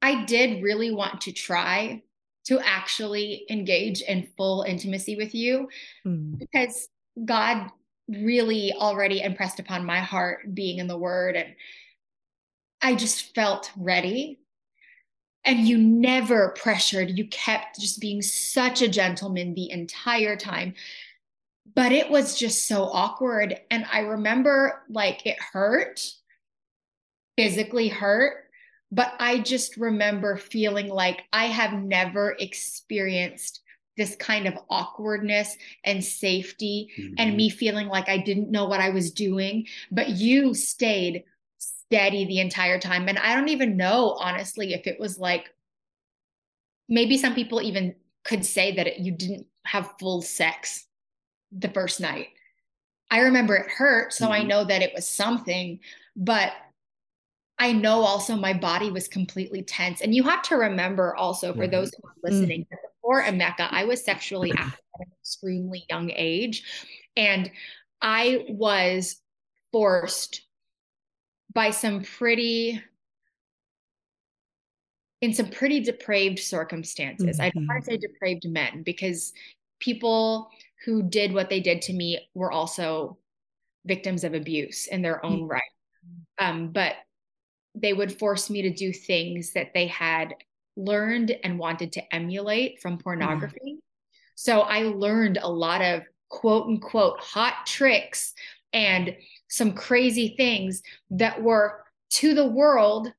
I 0.00 0.24
did 0.24 0.62
really 0.62 0.92
want 0.92 1.20
to 1.22 1.32
try 1.32 2.02
to 2.44 2.58
actually 2.60 3.44
engage 3.50 4.02
in 4.02 4.28
full 4.36 4.62
intimacy 4.62 5.16
with 5.16 5.34
you 5.34 5.68
mm. 6.04 6.38
because 6.38 6.88
God 7.24 7.70
really 8.08 8.72
already 8.72 9.22
impressed 9.22 9.60
upon 9.60 9.84
my 9.84 10.00
heart 10.00 10.54
being 10.54 10.78
in 10.78 10.88
the 10.88 10.98
Word. 10.98 11.36
And 11.36 11.54
I 12.82 12.96
just 12.96 13.34
felt 13.34 13.70
ready 13.76 14.40
and 15.44 15.66
you 15.66 15.76
never 15.78 16.50
pressured 16.50 17.16
you 17.18 17.26
kept 17.28 17.80
just 17.80 18.00
being 18.00 18.22
such 18.22 18.82
a 18.82 18.88
gentleman 18.88 19.54
the 19.54 19.70
entire 19.70 20.36
time 20.36 20.74
but 21.74 21.92
it 21.92 22.10
was 22.10 22.38
just 22.38 22.68
so 22.68 22.84
awkward. 22.84 23.58
And 23.70 23.86
I 23.90 24.00
remember 24.00 24.82
like 24.88 25.26
it 25.26 25.38
hurt, 25.40 26.00
physically 27.36 27.88
hurt, 27.88 28.44
but 28.90 29.14
I 29.18 29.38
just 29.38 29.76
remember 29.76 30.36
feeling 30.36 30.88
like 30.88 31.22
I 31.32 31.46
have 31.46 31.72
never 31.72 32.36
experienced 32.38 33.60
this 33.96 34.16
kind 34.16 34.46
of 34.46 34.58
awkwardness 34.70 35.56
and 35.84 36.02
safety 36.02 36.90
mm-hmm. 36.98 37.14
and 37.18 37.36
me 37.36 37.50
feeling 37.50 37.88
like 37.88 38.08
I 38.08 38.18
didn't 38.18 38.50
know 38.50 38.66
what 38.66 38.80
I 38.80 38.90
was 38.90 39.10
doing. 39.10 39.66
But 39.90 40.10
you 40.10 40.54
stayed 40.54 41.24
steady 41.92 42.24
the 42.24 42.40
entire 42.40 42.78
time. 42.78 43.06
And 43.06 43.18
I 43.18 43.34
don't 43.34 43.50
even 43.50 43.76
know, 43.76 44.16
honestly, 44.18 44.72
if 44.72 44.86
it 44.86 44.98
was 44.98 45.18
like 45.18 45.50
maybe 46.88 47.18
some 47.18 47.34
people 47.34 47.60
even 47.60 47.94
could 48.24 48.46
say 48.46 48.74
that 48.76 48.86
it, 48.86 48.98
you 48.98 49.12
didn't 49.12 49.46
have 49.66 49.92
full 50.00 50.22
sex 50.22 50.86
the 51.50 51.68
first 51.68 52.00
night. 52.00 52.28
I 53.10 53.20
remember 53.20 53.56
it 53.56 53.70
hurt, 53.70 54.14
so 54.14 54.24
mm-hmm. 54.24 54.32
I 54.32 54.42
know 54.42 54.64
that 54.64 54.80
it 54.80 54.92
was 54.94 55.06
something, 55.06 55.80
but 56.16 56.52
I 57.58 57.72
know 57.72 58.00
also 58.00 58.36
my 58.36 58.54
body 58.54 58.90
was 58.90 59.06
completely 59.06 59.62
tense. 59.62 60.00
And 60.00 60.14
you 60.14 60.22
have 60.22 60.40
to 60.44 60.56
remember 60.56 61.14
also 61.14 61.52
for 61.52 61.64
mm-hmm. 61.64 61.72
those 61.72 61.92
who 61.94 62.08
are 62.08 62.30
listening, 62.30 62.62
mm-hmm. 62.62 62.76
before 63.02 63.22
Emeka, 63.22 63.68
I 63.70 63.84
was 63.84 64.02
sexually 64.02 64.50
active 64.56 64.80
at 64.98 65.06
an 65.06 65.12
extremely 65.20 65.84
young 65.90 66.10
age. 66.16 66.64
And 67.18 67.50
I 68.00 68.46
was 68.48 69.20
forced 69.72 70.40
by 71.54 71.70
some 71.70 72.02
pretty 72.02 72.82
in 75.20 75.32
some 75.32 75.48
pretty 75.48 75.80
depraved 75.80 76.40
circumstances. 76.40 77.38
Mm-hmm. 77.38 77.42
I 77.42 77.50
don't 77.50 77.66
want 77.66 77.84
to 77.84 77.90
say 77.92 77.96
depraved 77.96 78.48
men 78.48 78.82
because 78.82 79.32
people 79.78 80.50
who 80.84 81.02
did 81.02 81.32
what 81.32 81.48
they 81.48 81.60
did 81.60 81.80
to 81.82 81.92
me 81.92 82.28
were 82.34 82.50
also 82.50 83.18
victims 83.84 84.24
of 84.24 84.34
abuse 84.34 84.88
in 84.88 85.00
their 85.00 85.24
own 85.24 85.42
mm-hmm. 85.42 85.52
right. 85.52 85.62
Um, 86.38 86.72
but 86.72 86.94
they 87.74 87.92
would 87.92 88.18
force 88.18 88.50
me 88.50 88.62
to 88.62 88.70
do 88.70 88.92
things 88.92 89.52
that 89.52 89.72
they 89.74 89.86
had 89.86 90.34
learned 90.76 91.36
and 91.44 91.58
wanted 91.58 91.92
to 91.92 92.14
emulate 92.14 92.80
from 92.80 92.98
pornography. 92.98 93.60
Mm-hmm. 93.64 93.78
So 94.34 94.62
I 94.62 94.82
learned 94.82 95.38
a 95.40 95.48
lot 95.48 95.82
of 95.82 96.02
quote 96.28 96.66
unquote 96.66 97.20
hot 97.20 97.66
tricks 97.66 98.34
and 98.72 99.14
some 99.52 99.74
crazy 99.74 100.34
things 100.34 100.82
that 101.10 101.42
were 101.42 101.84
to 102.08 102.32
the 102.32 102.46
world 102.46 103.12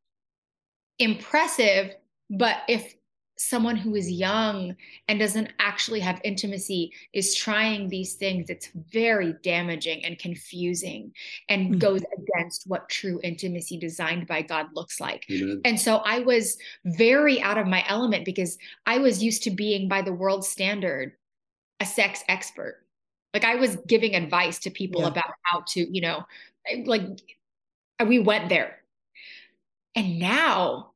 impressive. 0.98 1.91
But 2.32 2.58
if 2.67 2.96
someone 3.38 3.76
who 3.76 3.93
is 3.93 4.10
young 4.10 4.76
and 5.08 5.19
doesn't 5.19 5.50
actually 5.60 6.00
have 6.00 6.19
intimacy 6.24 6.91
is 7.13 7.36
trying 7.36 7.88
these 7.88 8.15
things, 8.15 8.50
it's 8.50 8.69
very 8.91 9.36
damaging 9.43 10.04
and 10.04 10.17
confusing 10.17 11.12
and 11.50 11.67
mm-hmm. 11.67 11.78
goes 11.78 12.02
against 12.17 12.63
what 12.65 12.89
true 12.89 13.19
intimacy 13.24 13.78
designed 13.78 14.26
by 14.26 14.41
God 14.41 14.67
looks 14.74 15.00
like. 15.00 15.26
And 15.65 15.80
so 15.80 15.98
I 15.98 16.19
was 16.19 16.58
very 16.84 17.41
out 17.43 17.60
of 17.60 17.67
my 17.67 17.86
element 17.88 18.26
because 18.26 18.58
I 18.88 18.98
was 18.98 19.22
used 19.22 19.43
to 19.43 19.52
being, 19.52 19.88
by 19.88 20.02
the 20.02 20.13
world 20.13 20.43
standard, 20.43 21.12
a 21.80 21.86
sex 21.86 22.24
expert. 22.28 22.83
Like 23.34 23.46
I 23.46 23.56
was 23.56 23.78
giving 23.88 24.15
advice 24.15 24.60
to 24.60 24.69
people 24.69 25.02
yeah. 25.02 25.08
about 25.08 25.32
how 25.43 25.63
to, 25.69 25.93
you 25.93 26.02
know, 26.02 26.26
like 26.86 27.04
we 28.06 28.19
went 28.19 28.50
there. 28.50 28.80
And 29.96 30.19
now 30.19 30.91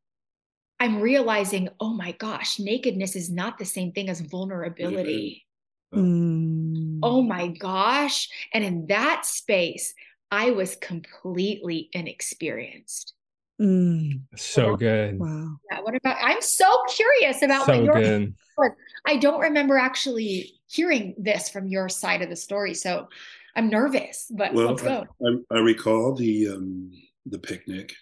I'm 0.80 1.02
realizing, 1.02 1.70
oh 1.80 1.94
my 1.94 2.12
gosh, 2.14 2.60
nakedness 2.60 3.16
is 3.16 3.30
not 3.30 3.58
the 3.58 3.66
same 3.66 3.92
thing 3.92 4.10
as 4.10 4.22
vulnerability. 4.22 5.46
Mm. 5.94 7.00
Oh 7.02 7.22
my 7.22 7.48
gosh. 7.48 8.30
And 8.54 8.64
in 8.64 8.88
that 8.88 9.26
space, 9.26 9.94
I 10.32 10.52
was 10.52 10.76
completely 10.76 11.90
inexperienced. 11.94 13.14
Mm. 13.60 14.22
So 14.36 14.76
good. 14.76 15.20
Wow. 15.20 15.58
Yeah, 15.72 15.82
what 15.82 15.96
about 15.96 16.18
I'm 16.22 16.42
so 16.42 16.84
curious 16.90 17.42
about 17.42 17.66
so 17.66 17.82
what 17.82 18.04
your 18.04 18.70
I 19.06 19.18
don't 19.18 19.40
remember 19.40 19.78
actually 19.78 20.57
hearing 20.68 21.16
this 21.18 21.50
from 21.50 21.68
your 21.68 21.90
side 21.90 22.22
of 22.22 22.30
the 22.30 22.36
story. 22.36 22.74
So 22.74 23.08
I'm 23.56 23.70
nervous, 23.70 24.32
but 24.36 24.54
well, 24.54 24.68
let's 24.68 24.84
go. 24.84 25.06
I, 25.26 25.56
I, 25.56 25.58
I 25.58 25.62
recall 25.62 26.14
the 26.14 26.50
um 26.50 26.92
the 27.26 27.40
picnic. 27.40 27.94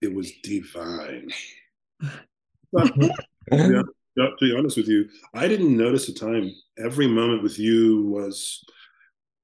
It 0.00 0.14
was 0.14 0.30
divine. 0.42 1.30
to, 2.76 2.92
be, 2.96 3.10
to 4.16 4.36
be 4.40 4.56
honest 4.56 4.76
with 4.76 4.86
you, 4.86 5.08
I 5.34 5.48
didn't 5.48 5.76
notice 5.76 6.06
the 6.06 6.12
time. 6.12 6.54
Every 6.78 7.08
moment 7.08 7.42
with 7.42 7.58
you 7.58 8.02
was 8.02 8.64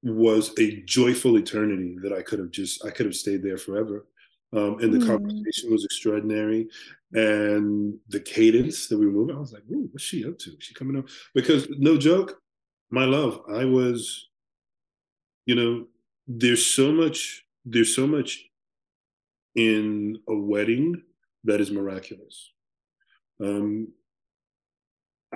was 0.03 0.53
a 0.59 0.81
joyful 0.81 1.37
eternity 1.37 1.97
that 2.03 2.13
I 2.13 2.21
could 2.21 2.39
have 2.39 2.51
just 2.51 2.85
I 2.85 2.91
could 2.91 3.07
have 3.07 3.15
stayed 3.15 3.43
there 3.43 3.57
forever. 3.57 4.05
Um, 4.53 4.79
and 4.79 4.93
the 4.93 4.99
mm. 4.99 5.07
conversation 5.07 5.71
was 5.71 5.83
extraordinary, 5.83 6.67
and 7.11 7.97
the 8.07 8.19
cadence 8.19 8.87
that 8.87 8.97
we 8.97 9.07
were 9.07 9.11
moving, 9.11 9.35
I 9.35 9.39
was 9.39 9.51
like, 9.51 9.63
"Ooh, 9.71 9.89
what's 9.91 10.03
she 10.03 10.25
up 10.25 10.37
to? 10.39 10.51
Is 10.51 10.63
she 10.63 10.73
coming 10.73 10.97
up?" 10.97 11.09
Because 11.33 11.67
no 11.71 11.97
joke, 11.97 12.39
my 12.89 13.05
love, 13.05 13.41
I 13.49 13.65
was, 13.65 14.29
you 15.45 15.55
know, 15.55 15.85
there's 16.27 16.65
so 16.65 16.91
much, 16.91 17.45
there's 17.65 17.95
so 17.95 18.07
much 18.07 18.45
in 19.55 20.19
a 20.27 20.35
wedding 20.35 21.01
that 21.43 21.61
is 21.61 21.71
miraculous. 21.71 22.51
Um, 23.41 23.89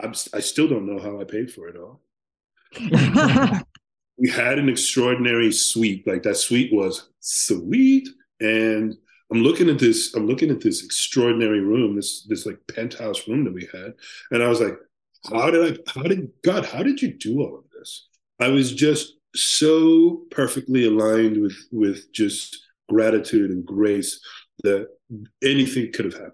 I'm, 0.02 0.14
I 0.34 0.40
still 0.40 0.68
don't 0.68 0.88
know 0.88 1.00
how 1.02 1.20
I 1.20 1.24
paid 1.24 1.52
for 1.52 1.68
it 1.68 1.78
all. 1.78 2.02
we 4.18 4.30
had 4.30 4.60
an 4.60 4.70
extraordinary 4.70 5.52
suite. 5.52 6.06
Like 6.08 6.24
that 6.24 6.38
suite 6.38 6.74
was 6.74 7.10
sweet, 7.20 8.08
and 8.40 8.96
I'm 9.32 9.42
looking 9.42 9.70
at 9.70 9.80
this. 9.80 10.14
I'm 10.14 10.28
looking 10.28 10.52
at 10.52 10.62
this 10.62 10.84
extraordinary 10.84 11.62
room. 11.62 11.96
This 11.96 12.24
this 12.24 12.46
like 12.46 12.60
penthouse 12.68 13.28
room 13.28 13.44
that 13.46 13.54
we 13.54 13.68
had, 13.74 13.94
and 14.32 14.44
I 14.44 14.48
was 14.48 14.62
like, 14.62 14.78
how 15.28 15.52
did 15.52 15.74
I? 15.74 15.92
How 15.92 16.04
did 16.04 16.30
God? 16.44 16.66
How 16.66 16.84
did 16.84 17.02
you 17.02 17.14
do 17.14 17.42
all 17.42 17.58
of 17.58 17.64
this? 17.78 18.08
I 18.40 18.48
was 18.48 18.74
just 18.74 19.16
so 19.36 20.22
perfectly 20.32 20.88
aligned 20.88 21.42
with 21.42 21.58
with 21.72 22.12
just 22.14 22.58
gratitude 22.90 23.52
and 23.52 23.66
grace 23.66 24.20
that 24.64 24.88
anything 25.44 25.92
could 25.92 26.06
have 26.06 26.16
happened 26.16 26.34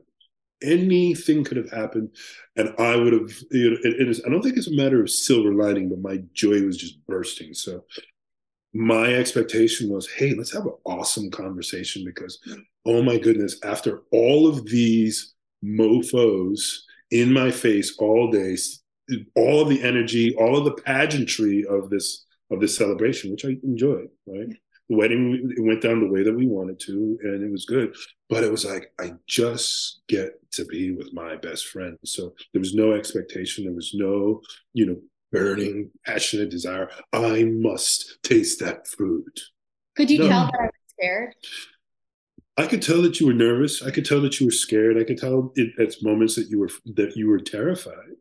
anything 0.64 1.44
could 1.44 1.58
have 1.58 1.70
happened 1.70 2.10
and 2.56 2.74
i 2.80 2.96
would 2.96 3.14
have 3.14 3.32
you 3.52 3.72
know 3.72 3.78
it, 3.84 4.02
it 4.02 4.08
is 4.08 4.22
i 4.26 4.30
don't 4.30 4.42
think 4.42 4.58
it's 4.58 4.70
a 4.70 4.76
matter 4.76 5.02
of 5.02 5.10
silver 5.10 5.54
lining 5.54 5.90
but 5.90 6.00
my 6.00 6.18
joy 6.34 6.62
was 6.64 6.78
just 6.78 7.06
bursting 7.06 7.54
so 7.54 7.84
my 8.74 9.14
expectation 9.14 9.90
was 9.90 10.10
hey 10.12 10.34
let's 10.34 10.54
have 10.54 10.66
an 10.66 10.74
awesome 10.86 11.30
conversation 11.30 12.04
because 12.06 12.40
oh 12.86 13.02
my 13.04 13.18
goodness 13.18 13.58
after 13.64 14.04
all 14.12 14.48
of 14.48 14.66
these 14.66 15.34
mofos 15.64 16.80
in 17.12 17.32
my 17.32 17.52
face 17.52 17.96
all 18.00 18.32
day 18.32 18.58
all 19.36 19.62
of 19.62 19.70
the 19.70 19.82
energy 19.84 20.36
all 20.36 20.58
of 20.58 20.66
the 20.66 20.82
pageantry 20.84 21.66
of 21.70 21.90
this 21.90 22.26
of 22.52 22.60
this 22.60 22.78
celebration 22.78 23.32
which 23.32 23.46
i 23.46 23.56
enjoyed 23.64 24.10
right? 24.28 24.50
The 24.90 24.96
wedding 24.98 25.52
went 25.58 25.82
down 25.82 26.00
the 26.00 26.12
way 26.12 26.22
that 26.22 26.36
we 26.36 26.46
wanted 26.46 26.80
to 26.82 27.18
and 27.24 27.44
it 27.44 27.52
was 27.52 27.66
good. 27.66 27.96
But 28.30 28.44
it 28.44 28.52
was 28.52 28.66
like 28.66 28.94
i 29.00 29.14
just 29.26 30.02
get 30.08 30.34
to 30.52 30.66
be 30.66 30.92
with 30.92 31.12
my 31.12 31.38
best 31.38 31.66
friend. 31.70 31.98
So 32.06 32.36
there 32.54 32.60
was 32.60 32.76
no 32.76 32.94
expectation. 32.94 33.64
There 33.64 33.74
was 33.74 33.96
no 33.96 34.42
you 34.74 34.86
know 34.86 34.98
burning 35.32 35.90
passionate 36.06 36.52
desire. 36.52 36.92
I 37.12 37.46
must 37.46 38.20
taste 38.22 38.60
that 38.60 38.88
food 38.88 39.26
could 39.96 40.10
you 40.10 40.20
no. 40.20 40.28
tell 40.28 40.46
that 40.46 40.60
i 40.60 40.66
was 40.66 40.72
scared 40.90 41.34
I 42.58 42.68
could 42.68 42.82
tell 42.82 43.02
that 43.02 43.20
you 43.20 43.28
were 43.28 43.34
nervous. 43.34 43.84
I 43.84 43.92
could 43.92 44.06
tell 44.06 44.22
that 44.22 44.40
you 44.40 44.48
were 44.48 44.52
scared. 44.52 44.98
I 44.98 45.04
could 45.04 45.18
tell 45.18 45.52
it, 45.56 45.78
at 45.80 46.02
moments 46.02 46.36
that 46.36 46.50
you 46.50 46.60
were 46.60 46.70
that 46.96 47.16
you 47.16 47.28
were 47.28 47.40
terrified. 47.40 48.16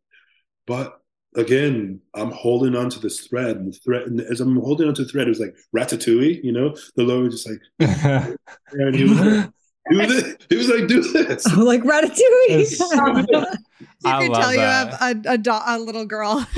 But 0.67 1.01
again, 1.37 2.01
I'm 2.15 2.31
holding 2.31 2.75
on 2.75 2.91
to 2.91 3.01
this 3.01 3.21
thread, 3.21 3.57
and 3.57 3.73
the 3.73 3.79
thread, 3.79 4.03
and 4.03 4.21
as 4.21 4.41
I'm 4.41 4.57
holding 4.57 4.89
on 4.89 4.95
to 4.95 5.05
the 5.05 5.09
thread, 5.09 5.27
it 5.27 5.31
was 5.31 5.41
like 5.41 5.57
ratatouille, 5.77 6.43
you 6.43 6.53
know. 6.53 6.75
The 6.97 7.05
Lord 7.05 7.25
was 7.25 7.43
just 7.43 7.49
like, 7.49 8.37
and 8.73 8.95
he 8.95 9.05
was 9.05 9.21
like, 9.21 9.51
do 9.91 10.07
this. 10.07 10.37
He 10.49 10.57
was 10.57 10.69
like, 10.69 10.89
do 10.89 11.03
this. 11.03 11.47
Oh, 11.51 11.63
like 11.65 11.83
ratatouille. 11.83 13.57
you 14.05 14.11
I 14.11 14.21
can 14.21 14.33
tell 14.33 14.51
that. 14.51 14.55
you 14.55 14.61
have 14.61 15.27
a, 15.27 15.33
a, 15.33 15.39
do- 15.39 15.51
a 15.67 15.79
little 15.79 16.05
girl. 16.05 16.41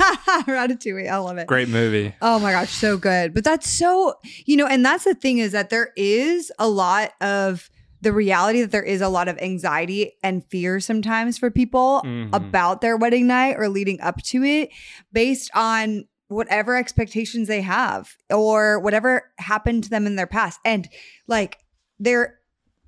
ratatouille. 0.47 1.09
I 1.09 1.17
love 1.17 1.37
it. 1.37 1.47
Great 1.47 1.69
movie. 1.69 2.13
Oh 2.21 2.39
my 2.39 2.51
gosh, 2.51 2.71
so 2.71 2.97
good. 2.97 3.33
But 3.33 3.43
that's 3.43 3.69
so, 3.69 4.15
you 4.45 4.57
know, 4.57 4.67
and 4.67 4.85
that's 4.85 5.03
the 5.03 5.13
thing 5.13 5.37
is 5.37 5.51
that 5.53 5.69
there 5.69 5.91
is 5.95 6.51
a 6.59 6.67
lot 6.67 7.11
of 7.21 7.69
the 8.01 8.13
reality 8.13 8.61
that 8.61 8.71
there 8.71 8.83
is 8.83 9.01
a 9.01 9.09
lot 9.09 9.27
of 9.27 9.37
anxiety 9.39 10.13
and 10.23 10.45
fear 10.45 10.79
sometimes 10.79 11.37
for 11.37 11.49
people 11.49 12.01
mm-hmm. 12.05 12.33
about 12.33 12.81
their 12.81 12.95
wedding 12.95 13.27
night 13.27 13.55
or 13.57 13.69
leading 13.69 13.99
up 14.01 14.21
to 14.21 14.43
it 14.43 14.69
based 15.11 15.49
on 15.55 16.05
whatever 16.27 16.75
expectations 16.75 17.47
they 17.47 17.61
have 17.61 18.15
or 18.29 18.79
whatever 18.79 19.31
happened 19.39 19.83
to 19.83 19.89
them 19.89 20.05
in 20.05 20.15
their 20.15 20.27
past. 20.27 20.59
And 20.65 20.87
like 21.27 21.57
there 21.99 22.39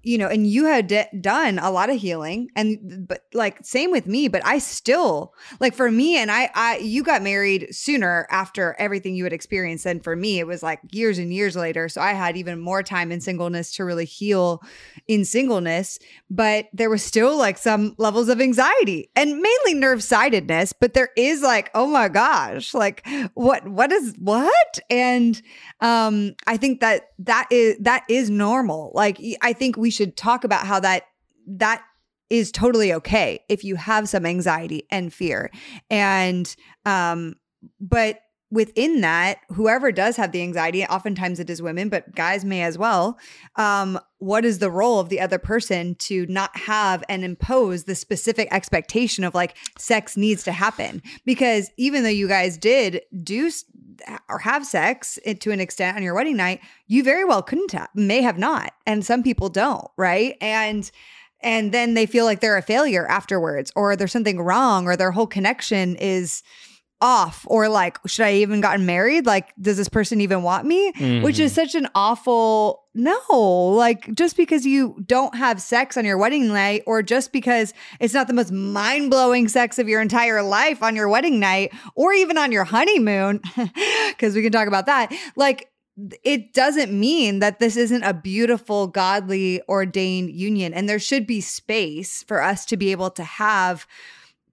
you 0.02 0.18
know, 0.18 0.28
and 0.28 0.48
you 0.48 0.66
had 0.66 0.88
d- 0.88 1.04
done 1.20 1.60
a 1.60 1.70
lot 1.72 1.90
of 1.90 1.98
healing 1.98 2.50
and 2.56 3.06
but 3.08 3.26
like 3.34 3.58
same 3.66 3.92
with 3.92 4.08
me, 4.08 4.30
but 4.30 4.46
I 4.46 4.60
still 4.60 5.34
like 5.60 5.74
for 5.74 5.92
me 5.92 6.18
and 6.18 6.32
I 6.32 6.50
I 6.56 6.78
you 6.78 7.04
got 7.04 7.22
married 7.22 7.68
sooner 7.72 8.26
after 8.32 8.76
everything 8.80 9.16
you 9.16 9.26
had 9.26 9.34
experienced 9.34 9.86
and 9.86 10.02
for 10.04 10.16
me 10.16 10.40
it 10.40 10.48
was 10.48 10.64
like 10.64 10.80
years 10.92 11.18
and 11.18 11.34
years 11.34 11.56
later, 11.56 11.90
so 11.90 12.00
I 12.02 12.14
had 12.14 12.38
even 12.38 12.60
more 12.60 12.82
time 12.82 13.12
in 13.12 13.20
singleness 13.20 13.74
to 13.76 13.84
really 13.84 14.06
heal 14.06 14.64
in 15.08 15.26
singleness, 15.26 16.00
but 16.30 16.68
there 16.72 16.90
was 16.90 17.04
still 17.04 17.38
like 17.38 17.58
some 17.58 17.94
levels 17.98 18.30
of 18.30 18.40
anxiety 18.40 19.10
and 19.16 19.32
mainly 19.32 19.74
nerve-sidedness, 19.74 20.74
but 20.74 20.94
there 20.94 21.10
is 21.18 21.42
like, 21.42 21.72
oh 21.76 21.88
my 21.88 22.08
gosh, 22.08 22.74
like 22.74 23.06
what 23.34 23.68
what 23.68 23.92
is 23.92 24.16
what? 24.18 24.80
And 24.90 25.42
um 25.82 26.36
I 26.48 26.56
think 26.56 26.80
that 26.80 27.10
that 27.20 27.48
is 27.52 27.76
that 27.82 28.06
is 28.08 28.30
normal. 28.30 28.92
Like 28.96 29.20
I 29.42 29.52
think 29.52 29.76
we 29.76 29.89
we 29.90 29.92
should 29.92 30.16
talk 30.16 30.44
about 30.44 30.68
how 30.68 30.80
that 30.80 31.06
that 31.48 31.82
is 32.30 32.52
totally 32.52 32.94
okay 32.94 33.40
if 33.50 33.64
you 33.64 33.76
have 33.76 34.08
some 34.08 34.24
anxiety 34.24 34.84
and 34.92 35.12
fear. 35.12 35.50
And 35.90 36.56
um 36.86 37.38
but 37.82 38.20
within 38.52 39.02
that, 39.02 39.40
whoever 39.50 39.92
does 39.92 40.16
have 40.18 40.32
the 40.32 40.42
anxiety, 40.42 40.84
oftentimes 40.86 41.40
it 41.40 41.50
is 41.50 41.62
women, 41.62 41.90
but 41.90 42.16
guys 42.16 42.44
may 42.44 42.64
as 42.64 42.78
well. 42.78 43.18
Um, 43.56 44.00
what 44.18 44.44
is 44.44 44.60
the 44.60 44.72
role 44.72 45.00
of 45.00 45.10
the 45.10 45.20
other 45.20 45.38
person 45.38 45.96
to 45.96 46.26
not 46.28 46.56
have 46.58 47.04
and 47.08 47.24
impose 47.24 47.84
the 47.84 47.96
specific 47.96 48.48
expectation 48.52 49.24
of 49.24 49.36
like 49.36 49.56
sex 49.78 50.18
needs 50.18 50.44
to 50.44 50.52
happen? 50.52 51.02
Because 51.26 51.70
even 51.78 52.04
though 52.04 52.10
you 52.10 52.28
guys 52.28 52.58
did 52.58 53.02
do 53.24 53.52
or 54.30 54.40
have 54.40 54.66
sex 54.66 55.20
to 55.40 55.52
an 55.52 55.60
extent 55.60 55.98
on 55.98 56.04
your 56.04 56.16
wedding 56.16 56.38
night, 56.38 56.62
you 56.88 57.04
very 57.04 57.26
well 57.26 57.44
couldn't 57.44 57.72
have, 57.72 57.90
may 57.94 58.22
have 58.22 58.38
not. 58.38 58.74
And 58.86 59.06
some 59.06 59.24
people 59.24 59.50
don't, 59.50 59.88
right? 59.98 60.36
And 60.42 60.90
and 61.42 61.72
then 61.72 61.94
they 61.94 62.06
feel 62.06 62.26
like 62.26 62.42
they're 62.42 62.58
a 62.58 62.62
failure 62.62 63.08
afterwards 63.08 63.72
or 63.76 63.96
there's 63.96 64.12
something 64.12 64.42
wrong 64.42 64.88
or 64.88 64.98
their 64.98 65.12
whole 65.12 65.28
connection 65.28 65.96
is 65.96 66.44
off 67.02 67.46
or 67.48 67.70
like 67.70 67.98
should 68.06 68.26
i 68.26 68.34
even 68.34 68.60
gotten 68.60 68.86
married 68.86 69.26
like 69.26 69.54
does 69.62 69.78
this 69.78 69.88
person 69.88 70.20
even 70.20 70.44
want 70.44 70.66
me 70.66 70.92
mm-hmm. 70.92 71.24
which 71.24 71.40
is 71.40 71.52
mm-hmm. 71.52 71.62
such 71.62 71.76
an 71.76 71.88
awful 71.96 72.84
no 72.94 73.74
like 73.76 74.14
just 74.14 74.36
because 74.36 74.66
you 74.66 74.96
don't 75.06 75.36
have 75.36 75.62
sex 75.62 75.96
on 75.96 76.04
your 76.04 76.18
wedding 76.18 76.50
night 76.50 76.84
or 76.86 77.02
just 77.02 77.32
because 77.32 77.74
it's 78.02 78.14
not 78.14 78.28
the 78.28 78.34
most 78.34 78.52
mind-blowing 78.52 79.48
sex 79.48 79.80
of 79.80 79.88
your 79.88 80.02
entire 80.02 80.44
life 80.44 80.84
on 80.84 80.96
your 80.96 81.08
wedding 81.08 81.40
night 81.40 81.72
or 81.96 82.12
even 82.12 82.38
on 82.38 82.52
your 82.52 82.66
honeymoon 82.66 83.40
because 84.10 84.36
we 84.36 84.42
can 84.42 84.52
talk 84.52 84.68
about 84.68 84.86
that 84.86 85.14
like 85.38 85.70
it 86.24 86.54
doesn't 86.54 86.98
mean 86.98 87.40
that 87.40 87.60
this 87.60 87.76
isn't 87.76 88.04
a 88.04 88.14
beautiful, 88.14 88.88
godly, 88.88 89.62
ordained 89.68 90.32
union. 90.32 90.74
And 90.74 90.88
there 90.88 91.00
should 91.00 91.28
be 91.28 91.42
space 91.42 92.24
for 92.24 92.42
us 92.42 92.66
to 92.68 92.78
be 92.78 92.92
able 92.92 93.10
to 93.12 93.24
have 93.24 93.86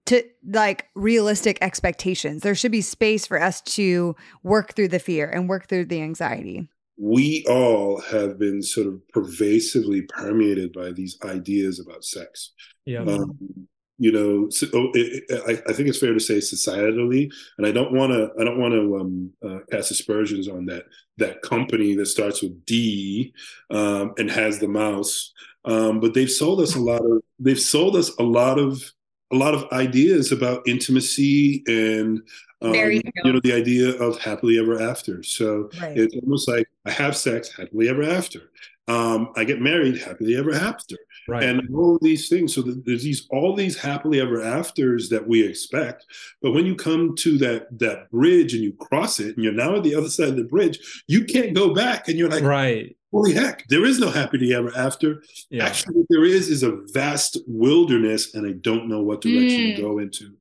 to 0.07 0.23
like 0.45 0.87
realistic 0.95 1.57
expectations. 1.61 2.41
There 2.41 2.55
should 2.55 2.71
be 2.71 2.81
space 2.81 3.27
for 3.27 3.41
us 3.41 3.61
to 3.61 4.15
work 4.43 4.73
through 4.75 4.89
the 4.89 4.99
fear 4.99 5.29
and 5.29 5.47
work 5.47 5.67
through 5.67 5.85
the 5.85 6.01
anxiety. 6.01 6.67
We 6.97 7.45
all 7.47 8.01
have 8.01 8.39
been 8.39 8.63
sort 8.63 8.87
of 8.87 9.07
pervasively 9.09 10.01
permeated 10.03 10.73
by 10.73 10.91
these 10.91 11.17
ideas 11.23 11.79
about 11.79 12.03
sex. 12.03 12.53
Yeah. 12.85 13.01
Um, 13.01 13.67
you 13.99 14.11
know, 14.11 14.49
so, 14.49 14.67
oh, 14.73 14.91
it, 14.93 15.23
it, 15.27 15.41
I, 15.47 15.69
I, 15.69 15.73
think 15.73 15.89
it's 15.89 15.99
fair 15.99 16.13
to 16.13 16.19
say 16.19 16.35
societally, 16.37 17.31
and 17.57 17.65
I 17.65 17.71
don't 17.71 17.93
want 17.93 18.13
to, 18.13 18.29
I 18.39 18.43
don't 18.43 18.59
want 18.59 18.73
to 18.73 18.97
um, 18.97 19.31
uh, 19.43 19.59
cast 19.71 19.89
aspersions 19.89 20.47
on 20.47 20.67
that 20.67 20.83
that 21.17 21.41
company 21.41 21.95
that 21.95 22.05
starts 22.05 22.43
with 22.43 22.63
D 22.65 23.33
um, 23.71 24.13
and 24.19 24.29
has 24.29 24.59
the 24.59 24.67
mouse, 24.67 25.33
um, 25.65 25.99
but 25.99 26.13
they've 26.13 26.29
sold 26.29 26.61
us 26.61 26.75
a 26.75 26.79
lot 26.79 27.01
of, 27.01 27.23
they've 27.39 27.59
sold 27.59 27.95
us 27.95 28.11
a 28.19 28.23
lot 28.23 28.59
of 28.59 28.83
a 29.31 29.35
lot 29.35 29.53
of 29.53 29.65
ideas 29.71 30.31
about 30.31 30.67
intimacy 30.67 31.63
and 31.67 32.21
um, 32.61 32.73
you 32.73 33.01
know 33.23 33.39
the 33.43 33.53
idea 33.53 33.89
of 34.01 34.19
happily 34.19 34.59
ever 34.59 34.81
after. 34.81 35.21
So 35.23 35.69
right. 35.79 35.97
it's 35.97 36.15
almost 36.15 36.47
like 36.47 36.67
I 36.85 36.91
have 36.91 37.15
sex 37.15 37.51
happily 37.55 37.89
ever 37.89 38.03
after. 38.03 38.49
Um, 38.87 39.33
I 39.35 39.43
get 39.43 39.61
married 39.61 39.97
happily 39.97 40.37
ever 40.37 40.53
after, 40.53 40.95
right. 41.27 41.43
and 41.43 41.75
all 41.75 41.97
these 42.01 42.29
things. 42.29 42.55
So 42.55 42.61
there's 42.61 43.03
these 43.03 43.27
all 43.31 43.55
these 43.55 43.77
happily 43.77 44.21
ever 44.21 44.41
afters 44.41 45.09
that 45.09 45.27
we 45.27 45.45
expect. 45.45 46.05
But 46.41 46.51
when 46.51 46.65
you 46.65 46.75
come 46.75 47.15
to 47.17 47.37
that 47.39 47.79
that 47.79 48.09
bridge 48.11 48.53
and 48.53 48.63
you 48.63 48.73
cross 48.73 49.19
it, 49.19 49.35
and 49.35 49.43
you're 49.43 49.53
now 49.53 49.75
at 49.75 49.83
the 49.83 49.95
other 49.95 50.09
side 50.09 50.29
of 50.29 50.37
the 50.37 50.43
bridge, 50.43 51.03
you 51.07 51.25
can't 51.25 51.53
go 51.53 51.73
back, 51.73 52.07
and 52.07 52.17
you're 52.17 52.29
like, 52.29 52.43
right 52.43 52.95
holy 53.11 53.33
heck, 53.33 53.65
there 53.67 53.85
is 53.85 53.99
no 53.99 54.09
happily 54.11 54.53
ever 54.53 54.75
after. 54.75 55.23
Yeah. 55.49 55.65
Actually, 55.65 55.95
what 55.95 56.05
there 56.09 56.25
is 56.25 56.49
is 56.49 56.63
a 56.63 56.79
vast 56.93 57.37
wilderness, 57.47 58.35
and 58.35 58.47
I 58.47 58.53
don't 58.61 58.87
know 58.87 59.01
what 59.01 59.21
direction 59.21 59.59
mm. 59.59 59.75
to 59.75 59.81
go 59.81 59.99
into. 59.99 60.35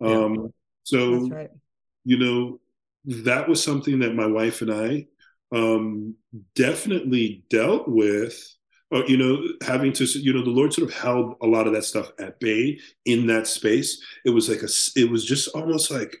Um. 0.00 0.52
So, 0.82 1.28
right. 1.28 1.50
you 2.04 2.18
know, 2.18 2.60
that 3.04 3.48
was 3.48 3.62
something 3.62 4.00
that 4.00 4.14
my 4.14 4.26
wife 4.26 4.62
and 4.62 4.72
I 4.72 5.06
um, 5.52 6.14
definitely 6.54 7.44
dealt 7.50 7.88
with. 7.88 8.56
Uh, 8.92 9.04
you 9.06 9.16
know, 9.16 9.40
having 9.64 9.92
to, 9.92 10.04
you 10.04 10.32
know, 10.32 10.42
the 10.42 10.50
Lord 10.50 10.72
sort 10.72 10.88
of 10.88 10.94
held 10.96 11.36
a 11.40 11.46
lot 11.46 11.68
of 11.68 11.72
that 11.74 11.84
stuff 11.84 12.10
at 12.18 12.40
bay 12.40 12.80
in 13.04 13.26
that 13.28 13.46
space. 13.46 14.02
It 14.24 14.30
was 14.30 14.48
like 14.48 14.62
a, 14.62 14.68
it 14.96 15.08
was 15.08 15.24
just 15.24 15.48
almost 15.54 15.92
like, 15.92 16.16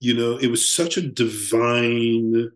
you 0.00 0.14
know, 0.14 0.38
it 0.38 0.46
was 0.48 0.66
such 0.66 0.96
a 0.96 1.06
divine 1.06 2.50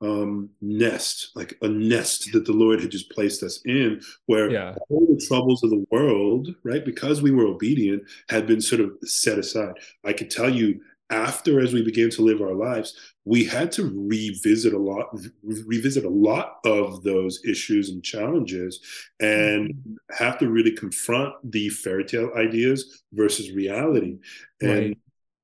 um, 0.00 0.50
nest, 0.60 1.30
like 1.34 1.56
a 1.62 1.68
nest 1.68 2.32
that 2.32 2.44
the 2.44 2.52
Lord 2.52 2.80
had 2.80 2.90
just 2.90 3.10
placed 3.10 3.42
us 3.42 3.60
in, 3.64 4.00
where 4.26 4.50
yeah. 4.50 4.74
all 4.88 5.06
the 5.06 5.24
troubles 5.26 5.62
of 5.62 5.70
the 5.70 5.84
world, 5.90 6.48
right, 6.64 6.84
because 6.84 7.22
we 7.22 7.30
were 7.30 7.46
obedient, 7.46 8.02
had 8.28 8.46
been 8.46 8.60
sort 8.60 8.80
of 8.80 8.92
set 9.04 9.38
aside. 9.38 9.74
I 10.04 10.12
could 10.12 10.30
tell 10.30 10.50
you 10.50 10.80
after 11.10 11.60
as 11.60 11.72
we 11.72 11.82
began 11.82 12.10
to 12.10 12.22
live 12.22 12.40
our 12.40 12.54
lives 12.54 13.14
we 13.24 13.44
had 13.44 13.72
to 13.72 13.90
revisit 13.94 14.74
a 14.74 14.78
lot 14.78 15.06
revisit 15.42 16.04
a 16.04 16.08
lot 16.08 16.58
of 16.64 17.02
those 17.02 17.42
issues 17.44 17.90
and 17.90 18.04
challenges 18.04 18.80
and 19.20 19.70
mm-hmm. 19.70 19.94
have 20.24 20.38
to 20.38 20.48
really 20.48 20.72
confront 20.72 21.34
the 21.50 21.68
fairy 21.70 22.04
tale 22.04 22.30
ideas 22.36 23.02
versus 23.12 23.52
reality 23.52 24.18
and 24.60 24.70
right 24.70 24.98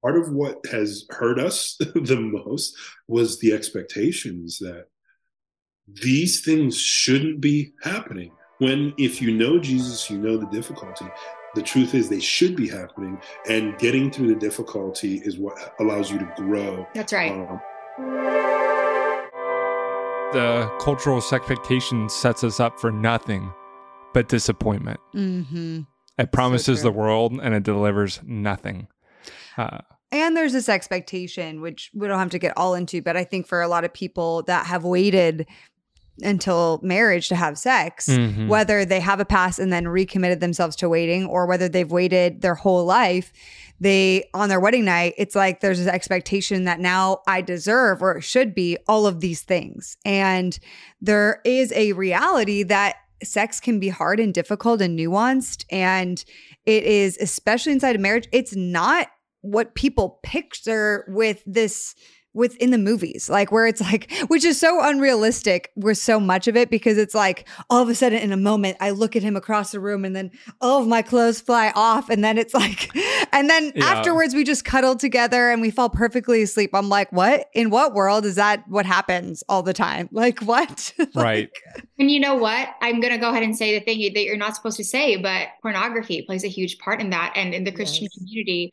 part 0.05 0.19
of 0.19 0.31
what 0.35 0.59
has 0.71 1.07
hurt 1.09 1.39
us 1.39 1.77
the 1.95 2.21
most 2.21 2.77
was 3.09 3.41
the 3.41 3.55
expectations 3.55 4.59
that 4.59 4.85
these 5.89 6.43
things 6.43 6.79
shouldn't 6.79 7.41
be 7.41 7.73
happening. 7.83 8.31
When, 8.59 8.95
if 8.99 9.21
you 9.21 9.33
know 9.33 9.59
Jesus, 9.59 10.09
you 10.09 10.19
know 10.19 10.37
the 10.37 10.47
difficulty. 10.47 11.07
The 11.55 11.63
truth 11.63 11.95
is, 11.95 12.09
they 12.09 12.21
should 12.21 12.57
be 12.57 12.69
happening, 12.69 13.21
and 13.49 13.79
getting 13.79 14.11
through 14.11 14.29
the 14.29 14.41
difficulty 14.41 15.19
is 15.25 15.39
what 15.39 15.75
allows 15.81 16.11
you 16.11 16.19
to 16.19 16.33
grow. 16.37 16.87
That's 16.95 17.13
right. 17.13 17.33
Um, 17.33 17.61
the 20.33 20.69
cultural 20.81 21.19
expectation 21.19 22.09
sets 22.09 22.43
us 22.43 22.59
up 22.59 22.81
for 22.81 22.91
nothing 22.91 23.53
but 24.13 24.29
disappointment. 24.29 24.99
Mm-hmm. 25.15 25.83
It 26.19 26.33
promises 26.33 26.79
so 26.79 26.85
the 26.85 26.93
world 26.93 27.33
and 27.41 27.55
it 27.55 27.63
delivers 27.63 28.21
nothing. 28.25 28.89
Uh, 29.57 29.79
and 30.11 30.37
there's 30.37 30.53
this 30.53 30.69
expectation, 30.69 31.61
which 31.61 31.91
we 31.95 32.07
don't 32.07 32.19
have 32.19 32.31
to 32.31 32.39
get 32.39 32.57
all 32.57 32.75
into, 32.75 33.03
but 33.03 33.17
I 33.17 33.25
think 33.25 33.47
for 33.47 33.63
a 33.63 33.69
lot 33.69 33.85
of 33.85 33.93
people 33.93 34.43
that 34.45 34.67
have 34.67 34.85
waited 34.85 35.47
until 36.23 36.81
marriage 36.83 37.29
to 37.29 37.37
have 37.37 37.59
sex, 37.59 38.09
mm-hmm. 38.09 38.49
whether 38.49 38.85
they 38.85 39.01
have 39.01 39.21
a 39.21 39.25
past 39.25 39.59
and 39.59 39.73
then 39.73 39.89
recommitted 39.89 40.41
themselves 40.41 40.77
to 40.77 40.89
waiting, 40.89 41.27
or 41.27 41.47
whether 41.47 41.69
they've 41.69 41.91
waited 41.91 42.41
their 42.41 42.55
whole 42.55 42.85
life, 42.85 43.33
they 43.81 44.29
on 44.33 44.49
their 44.49 44.61
wedding 44.61 44.85
night, 44.85 45.15
it's 45.19 45.35
like 45.35 45.61
there's 45.61 45.79
this 45.79 45.89
expectation 45.89 46.65
that 46.65 46.81
now 46.81 47.23
I 47.27 47.41
deserve 47.41 48.03
or 48.03 48.19
it 48.19 48.23
should 48.23 48.55
be 48.55 48.79
all 48.87 49.07
of 49.07 49.21
these 49.21 49.43
things. 49.43 49.97
And 50.05 50.59
there 51.01 51.41
is 51.45 51.73
a 51.73 51.93
reality 51.93 52.63
that 52.65 52.97
sex 53.23 53.61
can 53.61 53.81
be 53.81 53.89
hard 53.89 54.21
and 54.21 54.33
difficult 54.33 54.81
and 54.81 54.99
nuanced. 54.99 55.65
And 55.71 56.25
it 56.67 56.85
is, 56.85 57.19
especially 57.19 57.73
inside 57.73 57.97
of 57.97 58.01
marriage, 58.01 58.29
it's 58.33 58.55
not 58.55 59.09
what 59.41 59.75
people 59.75 60.21
picture 60.23 61.05
with 61.09 61.43
this 61.45 61.95
within 62.35 62.71
the 62.71 62.79
movies, 62.79 63.31
like 63.31 63.53
where 63.53 63.67
it's 63.67 63.81
like, 63.81 64.13
which 64.29 64.45
is 64.45 64.59
so 64.59 64.83
unrealistic 64.83 65.71
with 65.77 65.97
so 65.99 66.21
much 66.21 66.49
of 66.49 66.57
it 66.57 66.69
because 66.69 66.99
it's 66.99 67.15
like 67.15 67.49
all 67.71 67.83
of 67.83 67.89
a 67.89 67.95
sudden 67.95 68.19
in 68.19 68.33
a 68.33 68.37
moment, 68.37 68.77
I 68.81 68.91
look 68.91 69.17
at 69.17 69.23
him 69.23 69.37
across 69.37 69.73
the 69.73 69.81
room 69.81 70.05
and 70.05 70.15
then 70.15 70.31
all 70.61 70.83
of 70.83 70.89
my 70.89 71.01
clothes 71.01 71.41
fly 71.41 71.73
off. 71.75 72.11
And 72.11 72.23
then 72.23 72.37
it's 72.37 72.53
like, 72.55 72.95
and 73.33 73.49
then 73.49 73.73
yeah. 73.75 73.85
afterwards 73.87 74.35
we 74.35 74.45
just 74.45 74.65
cuddle 74.65 74.97
together 74.97 75.51
and 75.51 75.63
we 75.63 75.71
fall 75.71 75.89
perfectly 75.89 76.43
asleep. 76.43 76.71
I'm 76.75 76.89
like, 76.89 77.11
what? 77.13 77.49
In 77.55 77.71
what 77.71 77.95
world 77.95 78.27
is 78.27 78.35
that 78.35 78.65
what 78.69 78.85
happens 78.85 79.43
all 79.49 79.63
the 79.63 79.73
time? 79.73 80.09
Like, 80.25 80.41
what? 80.43 80.93
like, 80.97 81.15
right. 81.17 81.51
And 81.99 82.09
you 82.11 82.21
know 82.21 82.37
what? 82.37 82.69
I'm 82.81 83.01
going 83.01 83.13
to 83.13 83.19
go 83.19 83.31
ahead 83.31 83.43
and 83.43 83.57
say 83.57 83.77
the 83.77 83.85
thing 83.85 84.01
that 84.15 84.25
you're 84.25 84.37
not 84.37 84.55
supposed 84.55 84.77
to 84.77 84.85
say, 84.85 85.17
but 85.17 85.49
pornography 85.61 86.23
plays 86.23 86.45
a 86.45 86.49
huge 86.49 86.79
part 86.79 87.01
in 87.01 87.11
that. 87.11 87.33
And 87.35 87.53
in 87.53 87.65
the 87.65 87.73
Christian 87.73 88.05
yes. 88.05 88.17
community, 88.17 88.73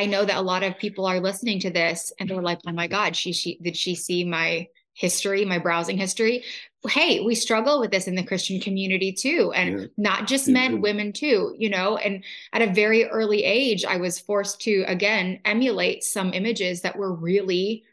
I 0.00 0.06
know 0.06 0.24
that 0.24 0.36
a 0.36 0.42
lot 0.42 0.62
of 0.62 0.78
people 0.78 1.06
are 1.06 1.20
listening 1.20 1.60
to 1.60 1.70
this 1.70 2.12
and 2.18 2.28
they're 2.28 2.42
like, 2.42 2.60
"Oh 2.66 2.72
my 2.72 2.86
God, 2.86 3.14
she 3.14 3.32
she 3.32 3.58
did 3.62 3.76
she 3.76 3.94
see 3.94 4.24
my 4.24 4.68
history, 4.94 5.44
my 5.44 5.58
browsing 5.58 5.96
history, 5.96 6.44
hey, 6.88 7.20
we 7.20 7.34
struggle 7.34 7.80
with 7.80 7.90
this 7.90 8.08
in 8.08 8.14
the 8.14 8.22
Christian 8.22 8.60
community 8.60 9.12
too. 9.12 9.52
And 9.54 9.80
yeah. 9.80 9.86
not 9.96 10.26
just 10.26 10.48
men, 10.48 10.72
mm-hmm. 10.72 10.82
women 10.82 11.12
too, 11.12 11.54
you 11.58 11.68
know. 11.68 11.96
And 11.98 12.24
at 12.52 12.62
a 12.62 12.72
very 12.72 13.04
early 13.04 13.44
age, 13.44 13.84
I 13.84 13.98
was 13.98 14.18
forced 14.18 14.60
to, 14.62 14.84
again, 14.86 15.40
emulate 15.44 16.04
some 16.04 16.32
images 16.32 16.80
that 16.82 16.96
were 16.96 17.12
really 17.12 17.84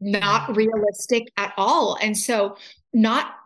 not 0.00 0.56
realistic 0.56 1.30
at 1.36 1.52
all. 1.56 1.98
And 2.00 2.16
so, 2.16 2.56
not 2.94 3.36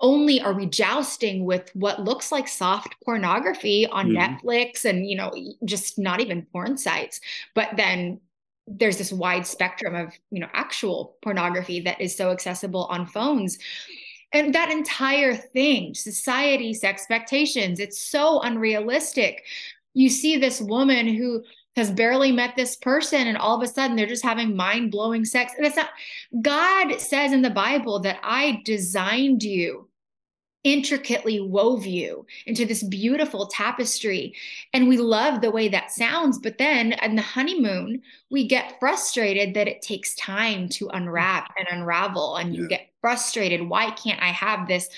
only 0.00 0.40
are 0.40 0.52
we 0.52 0.66
jousting 0.66 1.44
with 1.44 1.70
what 1.74 2.02
looks 2.02 2.30
like 2.30 2.48
soft 2.48 2.94
pornography 3.04 3.86
on 3.86 4.10
mm-hmm. 4.10 4.16
Netflix 4.16 4.84
and, 4.84 5.08
you 5.08 5.16
know, 5.16 5.32
just 5.64 5.98
not 5.98 6.20
even 6.20 6.42
porn 6.52 6.76
sites, 6.76 7.20
but 7.54 7.70
then 7.76 8.20
there's 8.66 8.98
this 8.98 9.12
wide 9.12 9.46
spectrum 9.46 9.94
of 9.94 10.12
you 10.30 10.40
know 10.40 10.48
actual 10.52 11.16
pornography 11.22 11.80
that 11.80 12.00
is 12.00 12.16
so 12.16 12.30
accessible 12.30 12.84
on 12.86 13.06
phones. 13.06 13.58
And 14.32 14.54
that 14.54 14.70
entire 14.70 15.34
thing 15.34 15.94
society's 15.94 16.82
expectations 16.82 17.80
it's 17.80 18.00
so 18.00 18.40
unrealistic. 18.40 19.44
You 19.94 20.10
see 20.10 20.36
this 20.36 20.60
woman 20.60 21.06
who 21.06 21.44
has 21.76 21.90
barely 21.90 22.32
met 22.32 22.56
this 22.56 22.76
person 22.76 23.26
and 23.26 23.36
all 23.36 23.56
of 23.56 23.62
a 23.62 23.72
sudden 23.72 23.96
they're 23.96 24.06
just 24.06 24.24
having 24.24 24.56
mind-blowing 24.56 25.24
sex 25.24 25.52
and 25.56 25.66
it's 25.66 25.76
not 25.76 25.90
god 26.42 26.98
says 26.98 27.32
in 27.32 27.42
the 27.42 27.50
bible 27.50 28.00
that 28.00 28.18
i 28.22 28.60
designed 28.64 29.42
you 29.42 29.88
intricately 30.66 31.38
wove 31.38 31.86
you 31.86 32.26
into 32.46 32.66
this 32.66 32.82
beautiful 32.82 33.46
tapestry. 33.46 34.34
And 34.72 34.88
we 34.88 34.96
love 34.96 35.40
the 35.40 35.50
way 35.52 35.68
that 35.68 35.92
sounds. 35.92 36.40
But 36.40 36.58
then 36.58 36.92
in 36.94 37.14
the 37.14 37.22
honeymoon, 37.22 38.02
we 38.30 38.48
get 38.48 38.74
frustrated 38.80 39.54
that 39.54 39.68
it 39.68 39.80
takes 39.80 40.16
time 40.16 40.68
to 40.70 40.88
unwrap 40.88 41.54
and 41.56 41.68
unravel. 41.70 42.34
And 42.34 42.52
yeah. 42.52 42.62
you 42.62 42.68
get 42.68 42.88
frustrated. 43.00 43.62
Why 43.62 43.92
can't 43.92 44.20
I 44.20 44.32
have 44.32 44.66
this 44.66 44.88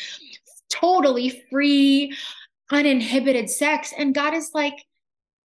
totally 0.70 1.45
free, 1.51 2.16
uninhibited 2.70 3.51
sex? 3.51 3.93
And 3.97 4.14
God 4.14 4.33
is 4.33 4.53
like, 4.55 4.87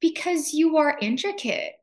because 0.04 0.54
you 0.54 0.76
are 0.76 0.98
intricate 1.00 1.76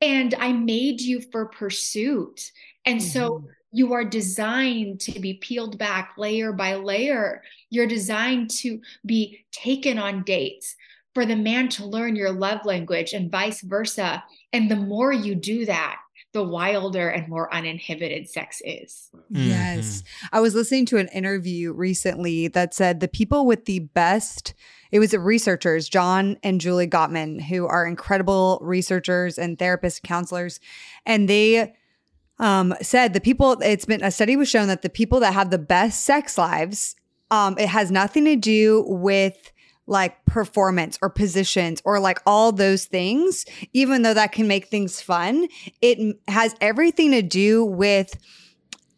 and 0.00 0.34
I 0.34 0.50
made 0.50 1.00
you 1.00 1.20
for 1.30 1.46
pursuit. 1.46 2.50
And 2.84 2.98
mm-hmm. 2.98 3.08
so 3.08 3.44
you 3.70 3.92
are 3.92 4.04
designed 4.04 4.98
to 5.02 5.20
be 5.20 5.34
peeled 5.34 5.78
back 5.78 6.14
layer 6.18 6.52
by 6.52 6.74
layer. 6.74 7.40
You're 7.70 7.86
designed 7.86 8.50
to 8.62 8.80
be 9.06 9.44
taken 9.52 9.96
on 9.96 10.24
dates 10.24 10.74
for 11.14 11.24
the 11.24 11.36
man 11.36 11.68
to 11.68 11.86
learn 11.86 12.16
your 12.16 12.32
love 12.32 12.66
language 12.66 13.12
and 13.12 13.30
vice 13.30 13.60
versa. 13.60 14.24
And 14.52 14.68
the 14.68 14.74
more 14.74 15.12
you 15.12 15.36
do 15.36 15.64
that, 15.66 15.98
the 16.32 16.42
wilder 16.42 17.10
and 17.10 17.28
more 17.28 17.52
uninhibited 17.54 18.28
sex 18.28 18.60
is. 18.64 19.08
Yes. 19.30 20.02
Mm-hmm. 20.02 20.36
I 20.36 20.40
was 20.40 20.56
listening 20.56 20.86
to 20.86 20.98
an 20.98 21.08
interview 21.08 21.72
recently 21.72 22.48
that 22.48 22.74
said 22.74 22.98
the 22.98 23.06
people 23.06 23.46
with 23.46 23.66
the 23.66 23.80
best, 23.80 24.54
it 24.92 24.98
was 24.98 25.14
researchers, 25.14 25.88
John 25.88 26.36
and 26.42 26.60
Julie 26.60 26.86
Gottman, 26.86 27.40
who 27.40 27.66
are 27.66 27.86
incredible 27.86 28.58
researchers 28.62 29.38
and 29.38 29.58
therapists, 29.58 30.02
counselors, 30.02 30.60
and 31.06 31.28
they 31.28 31.74
um, 32.38 32.74
said 32.82 33.12
the 33.12 33.20
people, 33.20 33.52
it's 33.62 33.84
been 33.84 34.02
a 34.02 34.10
study 34.10 34.36
was 34.36 34.48
shown 34.48 34.68
that 34.68 34.82
the 34.82 34.90
people 34.90 35.20
that 35.20 35.32
have 35.32 35.50
the 35.50 35.58
best 35.58 36.04
sex 36.04 36.36
lives, 36.36 36.96
um, 37.30 37.56
it 37.58 37.68
has 37.68 37.90
nothing 37.90 38.24
to 38.26 38.36
do 38.36 38.84
with 38.86 39.52
like 39.86 40.24
performance 40.26 40.98
or 41.02 41.08
positions 41.08 41.80
or 41.84 41.98
like 41.98 42.20
all 42.26 42.52
those 42.52 42.84
things, 42.84 43.44
even 43.72 44.02
though 44.02 44.14
that 44.14 44.32
can 44.32 44.46
make 44.46 44.66
things 44.66 45.00
fun. 45.00 45.48
It 45.80 46.16
has 46.28 46.54
everything 46.60 47.10
to 47.12 47.22
do 47.22 47.64
with 47.64 48.16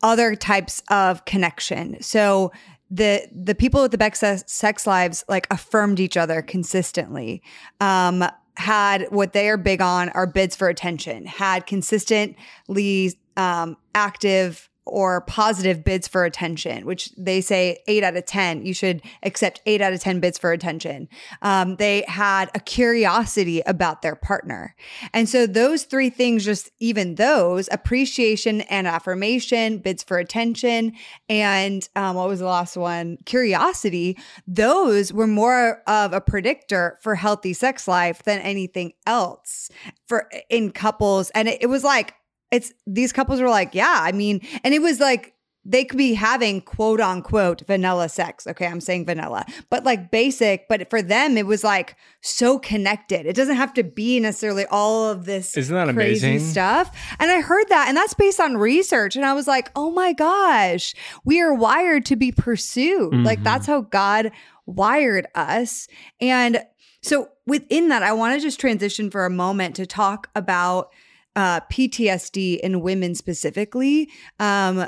other 0.02 0.34
types 0.34 0.82
of 0.88 1.24
connection. 1.24 2.02
So 2.02 2.52
the 2.94 3.26
the 3.32 3.54
people 3.54 3.82
with 3.82 3.90
the 3.90 3.98
best 3.98 4.48
sex 4.48 4.86
lives 4.86 5.24
like 5.28 5.48
affirmed 5.50 5.98
each 5.98 6.16
other 6.16 6.42
consistently. 6.42 7.42
Um, 7.80 8.24
had 8.56 9.08
what 9.10 9.32
they 9.32 9.48
are 9.48 9.56
big 9.56 9.80
on 9.80 10.10
are 10.10 10.28
bids 10.28 10.54
for 10.54 10.68
attention. 10.68 11.26
Had 11.26 11.66
consistently 11.66 13.18
um, 13.36 13.76
active 13.96 14.70
or 14.86 15.22
positive 15.22 15.82
bids 15.82 16.06
for 16.06 16.24
attention, 16.24 16.84
which 16.84 17.10
they 17.16 17.40
say 17.40 17.82
eight 17.86 18.04
out 18.04 18.16
of 18.16 18.26
10, 18.26 18.66
you 18.66 18.74
should 18.74 19.02
accept 19.22 19.60
eight 19.66 19.80
out 19.80 19.92
of 19.92 20.00
10 20.00 20.20
bids 20.20 20.36
for 20.36 20.52
attention. 20.52 21.08
Um, 21.42 21.76
they 21.76 22.04
had 22.06 22.50
a 22.54 22.60
curiosity 22.60 23.62
about 23.62 24.02
their 24.02 24.14
partner. 24.14 24.74
And 25.12 25.28
so 25.28 25.46
those 25.46 25.84
three 25.84 26.10
things, 26.10 26.44
just 26.44 26.70
even 26.80 27.14
those 27.14 27.68
appreciation 27.72 28.60
and 28.62 28.86
affirmation, 28.86 29.78
bids 29.78 30.02
for 30.02 30.18
attention, 30.18 30.92
and 31.28 31.88
um, 31.96 32.16
what 32.16 32.28
was 32.28 32.40
the 32.40 32.46
last 32.46 32.76
one? 32.76 33.16
Curiosity, 33.24 34.18
those 34.46 35.12
were 35.12 35.26
more 35.26 35.82
of 35.86 36.12
a 36.12 36.20
predictor 36.20 36.98
for 37.00 37.14
healthy 37.14 37.52
sex 37.52 37.88
life 37.88 38.22
than 38.24 38.40
anything 38.40 38.92
else 39.06 39.70
for 40.06 40.30
in 40.50 40.72
couples. 40.72 41.30
And 41.30 41.48
it, 41.48 41.62
it 41.62 41.66
was 41.66 41.84
like, 41.84 42.14
it's 42.54 42.72
these 42.86 43.12
couples 43.12 43.40
were 43.40 43.48
like, 43.48 43.74
yeah, 43.74 43.98
I 44.00 44.12
mean, 44.12 44.40
and 44.62 44.72
it 44.72 44.80
was 44.80 45.00
like 45.00 45.34
they 45.64 45.84
could 45.84 45.96
be 45.96 46.12
having 46.14 46.60
quote 46.60 47.00
unquote 47.00 47.62
vanilla 47.66 48.08
sex. 48.08 48.46
Okay, 48.46 48.66
I'm 48.66 48.80
saying 48.80 49.06
vanilla, 49.06 49.46
but 49.70 49.84
like 49.84 50.10
basic. 50.10 50.68
But 50.68 50.90
for 50.90 51.00
them, 51.00 51.36
it 51.36 51.46
was 51.46 51.64
like 51.64 51.96
so 52.20 52.58
connected. 52.58 53.26
It 53.26 53.34
doesn't 53.34 53.56
have 53.56 53.72
to 53.74 53.82
be 53.82 54.20
necessarily 54.20 54.66
all 54.66 55.10
of 55.10 55.24
this 55.24 55.56
Isn't 55.56 55.74
that 55.74 55.94
crazy 55.94 56.28
amazing? 56.28 56.48
stuff. 56.50 57.16
And 57.18 57.30
I 57.30 57.40
heard 57.40 57.68
that, 57.70 57.88
and 57.88 57.96
that's 57.96 58.14
based 58.14 58.40
on 58.40 58.56
research. 58.56 59.16
And 59.16 59.24
I 59.24 59.32
was 59.32 59.46
like, 59.46 59.70
oh 59.74 59.90
my 59.90 60.12
gosh, 60.12 60.94
we 61.24 61.40
are 61.40 61.54
wired 61.54 62.04
to 62.06 62.16
be 62.16 62.30
pursued. 62.30 63.12
Mm-hmm. 63.12 63.24
Like 63.24 63.42
that's 63.42 63.66
how 63.66 63.82
God 63.82 64.32
wired 64.66 65.26
us. 65.34 65.88
And 66.20 66.62
so 67.02 67.28
within 67.46 67.88
that, 67.88 68.02
I 68.02 68.12
want 68.12 68.34
to 68.34 68.40
just 68.40 68.60
transition 68.60 69.10
for 69.10 69.26
a 69.26 69.30
moment 69.30 69.76
to 69.76 69.86
talk 69.86 70.30
about 70.34 70.90
uh, 71.36 71.60
PTSD 71.62 72.60
in 72.60 72.80
women 72.80 73.14
specifically 73.14 74.10
um, 74.38 74.86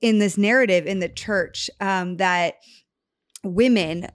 in 0.00 0.18
this 0.18 0.38
narrative 0.38 0.86
in 0.86 1.00
the 1.00 1.08
church 1.08 1.68
um, 1.80 2.16
that 2.16 2.54
women 3.42 4.06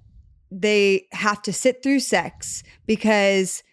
they 0.51 1.07
have 1.11 1.41
to 1.41 1.51
sit 1.51 1.81
through 1.81 1.99
sex 1.99 2.63
because 2.85 3.63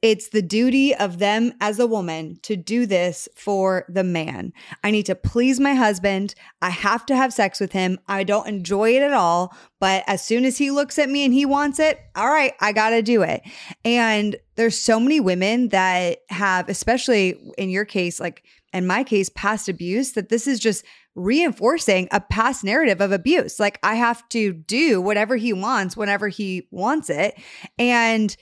it's 0.00 0.28
the 0.28 0.42
duty 0.42 0.94
of 0.94 1.18
them 1.18 1.52
as 1.60 1.80
a 1.80 1.86
woman 1.86 2.38
to 2.42 2.56
do 2.56 2.86
this 2.86 3.28
for 3.34 3.84
the 3.88 4.04
man. 4.04 4.52
I 4.84 4.92
need 4.92 5.06
to 5.06 5.16
please 5.16 5.58
my 5.58 5.74
husband. 5.74 6.34
I 6.62 6.70
have 6.70 7.04
to 7.06 7.16
have 7.16 7.32
sex 7.32 7.58
with 7.58 7.72
him. 7.72 7.98
I 8.06 8.22
don't 8.22 8.46
enjoy 8.46 8.94
it 8.94 9.02
at 9.02 9.12
all. 9.12 9.56
But 9.80 10.04
as 10.06 10.24
soon 10.24 10.44
as 10.44 10.56
he 10.56 10.70
looks 10.70 10.98
at 10.98 11.08
me 11.08 11.24
and 11.24 11.34
he 11.34 11.44
wants 11.44 11.80
it, 11.80 12.00
all 12.14 12.28
right, 12.28 12.54
I 12.60 12.72
got 12.72 12.90
to 12.90 13.02
do 13.02 13.22
it. 13.22 13.42
And 13.84 14.36
there's 14.54 14.78
so 14.78 15.00
many 15.00 15.18
women 15.18 15.68
that 15.70 16.18
have, 16.30 16.68
especially 16.68 17.30
in 17.58 17.68
your 17.70 17.84
case, 17.84 18.20
like 18.20 18.44
in 18.72 18.86
my 18.86 19.02
case, 19.02 19.28
past 19.30 19.68
abuse, 19.68 20.12
that 20.12 20.28
this 20.28 20.46
is 20.46 20.60
just 20.60 20.84
reinforcing 21.16 22.06
a 22.12 22.20
past 22.20 22.62
narrative 22.62 23.00
of 23.00 23.10
abuse. 23.10 23.58
Like 23.58 23.80
I 23.82 23.96
have 23.96 24.28
to 24.28 24.52
do 24.52 25.00
whatever 25.00 25.34
he 25.34 25.52
wants 25.52 25.96
whenever 25.96 26.28
he 26.28 26.68
wants 26.70 27.10
it. 27.10 27.36
And 27.78 28.36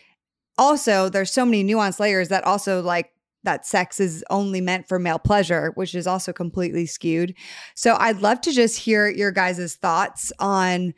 also 0.58 1.08
there's 1.08 1.32
so 1.32 1.44
many 1.44 1.64
nuanced 1.64 2.00
layers 2.00 2.28
that 2.28 2.44
also 2.44 2.82
like 2.82 3.12
that 3.44 3.64
sex 3.64 4.00
is 4.00 4.24
only 4.28 4.60
meant 4.60 4.88
for 4.88 4.98
male 4.98 5.18
pleasure, 5.18 5.72
which 5.74 5.94
is 5.94 6.06
also 6.06 6.32
completely 6.32 6.84
skewed. 6.84 7.34
So 7.74 7.96
I'd 7.98 8.20
love 8.20 8.40
to 8.42 8.52
just 8.52 8.78
hear 8.78 9.08
your 9.08 9.30
guys' 9.30 9.76
thoughts 9.76 10.32
on 10.38 10.94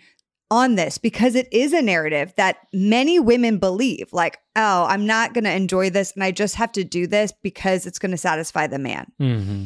on 0.51 0.77
this 0.77 0.97
because 0.97 1.35
it 1.35 1.47
is 1.53 1.75
a 1.75 1.83
narrative 1.83 2.33
that 2.39 2.57
many 2.73 3.21
women 3.21 3.59
believe 3.59 4.11
like, 4.13 4.39
oh, 4.57 4.87
I'm 4.89 5.07
not 5.07 5.35
going 5.35 5.45
to 5.45 5.53
enjoy 5.53 5.91
this 5.91 6.13
and 6.13 6.25
I 6.25 6.31
just 6.31 6.55
have 6.55 6.73
to 6.73 6.85
do 6.85 7.07
this 7.07 7.35
because 7.43 7.87
it's 7.87 7.99
going 7.99 8.13
to 8.13 8.17
satisfy 8.17 8.67
the 8.67 8.79
man. 8.79 9.13
Mm-hmm. 9.21 9.65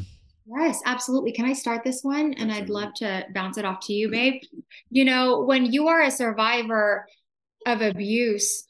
Yes, 0.58 0.80
absolutely. 0.84 1.32
Can 1.32 1.44
I 1.44 1.52
start 1.52 1.84
this 1.84 2.00
one? 2.02 2.34
And 2.34 2.50
I'd 2.50 2.68
love 2.68 2.94
to 2.94 3.24
bounce 3.32 3.58
it 3.58 3.64
off 3.64 3.78
to 3.86 3.92
you, 3.92 4.10
babe. 4.10 4.42
You 4.90 5.04
know, 5.04 5.40
when 5.40 5.72
you 5.72 5.86
are 5.86 6.02
a 6.02 6.10
survivor 6.10 7.06
of 7.64 7.80
abuse, 7.80 8.64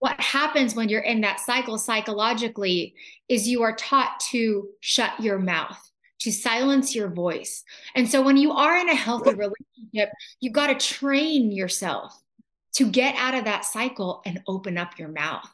what 0.00 0.20
happens 0.20 0.74
when 0.74 0.88
you're 0.88 1.00
in 1.00 1.20
that 1.22 1.40
cycle 1.40 1.78
psychologically 1.78 2.94
is 3.28 3.48
you 3.48 3.62
are 3.62 3.74
taught 3.74 4.20
to 4.30 4.68
shut 4.80 5.18
your 5.20 5.38
mouth 5.38 5.78
to 6.20 6.32
silence 6.32 6.94
your 6.94 7.08
voice. 7.08 7.62
And 7.94 8.08
so 8.08 8.22
when 8.22 8.36
you 8.36 8.52
are 8.52 8.76
in 8.76 8.88
a 8.88 8.94
healthy 8.94 9.30
relationship 9.34 10.10
you've 10.40 10.52
got 10.52 10.66
to 10.66 10.86
train 10.86 11.52
yourself 11.52 12.20
to 12.74 12.90
get 12.90 13.14
out 13.16 13.34
of 13.34 13.44
that 13.44 13.64
cycle 13.64 14.22
and 14.26 14.42
open 14.46 14.76
up 14.78 14.98
your 14.98 15.08
mouth 15.08 15.48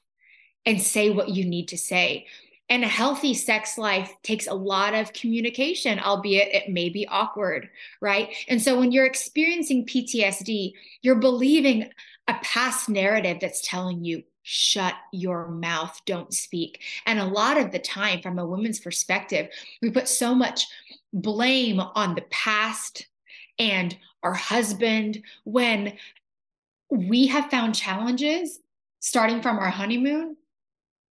and 0.66 0.80
say 0.80 1.11
what 1.11 1.28
you 1.28 1.45
need 1.45 1.68
to 1.68 1.78
say. 1.78 2.26
And 2.70 2.82
a 2.82 2.88
healthy 2.88 3.34
sex 3.34 3.76
life 3.76 4.11
takes 4.22 4.47
a 4.47 4.55
lot 4.55 4.95
of 4.95 5.12
communication, 5.12 5.99
albeit 5.99 6.55
it 6.55 6.72
may 6.72 6.88
be 6.88 7.07
awkward, 7.07 7.68
right? 8.01 8.34
And 8.49 8.61
so 8.61 8.78
when 8.78 8.90
you're 8.90 9.05
experiencing 9.05 9.84
PTSD, 9.84 10.72
you're 11.03 11.16
believing 11.16 11.90
a 12.26 12.34
past 12.42 12.88
narrative 12.88 13.38
that's 13.40 13.66
telling 13.66 14.03
you 14.03 14.22
shut 14.45 14.95
your 15.11 15.49
mouth, 15.49 16.01
don't 16.05 16.32
speak. 16.32 16.82
And 17.07 17.18
a 17.18 17.24
lot 17.24 17.59
of 17.59 17.72
the 17.72 17.78
time, 17.78 18.20
from 18.20 18.38
a 18.38 18.47
woman's 18.47 18.78
perspective, 18.78 19.49
we 19.82 19.90
put 19.90 20.07
so 20.07 20.34
much 20.34 20.66
blame 21.12 21.80
on 21.80 22.14
the 22.14 22.24
past 22.30 23.07
and 23.59 23.97
our 24.22 24.34
husband 24.34 25.22
when 25.45 25.95
we 26.90 27.26
have 27.26 27.51
found 27.51 27.74
challenges 27.74 28.61
starting 29.01 29.40
from 29.40 29.59
our 29.59 29.70
honeymoon. 29.70 30.36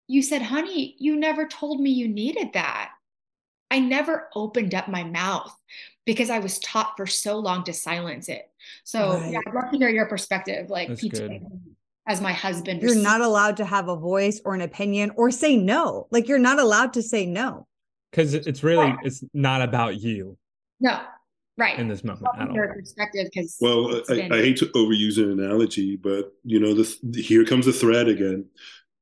You 0.08 0.22
said, 0.22 0.44
honey, 0.44 0.96
you 1.00 1.16
never 1.16 1.48
told 1.48 1.82
me 1.82 1.90
you 1.90 2.08
needed 2.08 2.54
that. 2.54 2.92
I 3.72 3.80
never 3.80 4.30
opened 4.36 4.76
up 4.76 4.88
my 4.88 5.04
mouth 5.04 5.58
because 6.06 6.30
I 6.30 6.38
was 6.38 6.60
taught 6.60 6.96
for 6.98 7.08
so 7.08 7.40
long 7.40 7.64
to 7.64 7.74
silence 7.74 8.30
it. 8.30 8.52
So 8.84 9.14
right. 9.14 9.32
yeah, 9.32 9.40
I'd 9.48 9.54
love 9.56 9.72
to 9.72 9.78
hear 9.78 9.90
your 9.90 10.06
perspective, 10.06 10.70
like 10.70 10.90
as 12.08 12.22
my 12.22 12.34
husband. 12.34 12.82
You're 12.82 12.96
not 12.96 13.22
allowed 13.22 13.58
to 13.58 13.66
have 13.66 13.88
a 13.88 13.96
voice 13.96 14.42
or 14.46 14.56
an 14.56 14.62
opinion 14.62 15.12
or 15.16 15.32
say 15.32 15.56
no. 15.56 16.08
Like 16.12 16.28
you're 16.28 16.40
not 16.40 16.60
allowed 16.60 16.94
to 16.94 17.02
say 17.02 17.26
no. 17.26 17.68
Because 18.12 18.34
it's 18.34 18.64
really 18.64 18.92
right. 18.92 19.00
it's 19.04 19.24
not 19.34 19.62
about 19.62 20.00
you. 20.00 20.38
No, 20.80 21.00
right 21.58 21.80
in 21.80 21.88
this 21.88 22.04
moment 22.04 22.28
at 22.40 22.52
your 22.52 22.74
perspective 22.74 23.28
because 23.34 23.58
well 23.62 24.02
I, 24.10 24.30
I, 24.32 24.38
hate 24.38 24.58
to 24.58 24.68
overuse 24.68 25.18
an 25.18 25.40
analogy 25.40 25.96
but 25.96 26.34
you 26.44 26.60
know 26.60 26.74
the, 26.74 26.96
the 27.04 27.22
here 27.22 27.46
comes 27.46 27.66
the 27.66 27.74
thread 27.74 28.08
again 28.08 28.46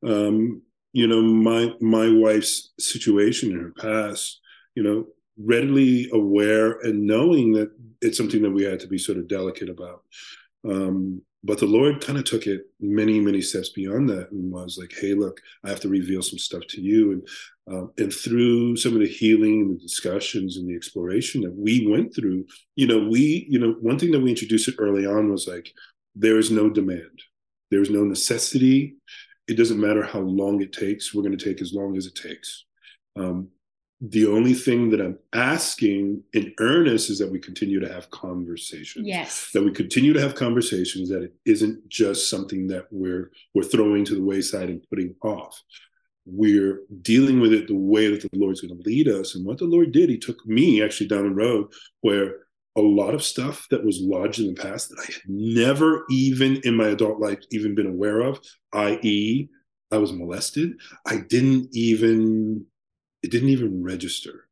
um 0.06 0.62
you 0.92 1.08
know 1.08 1.22
my 1.22 1.74
my 1.80 2.12
wife's 2.12 2.72
situation 2.80 3.52
in 3.52 3.60
her 3.60 3.72
past 3.72 4.42
you 4.76 4.84
know 4.84 5.08
readily 5.38 6.10
aware 6.12 6.80
and 6.82 7.08
knowing 7.08 7.54
that 7.54 7.72
it's 8.02 8.18
something 8.18 8.42
that 8.42 8.52
we 8.52 8.64
had 8.64 8.80
to 8.82 8.88
be 8.88 8.98
sort 8.98 9.18
of 9.18 9.28
delicate 9.28 9.70
about 9.70 10.04
um 10.66 11.22
but 11.44 11.60
the 11.60 11.66
lord 11.66 12.04
kind 12.04 12.18
of 12.18 12.24
took 12.24 12.48
it 12.48 12.62
many 12.80 13.20
many 13.20 13.42
steps 13.42 13.70
beyond 13.70 14.10
that 14.10 14.32
and 14.32 14.52
was 14.52 14.78
like 14.80 14.94
hey 15.00 15.14
look 15.14 15.40
i 15.64 15.70
have 15.70 15.80
to 15.80 15.90
reveal 15.90 16.22
some 16.22 16.40
stuff 16.40 16.64
to 16.70 16.82
you. 16.82 17.12
And 17.14 17.28
um, 17.68 17.92
and 18.00 18.12
through 18.12 18.76
some 18.76 18.94
of 18.94 19.00
the 19.00 19.08
healing 19.08 19.62
and 19.62 19.76
the 19.76 19.82
discussions 19.82 20.58
and 20.58 20.68
the 20.68 20.76
exploration 20.76 21.42
that 21.42 21.56
we 21.56 21.88
went 21.88 22.14
through 22.14 22.46
you 22.76 22.88
know 22.88 23.08
we 23.08 23.46
you 23.50 23.60
know 23.60 23.76
one 23.82 23.98
thing 24.00 24.12
that 24.12 24.20
we 24.20 24.32
introduced 24.32 24.70
early 24.80 25.06
on 25.06 25.32
was 25.32 25.48
like 25.48 25.72
there 26.16 26.38
is 26.38 26.52
no 26.52 26.70
demand. 26.70 27.22
There's 27.70 27.90
no 27.90 28.04
necessity. 28.04 28.96
It 29.48 29.58
doesn't 29.58 29.80
matter 29.80 30.04
how 30.04 30.20
long 30.20 30.62
it 30.62 30.74
takes. 30.74 31.14
We're 31.14 31.24
going 31.24 31.38
to 31.38 31.44
take 31.44 31.62
as 31.62 31.74
long 31.74 31.98
as 31.98 32.06
it 32.06 32.16
takes. 32.16 32.66
Um, 33.16 33.50
the 34.04 34.26
only 34.26 34.56
thing 34.56 34.90
that 34.90 35.00
I'm 35.00 35.20
asking 35.32 36.24
in 36.34 36.54
earnest 36.60 37.12
is 37.12 37.20
that 37.20 37.32
we 37.32 37.38
continue 37.38 37.80
to 37.80 37.94
have 37.94 38.10
conversations. 38.10 39.08
Yes. 39.08 39.52
That 39.54 39.64
we 39.64 39.72
continue 39.72 40.12
to 40.14 40.20
have 40.20 40.34
conversations, 40.34 41.10
that 41.10 41.22
it 41.22 41.36
isn't 41.46 41.88
just 41.88 42.28
something 42.28 42.68
that 42.68 42.88
we're 42.90 43.32
we're 43.54 43.64
throwing 43.64 44.04
to 44.06 44.16
the 44.16 44.24
wayside 44.24 44.70
and 44.70 44.84
putting 44.90 45.16
off. 45.22 45.62
We're 46.26 46.82
dealing 47.04 47.40
with 47.40 47.54
it 47.54 47.68
the 47.68 47.76
way 47.76 48.08
that 48.08 48.22
the 48.22 48.40
Lord's 48.40 48.62
going 48.62 48.76
to 48.76 48.90
lead 48.90 49.08
us. 49.08 49.36
And 49.36 49.46
what 49.46 49.60
the 49.60 49.66
Lord 49.66 49.92
did, 49.92 50.10
He 50.10 50.18
took 50.18 50.44
me 50.48 50.84
actually 50.84 51.08
down 51.08 51.28
a 51.28 51.34
road 51.34 51.68
where 52.02 52.38
a 52.76 52.82
lot 52.82 53.14
of 53.14 53.24
stuff 53.24 53.68
that 53.70 53.84
was 53.84 54.00
lodged 54.02 54.40
in 54.40 54.54
the 54.54 54.62
past 54.62 54.90
that 54.90 55.00
I 55.00 55.12
had 55.12 55.22
never 55.28 56.06
even 56.10 56.58
in 56.64 56.76
my 56.76 56.88
adult 56.88 57.20
life 57.20 57.40
even 57.52 57.76
been 57.76 57.88
aware 57.88 58.22
of, 58.22 58.40
i.e., 58.74 59.50
I 59.92 59.98
was 59.98 60.14
molested. 60.14 60.74
I 61.06 61.18
didn't 61.18 61.68
even 61.74 62.66
it 63.24 63.32
didn't 63.32 63.50
even 63.50 63.84
register. 63.84 64.48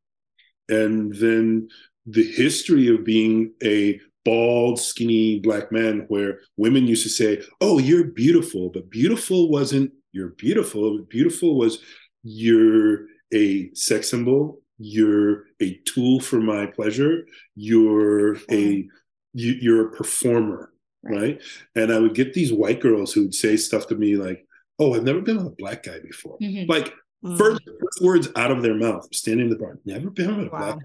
And 0.68 1.14
then 1.14 1.68
the 2.06 2.24
history 2.24 2.88
of 2.88 3.04
being 3.04 3.52
a 3.62 4.00
bald, 4.24 4.78
skinny 4.78 5.40
black 5.40 5.72
man, 5.72 6.04
where 6.08 6.40
women 6.56 6.86
used 6.86 7.02
to 7.02 7.08
say, 7.08 7.42
Oh, 7.60 7.78
you're 7.78 8.04
beautiful, 8.04 8.70
but 8.70 8.90
beautiful 8.90 9.48
wasn't 9.50 9.92
you're 10.12 10.30
beautiful. 10.30 11.02
Beautiful 11.08 11.56
was 11.56 11.78
you're 12.22 13.06
a 13.32 13.72
sex 13.74 14.10
symbol, 14.10 14.60
you're 14.78 15.44
a 15.60 15.80
tool 15.86 16.20
for 16.20 16.40
my 16.40 16.66
pleasure, 16.66 17.26
you're 17.54 18.36
a 18.50 18.88
you, 19.32 19.52
you're 19.60 19.88
a 19.88 19.92
performer, 19.92 20.72
right. 21.04 21.20
right? 21.20 21.42
And 21.76 21.92
I 21.92 22.00
would 22.00 22.14
get 22.14 22.34
these 22.34 22.52
white 22.52 22.80
girls 22.80 23.12
who 23.12 23.22
would 23.22 23.34
say 23.34 23.56
stuff 23.56 23.86
to 23.88 23.94
me 23.94 24.16
like, 24.16 24.44
"Oh, 24.80 24.94
I've 24.94 25.04
never 25.04 25.20
been 25.20 25.36
with 25.36 25.46
a 25.46 25.56
black 25.56 25.84
guy 25.84 26.00
before." 26.00 26.36
Mm-hmm. 26.40 26.68
Like 26.68 26.92
Mm. 27.24 27.36
First, 27.36 27.60
first, 27.98 28.04
words 28.04 28.28
out 28.36 28.50
of 28.50 28.62
their 28.62 28.74
mouth, 28.74 29.08
standing 29.12 29.46
in 29.46 29.50
the 29.50 29.58
bar. 29.58 29.78
Never 29.84 30.10
been 30.10 30.36
with 30.36 30.46
a 30.48 30.50
wow. 30.50 30.58
black. 30.58 30.78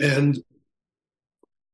And 0.00 0.38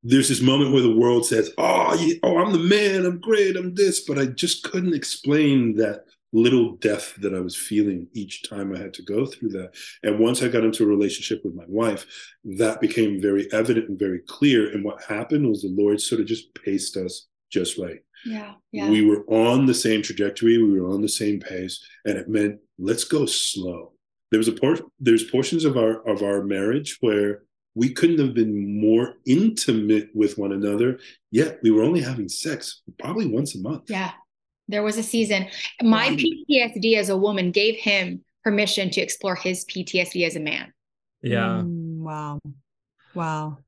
there's 0.03 0.29
this 0.29 0.41
moment 0.41 0.72
where 0.72 0.83
the 0.83 0.95
world 0.95 1.26
says, 1.26 1.53
ah, 1.59 1.89
"Oh, 1.91 1.95
yeah, 1.95 2.14
oh, 2.22 2.39
I'm 2.39 2.53
the 2.53 2.59
man. 2.59 3.05
I'm 3.05 3.20
great. 3.20 3.57
I'm 3.57 3.74
this," 3.74 4.01
but 4.01 4.18
I 4.18 4.26
just 4.26 4.64
couldn't 4.64 4.95
explain 4.95 5.76
that 5.76 6.05
little 6.33 6.76
death 6.76 7.14
that 7.18 7.35
I 7.35 7.41
was 7.41 7.57
feeling 7.57 8.07
each 8.12 8.49
time 8.49 8.74
I 8.74 8.79
had 8.79 8.93
to 8.95 9.03
go 9.03 9.24
through 9.24 9.51
that. 9.51 9.72
And 10.03 10.18
once 10.18 10.43
I 10.43 10.49
got 10.49 10.64
into 10.64 10.85
a 10.85 10.87
relationship 10.87 11.43
with 11.45 11.55
my 11.55 11.64
wife, 11.66 12.07
that 12.45 12.81
became 12.81 13.20
very 13.20 13.51
evident 13.53 13.89
and 13.89 13.99
very 13.99 14.20
clear. 14.26 14.70
And 14.70 14.85
what 14.85 15.03
happened 15.03 15.49
was 15.49 15.62
the 15.62 15.68
Lord 15.68 16.01
sort 16.01 16.20
of 16.20 16.26
just 16.26 16.55
paced 16.55 16.97
us 16.97 17.26
just 17.51 17.79
right. 17.79 18.01
Yeah, 18.26 18.55
yeah. 18.72 18.91
We 18.91 19.05
were 19.05 19.24
on 19.26 19.66
the 19.66 19.74
same 19.74 20.03
trajectory. 20.03 20.59
We 20.59 20.79
were 20.81 20.91
on 20.91 21.01
the 21.01 21.09
same 21.09 21.41
pace, 21.41 21.83
and 22.05 22.18
it 22.18 22.29
meant 22.29 22.61
let's 22.79 23.05
go 23.05 23.26
slow. 23.26 23.93
There 24.31 24.39
was 24.39 24.49
a 24.49 24.53
por- 24.53 24.91
there's 25.01 25.24
portions 25.24 25.64
of 25.64 25.76
our 25.76 26.07
of 26.09 26.22
our 26.22 26.43
marriage 26.43 26.99
where 27.01 27.43
we 27.74 27.93
couldn't 27.93 28.18
have 28.18 28.35
been 28.35 28.81
more 28.81 29.14
intimate 29.26 30.11
with 30.14 30.37
one 30.37 30.53
another. 30.53 30.99
Yet 31.31 31.61
we 31.62 31.70
were 31.70 31.83
only 31.83 32.01
having 32.01 32.29
sex 32.29 32.83
probably 32.99 33.26
once 33.26 33.55
a 33.55 33.61
month. 33.61 33.85
Yeah, 33.89 34.12
there 34.68 34.83
was 34.83 34.99
a 34.99 35.03
season. 35.03 35.47
My 35.83 36.11
PTSD 36.11 36.97
as 36.97 37.09
a 37.09 37.16
woman 37.16 37.51
gave 37.51 37.76
him 37.76 38.24
permission 38.45 38.91
to 38.91 39.01
explore 39.01 39.35
his 39.35 39.64
PTSD 39.64 40.26
as 40.26 40.37
a 40.37 40.41
man. 40.41 40.72
Yeah. 41.22 41.62
Mm, 41.64 41.99
wow. 41.99 42.41
Wow. 43.14 43.59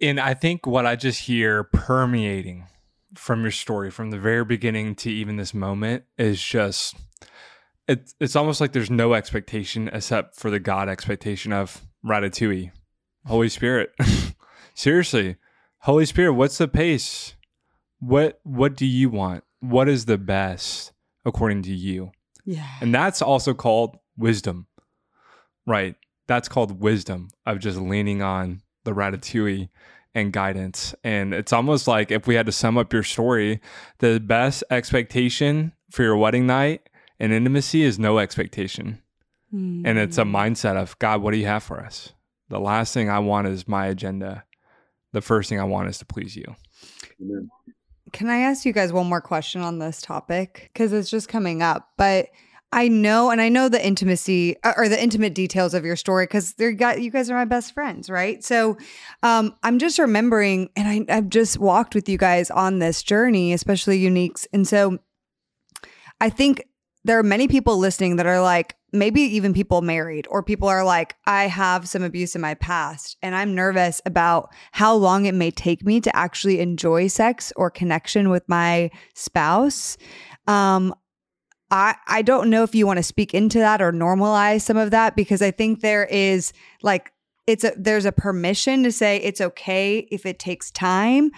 And 0.00 0.18
I 0.18 0.34
think 0.34 0.66
what 0.66 0.86
I 0.86 0.96
just 0.96 1.20
hear 1.20 1.64
permeating 1.64 2.66
from 3.14 3.42
your 3.42 3.50
story 3.50 3.90
from 3.90 4.10
the 4.10 4.18
very 4.18 4.44
beginning 4.44 4.94
to 4.94 5.10
even 5.10 5.36
this 5.36 5.52
moment 5.52 6.04
is 6.16 6.42
just 6.42 6.96
it's 7.90 8.14
it's 8.20 8.36
almost 8.36 8.60
like 8.60 8.72
there's 8.72 8.90
no 8.90 9.14
expectation 9.14 9.90
except 9.92 10.36
for 10.36 10.48
the 10.48 10.60
God 10.60 10.88
expectation 10.88 11.52
of 11.52 11.82
Ratatouille, 12.06 12.70
Holy 13.26 13.48
Spirit. 13.48 13.90
Seriously, 14.74 15.36
Holy 15.80 16.06
Spirit, 16.06 16.34
what's 16.34 16.58
the 16.58 16.68
pace? 16.68 17.34
What 17.98 18.40
what 18.44 18.76
do 18.76 18.86
you 18.86 19.10
want? 19.10 19.42
What 19.58 19.88
is 19.88 20.04
the 20.04 20.18
best 20.18 20.92
according 21.24 21.62
to 21.62 21.74
you? 21.74 22.12
Yeah. 22.44 22.68
And 22.80 22.94
that's 22.94 23.20
also 23.20 23.54
called 23.54 23.98
wisdom. 24.16 24.68
Right. 25.66 25.96
That's 26.28 26.48
called 26.48 26.80
wisdom 26.80 27.30
of 27.44 27.58
just 27.58 27.78
leaning 27.78 28.22
on 28.22 28.62
the 28.84 28.92
Ratatouille 28.92 29.68
and 30.14 30.32
guidance. 30.32 30.94
And 31.02 31.34
it's 31.34 31.52
almost 31.52 31.88
like 31.88 32.12
if 32.12 32.28
we 32.28 32.36
had 32.36 32.46
to 32.46 32.52
sum 32.52 32.78
up 32.78 32.92
your 32.92 33.02
story, 33.02 33.60
the 33.98 34.20
best 34.20 34.62
expectation 34.70 35.72
for 35.90 36.04
your 36.04 36.16
wedding 36.16 36.46
night 36.46 36.88
and 37.20 37.32
intimacy 37.32 37.82
is 37.82 37.98
no 37.98 38.18
expectation. 38.18 39.00
Mm. 39.54 39.82
And 39.84 39.98
it's 39.98 40.18
a 40.18 40.24
hmm. 40.24 40.34
mindset 40.34 40.76
of, 40.76 40.98
God, 40.98 41.22
what 41.22 41.32
do 41.32 41.38
you 41.38 41.46
have 41.46 41.62
for 41.62 41.80
us? 41.80 42.12
The 42.48 42.60
last 42.60 42.94
thing 42.94 43.10
I 43.10 43.18
want 43.18 43.46
is 43.48 43.68
my 43.68 43.86
agenda. 43.86 44.44
The 45.12 45.20
first 45.20 45.48
thing 45.48 45.60
I 45.60 45.64
want 45.64 45.88
is 45.88 45.98
to 45.98 46.06
please 46.06 46.36
you. 46.36 46.56
Amen. 47.20 47.48
Can 48.12 48.28
I 48.28 48.38
ask 48.38 48.64
you 48.64 48.72
guys 48.72 48.92
one 48.92 49.08
more 49.08 49.20
question 49.20 49.60
on 49.60 49.78
this 49.78 50.00
topic? 50.00 50.70
Because 50.72 50.92
it's 50.92 51.10
just 51.10 51.28
coming 51.28 51.62
up. 51.62 51.90
But 51.96 52.28
I 52.72 52.86
know, 52.88 53.30
and 53.30 53.40
I 53.40 53.48
know 53.48 53.68
the 53.68 53.84
intimacy 53.84 54.56
uh, 54.62 54.72
or 54.76 54.88
the 54.88 55.00
intimate 55.00 55.34
details 55.34 55.74
of 55.74 55.84
your 55.84 55.96
story 55.96 56.24
because 56.24 56.54
they're 56.54 56.72
got 56.72 57.02
you 57.02 57.10
guys 57.10 57.28
are 57.28 57.34
my 57.34 57.44
best 57.44 57.74
friends, 57.74 58.08
right? 58.08 58.42
So 58.44 58.78
um, 59.24 59.54
I'm 59.64 59.78
just 59.80 59.98
remembering, 59.98 60.70
and 60.76 61.08
I, 61.10 61.16
I've 61.16 61.28
just 61.28 61.58
walked 61.58 61.96
with 61.96 62.08
you 62.08 62.18
guys 62.18 62.50
on 62.50 62.78
this 62.78 63.02
journey, 63.02 63.52
especially 63.52 64.00
uniques, 64.00 64.46
and 64.52 64.66
so 64.66 64.98
I 66.20 66.30
think 66.30 66.64
there 67.04 67.18
are 67.18 67.22
many 67.22 67.48
people 67.48 67.78
listening 67.78 68.16
that 68.16 68.26
are 68.26 68.40
like, 68.42 68.76
maybe 68.92 69.20
even 69.22 69.54
people 69.54 69.82
married, 69.82 70.26
or 70.30 70.42
people 70.42 70.68
are 70.68 70.84
like, 70.84 71.14
I 71.24 71.44
have 71.44 71.88
some 71.88 72.02
abuse 72.02 72.34
in 72.34 72.40
my 72.40 72.54
past, 72.54 73.16
and 73.22 73.34
I'm 73.34 73.54
nervous 73.54 74.02
about 74.04 74.52
how 74.72 74.94
long 74.94 75.26
it 75.26 75.34
may 75.34 75.50
take 75.50 75.84
me 75.84 76.00
to 76.00 76.14
actually 76.14 76.60
enjoy 76.60 77.06
sex 77.06 77.52
or 77.56 77.70
connection 77.70 78.30
with 78.30 78.48
my 78.48 78.90
spouse. 79.14 79.96
Um, 80.46 80.94
I, 81.70 81.94
I 82.06 82.22
don't 82.22 82.50
know 82.50 82.64
if 82.64 82.74
you 82.74 82.86
want 82.86 82.98
to 82.98 83.02
speak 83.02 83.32
into 83.32 83.58
that 83.60 83.80
or 83.80 83.92
normalize 83.92 84.62
some 84.62 84.76
of 84.76 84.90
that 84.90 85.14
because 85.14 85.40
I 85.40 85.52
think 85.52 85.80
there 85.80 86.04
is 86.04 86.52
like 86.82 87.12
it's 87.46 87.64
a 87.64 87.72
there's 87.76 88.04
a 88.04 88.12
permission 88.12 88.82
to 88.82 88.92
say 88.92 89.18
it's 89.18 89.40
okay 89.40 89.98
if 90.10 90.26
it 90.26 90.38
takes 90.38 90.70
time. 90.70 91.30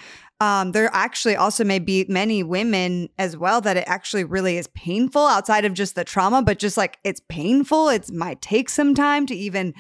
Um, 0.42 0.72
there 0.72 0.90
actually 0.92 1.36
also 1.36 1.62
may 1.62 1.78
be 1.78 2.04
many 2.08 2.42
women 2.42 3.08
as 3.16 3.36
well 3.36 3.60
that 3.60 3.76
it 3.76 3.84
actually 3.86 4.24
really 4.24 4.56
is 4.56 4.66
painful 4.74 5.24
outside 5.24 5.64
of 5.64 5.72
just 5.72 5.94
the 5.94 6.02
trauma, 6.02 6.42
but 6.42 6.58
just 6.58 6.76
like 6.76 6.98
it's 7.04 7.20
painful. 7.28 7.88
It 7.88 8.10
might 8.10 8.42
take 8.42 8.68
some 8.68 8.92
time 8.92 9.24
to 9.26 9.36
even 9.36 9.72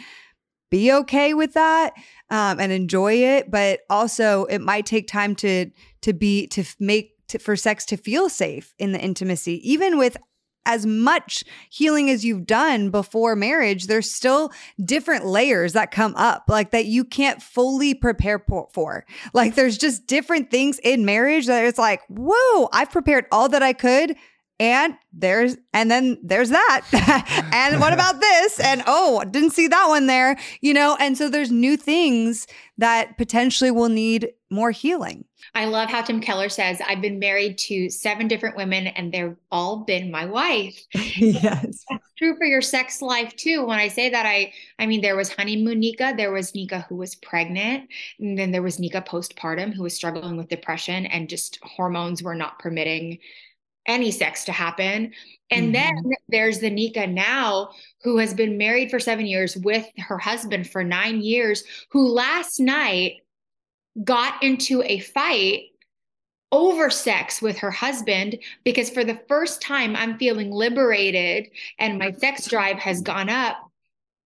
be 0.70 0.92
okay 0.92 1.34
with 1.34 1.54
that 1.54 1.94
um, 2.30 2.60
and 2.60 2.70
enjoy 2.70 3.14
it, 3.14 3.50
but 3.50 3.80
also 3.90 4.44
it 4.44 4.60
might 4.60 4.86
take 4.86 5.08
time 5.08 5.34
to 5.36 5.68
to 6.02 6.12
be 6.12 6.46
to 6.46 6.62
make 6.78 7.16
to, 7.26 7.40
for 7.40 7.56
sex 7.56 7.84
to 7.86 7.96
feel 7.96 8.28
safe 8.28 8.72
in 8.78 8.92
the 8.92 9.00
intimacy, 9.00 9.68
even 9.68 9.98
with 9.98 10.16
as 10.66 10.86
much 10.86 11.44
healing 11.70 12.10
as 12.10 12.24
you've 12.24 12.46
done 12.46 12.90
before 12.90 13.36
marriage, 13.36 13.86
there's 13.86 14.10
still 14.10 14.52
different 14.84 15.26
layers 15.26 15.72
that 15.72 15.90
come 15.90 16.14
up, 16.16 16.44
like 16.48 16.70
that 16.70 16.86
you 16.86 17.04
can't 17.04 17.42
fully 17.42 17.94
prepare 17.94 18.38
for. 18.72 19.04
Like 19.32 19.54
there's 19.54 19.78
just 19.78 20.06
different 20.06 20.50
things 20.50 20.78
in 20.82 21.04
marriage 21.04 21.46
that 21.46 21.64
it's 21.64 21.78
like, 21.78 22.00
whoa, 22.08 22.68
I've 22.72 22.90
prepared 22.90 23.26
all 23.32 23.48
that 23.48 23.62
I 23.62 23.72
could 23.72 24.16
and 24.60 24.94
there's 25.12 25.56
and 25.72 25.90
then 25.90 26.18
there's 26.22 26.50
that. 26.50 26.86
And 27.52 27.80
what 27.80 27.92
about 27.92 28.20
this? 28.20 28.60
And 28.60 28.82
oh 28.86 29.24
didn't 29.24 29.50
see 29.50 29.66
that 29.68 29.86
one 29.88 30.06
there 30.06 30.36
you 30.60 30.72
know? 30.72 30.96
And 31.00 31.18
so 31.18 31.28
there's 31.28 31.50
new 31.50 31.76
things 31.76 32.46
that 32.78 33.18
potentially 33.18 33.70
will 33.70 33.88
need 33.88 34.30
more 34.50 34.70
healing 34.70 35.24
i 35.54 35.64
love 35.64 35.88
how 35.88 36.02
tim 36.02 36.20
keller 36.20 36.48
says 36.48 36.80
i've 36.86 37.00
been 37.00 37.18
married 37.18 37.58
to 37.58 37.88
seven 37.88 38.28
different 38.28 38.56
women 38.56 38.86
and 38.86 39.12
they've 39.12 39.36
all 39.50 39.78
been 39.84 40.10
my 40.10 40.24
wife 40.26 40.78
yes 40.94 41.84
that's 41.88 42.12
true 42.18 42.36
for 42.36 42.46
your 42.46 42.62
sex 42.62 43.02
life 43.02 43.34
too 43.36 43.64
when 43.66 43.78
i 43.78 43.88
say 43.88 44.10
that 44.10 44.26
i 44.26 44.52
i 44.78 44.86
mean 44.86 45.00
there 45.00 45.16
was 45.16 45.32
honeymoon 45.32 45.80
nika 45.80 46.14
there 46.16 46.32
was 46.32 46.54
nika 46.54 46.84
who 46.88 46.96
was 46.96 47.14
pregnant 47.16 47.88
and 48.18 48.38
then 48.38 48.50
there 48.50 48.62
was 48.62 48.78
nika 48.78 49.02
postpartum 49.02 49.72
who 49.72 49.82
was 49.82 49.94
struggling 49.94 50.36
with 50.36 50.48
depression 50.48 51.06
and 51.06 51.28
just 51.28 51.58
hormones 51.62 52.22
were 52.22 52.34
not 52.34 52.58
permitting 52.58 53.18
any 53.86 54.10
sex 54.10 54.44
to 54.44 54.52
happen. 54.52 55.12
And 55.50 55.74
mm-hmm. 55.74 56.06
then 56.06 56.12
there's 56.28 56.60
the 56.60 56.70
Nika 56.70 57.06
now 57.06 57.70
who 58.02 58.18
has 58.18 58.34
been 58.34 58.58
married 58.58 58.90
for 58.90 59.00
seven 59.00 59.26
years 59.26 59.56
with 59.56 59.86
her 59.98 60.18
husband 60.18 60.70
for 60.70 60.84
nine 60.84 61.20
years, 61.20 61.64
who 61.90 62.08
last 62.08 62.60
night 62.60 63.21
got 64.04 64.42
into 64.42 64.82
a 64.82 64.98
fight 65.00 65.64
over 66.52 66.90
sex 66.90 67.40
with 67.40 67.58
her 67.58 67.70
husband 67.70 68.38
because 68.62 68.90
for 68.90 69.04
the 69.04 69.20
first 69.26 69.62
time 69.62 69.96
I'm 69.96 70.18
feeling 70.18 70.50
liberated 70.50 71.48
and 71.78 71.98
my 71.98 72.12
sex 72.12 72.46
drive 72.46 72.78
has 72.78 73.00
gone 73.00 73.30
up. 73.30 73.56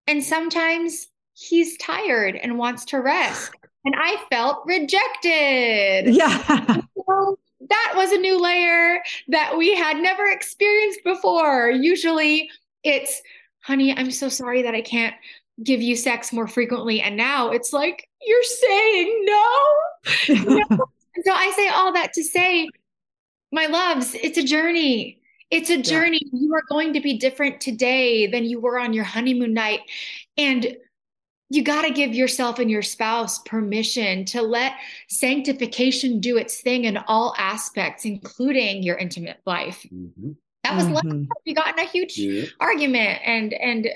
And 0.08 0.22
sometimes 0.22 1.06
he's 1.34 1.76
tired 1.78 2.36
and 2.36 2.58
wants 2.58 2.84
to 2.86 3.00
rest. 3.00 3.52
And 3.84 3.94
I 3.96 4.16
felt 4.30 4.64
rejected. 4.66 6.06
Yeah. 6.16 6.80
So 7.08 7.38
that 7.68 7.92
was 7.94 8.10
a 8.10 8.18
new 8.18 8.40
layer 8.40 9.00
that 9.28 9.56
we 9.56 9.74
had 9.76 9.98
never 9.98 10.26
experienced 10.26 11.00
before. 11.04 11.70
Usually 11.70 12.50
it's, 12.82 13.22
honey, 13.60 13.96
I'm 13.96 14.10
so 14.10 14.28
sorry 14.28 14.62
that 14.62 14.74
I 14.74 14.82
can't 14.82 15.14
give 15.62 15.80
you 15.80 15.96
sex 15.96 16.32
more 16.32 16.46
frequently. 16.46 17.00
And 17.00 17.16
now 17.16 17.50
it's 17.50 17.72
like, 17.72 18.09
you're 18.22 18.42
saying 18.42 19.24
no. 19.24 20.64
no. 20.68 20.84
So 21.24 21.32
I 21.32 21.50
say 21.57 21.68
all 21.68 21.94
that 21.94 22.12
to 22.12 22.22
say, 22.22 22.68
my 23.50 23.64
loves, 23.66 24.14
it's 24.14 24.36
a 24.36 24.42
journey. 24.42 25.22
It's 25.50 25.70
a 25.70 25.80
journey. 25.80 26.20
Yeah. 26.22 26.40
You 26.40 26.54
are 26.54 26.62
going 26.68 26.92
to 26.92 27.00
be 27.00 27.16
different 27.16 27.59
today 27.59 28.26
than 28.26 28.44
you 28.44 28.61
were 28.61 28.78
on 28.78 28.92
your 28.92 29.04
honeymoon 29.04 29.54
night. 29.54 29.80
And 30.36 30.76
you 31.48 31.62
got 31.62 31.82
to 31.82 31.90
give 31.90 32.12
yourself 32.12 32.59
and 32.59 32.70
your 32.70 32.82
spouse 32.82 33.38
permission 33.40 34.24
to 34.26 34.42
let 34.42 34.72
sanctification 35.09 36.20
do 36.20 36.36
its 36.36 36.61
thing 36.61 36.84
in 36.84 36.96
all 36.96 37.34
aspects, 37.38 38.04
including 38.04 38.82
your 38.82 38.96
intimate 38.96 39.40
life. 39.46 39.86
Mm-hmm. 39.92 40.32
That 40.64 40.74
was 40.74 40.84
mm-hmm. 40.86 41.24
we 41.46 41.54
got 41.54 41.78
in 41.78 41.84
a 41.84 41.88
huge 41.88 42.18
yeah. 42.18 42.46
argument, 42.59 43.20
and 43.24 43.54
and 43.54 43.88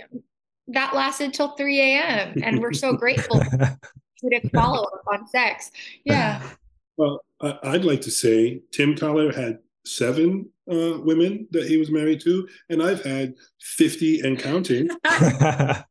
that 0.73 0.95
lasted 0.95 1.35
till 1.35 1.57
3 1.57 1.81
a.m. 1.81 2.35
And 2.43 2.61
we're 2.61 2.73
so 2.73 2.95
grateful 2.95 3.41
to 4.21 4.49
follow 4.51 4.83
up 4.83 5.03
on 5.13 5.27
sex. 5.29 5.71
Yeah. 6.05 6.43
Well, 6.97 7.25
I'd 7.41 7.87
like 7.87 8.03
to 8.03 8.11
say 8.11 8.61
Tim 8.73 8.95
Keller 8.95 9.33
had 9.33 9.61
seven 9.87 10.51
uh, 10.71 11.01
women 11.01 11.49
that 11.51 11.67
he 11.67 11.79
was 11.79 11.91
married 11.91 12.21
to, 12.25 12.47
and 12.69 12.83
I've 12.83 13.03
had 13.03 13.33
50 13.59 14.21
and 14.21 14.39
counting. 14.39 14.91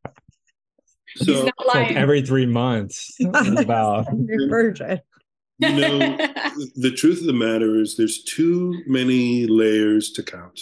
So 1.15 1.49
like 1.67 1.91
every 1.91 2.21
three 2.21 2.45
months. 2.45 3.17
about 3.57 4.07
virgin. 4.49 4.99
You 5.57 5.75
know, 5.75 6.17
the 6.75 6.93
truth 6.95 7.19
of 7.19 7.25
the 7.25 7.33
matter 7.33 7.79
is 7.81 7.97
there's 7.97 8.23
too 8.23 8.81
many 8.87 9.45
layers 9.45 10.11
to 10.13 10.23
count. 10.23 10.61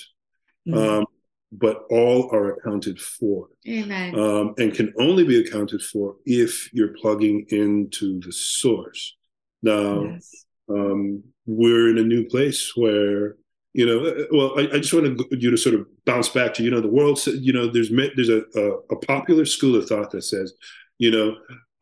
Mm-hmm. 0.68 1.00
Um, 1.00 1.06
but 1.52 1.84
all 1.90 2.30
are 2.34 2.54
accounted 2.54 3.00
for. 3.00 3.48
Amen. 3.68 4.18
Um, 4.20 4.54
and 4.58 4.74
can 4.74 4.94
only 5.00 5.24
be 5.24 5.40
accounted 5.40 5.82
for 5.82 6.16
if 6.26 6.72
you're 6.74 6.94
plugging 7.00 7.46
into 7.50 8.20
the 8.20 8.32
source. 8.32 9.16
Now, 9.64 10.04
yes. 10.04 10.46
um, 10.70 11.24
we're 11.46 11.90
in 11.90 11.98
a 11.98 12.04
new 12.04 12.26
place 12.26 12.74
where 12.76 13.36
you 13.74 13.86
know 13.86 14.06
uh, 14.06 14.10
uh, 14.10 14.26
well 14.32 14.60
I, 14.60 14.76
I, 14.76 14.80
just 14.80 14.94
wanted 14.94 15.20
you 15.32 15.52
to 15.52 15.58
sort 15.58 15.76
of 15.76 15.88
bounce 16.06 16.30
back 16.30 16.54
to 16.56 16.64
you 16.64 16.72
know 16.72 16.82
the 16.82 16.90
world 16.90 17.20
you 17.26 17.54
know 17.54 17.68
there's 17.68 17.90
there's 17.90 18.30
a, 18.30 18.44
a, 18.56 18.72
a 18.92 19.00
popular 19.06 19.46
school 19.46 19.76
of 19.76 19.88
thought 19.88 20.12
that 20.12 20.24
says 20.24 20.54
you 20.98 21.12
know 21.12 21.36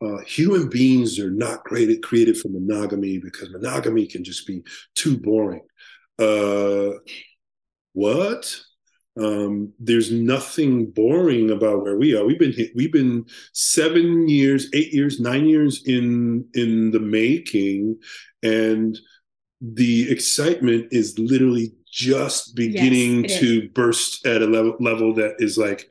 uh, 0.04 0.22
human 0.24 0.68
beings 0.68 1.18
are 1.18 1.30
not 1.30 1.64
created 1.64 2.02
created 2.02 2.36
for 2.36 2.48
monogamy 2.48 3.18
because 3.18 3.50
monogamy 3.50 4.06
can 4.06 4.22
just 4.22 4.46
be 4.46 4.62
too 4.94 5.16
boring 5.18 5.62
uh, 6.18 6.90
what 7.94 8.60
um, 9.18 9.72
there's 9.78 10.12
nothing 10.12 10.90
boring 10.90 11.50
about 11.50 11.82
where 11.82 11.96
we 11.96 12.14
are 12.14 12.24
we've 12.24 12.38
been 12.38 12.54
we've 12.74 12.92
been 12.92 13.24
seven 13.52 14.28
years 14.28 14.68
eight 14.74 14.92
years 14.92 15.20
nine 15.20 15.46
years 15.46 15.82
in 15.86 16.46
in 16.54 16.90
the 16.90 17.00
making 17.00 17.98
and 18.42 18.98
the 19.60 20.10
excitement 20.10 20.86
is 20.90 21.18
literally 21.18 21.72
just 21.90 22.54
beginning 22.54 23.24
yes, 23.24 23.40
to 23.40 23.62
is. 23.62 23.68
burst 23.72 24.26
at 24.26 24.42
a 24.42 24.46
level 24.46 24.76
level 24.80 25.14
that 25.14 25.34
is 25.38 25.56
like 25.56 25.88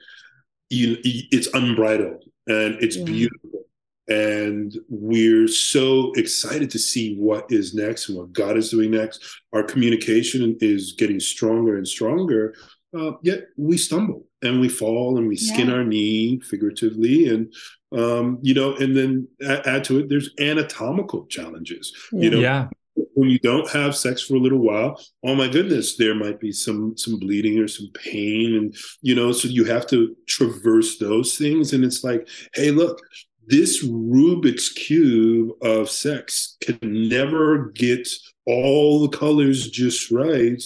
you, 0.69 0.97
it's 1.03 1.47
unbridled 1.53 2.23
and 2.47 2.76
it's 2.82 2.97
yeah. 2.97 3.05
beautiful 3.05 3.65
and 4.07 4.78
we're 4.88 5.47
so 5.47 6.11
excited 6.13 6.69
to 6.69 6.78
see 6.78 7.15
what 7.15 7.45
is 7.49 7.73
next 7.73 8.07
and 8.07 8.17
what 8.17 8.32
god 8.34 8.55
is 8.55 8.69
doing 8.69 8.91
next 8.91 9.23
our 9.51 9.63
communication 9.63 10.55
is 10.59 10.93
getting 10.93 11.19
stronger 11.19 11.78
and 11.78 11.88
stronger 11.88 12.53
uh, 12.95 13.13
yet 13.21 13.45
we 13.57 13.77
stumble 13.77 14.25
and 14.41 14.59
we 14.59 14.69
fall 14.69 15.17
and 15.17 15.27
we 15.27 15.35
skin 15.35 15.67
yeah. 15.67 15.75
our 15.75 15.83
knee 15.83 16.39
figuratively 16.39 17.27
and 17.29 17.53
um, 17.97 18.39
you 18.41 18.53
know 18.53 18.75
and 18.75 18.95
then 18.95 19.27
add 19.65 19.83
to 19.83 19.99
it 19.99 20.09
there's 20.09 20.29
anatomical 20.39 21.25
challenges 21.27 21.93
yeah. 22.11 22.21
you 22.21 22.29
know 22.29 22.39
yeah 22.39 22.67
when 23.13 23.29
you 23.29 23.39
don't 23.39 23.69
have 23.69 23.95
sex 23.95 24.21
for 24.21 24.35
a 24.35 24.39
little 24.39 24.59
while 24.59 25.01
oh 25.25 25.35
my 25.35 25.47
goodness 25.47 25.97
there 25.97 26.15
might 26.15 26.39
be 26.39 26.51
some 26.51 26.95
some 26.97 27.19
bleeding 27.19 27.59
or 27.59 27.67
some 27.67 27.89
pain 27.93 28.55
and 28.55 28.75
you 29.01 29.13
know 29.13 29.31
so 29.31 29.47
you 29.47 29.63
have 29.65 29.87
to 29.87 30.15
traverse 30.27 30.97
those 30.97 31.37
things 31.37 31.73
and 31.73 31.83
it's 31.83 32.03
like 32.03 32.27
hey 32.53 32.71
look 32.71 33.01
this 33.47 33.85
rubik's 33.85 34.69
cube 34.69 35.51
of 35.61 35.89
sex 35.89 36.57
can 36.61 36.79
never 36.83 37.71
get 37.71 38.07
all 38.45 39.01
the 39.01 39.17
colors 39.17 39.69
just 39.69 40.11
right 40.11 40.63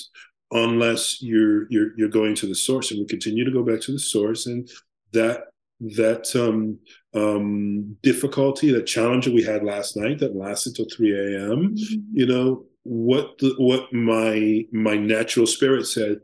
unless 0.52 1.22
you're 1.22 1.70
you're 1.72 1.91
you're 1.97 2.10
going 2.10 2.36
to 2.36 2.47
the 2.47 2.56
source 2.56 2.91
and 2.91 3.00
we 3.00 3.06
continue 3.06 3.45
to 3.45 3.52
go 3.52 3.64
back 3.64 3.82
to 3.82 3.91
the 3.91 4.00
source 4.00 4.45
and 4.47 4.70
that 5.14 5.50
that 5.82 6.36
um, 6.36 6.78
um, 7.14 7.95
difficulty, 8.04 8.72
that 8.72 8.86
challenge 8.86 9.26
that 9.26 9.34
we 9.34 9.43
had 9.43 9.64
last 9.64 9.95
night 9.95 10.20
that 10.20 10.36
lasted 10.36 10.76
till 10.76 10.88
3 10.93 11.12
a.m. 11.14 11.76
Mm-hmm. 11.76 12.00
You 12.12 12.26
know, 12.26 12.66
what 12.84 13.38
the, 13.39 13.54
what 13.58 13.91
my 13.93 14.66
my 14.72 14.97
natural 14.97 15.47
spirit 15.47 15.86
said, 15.86 16.20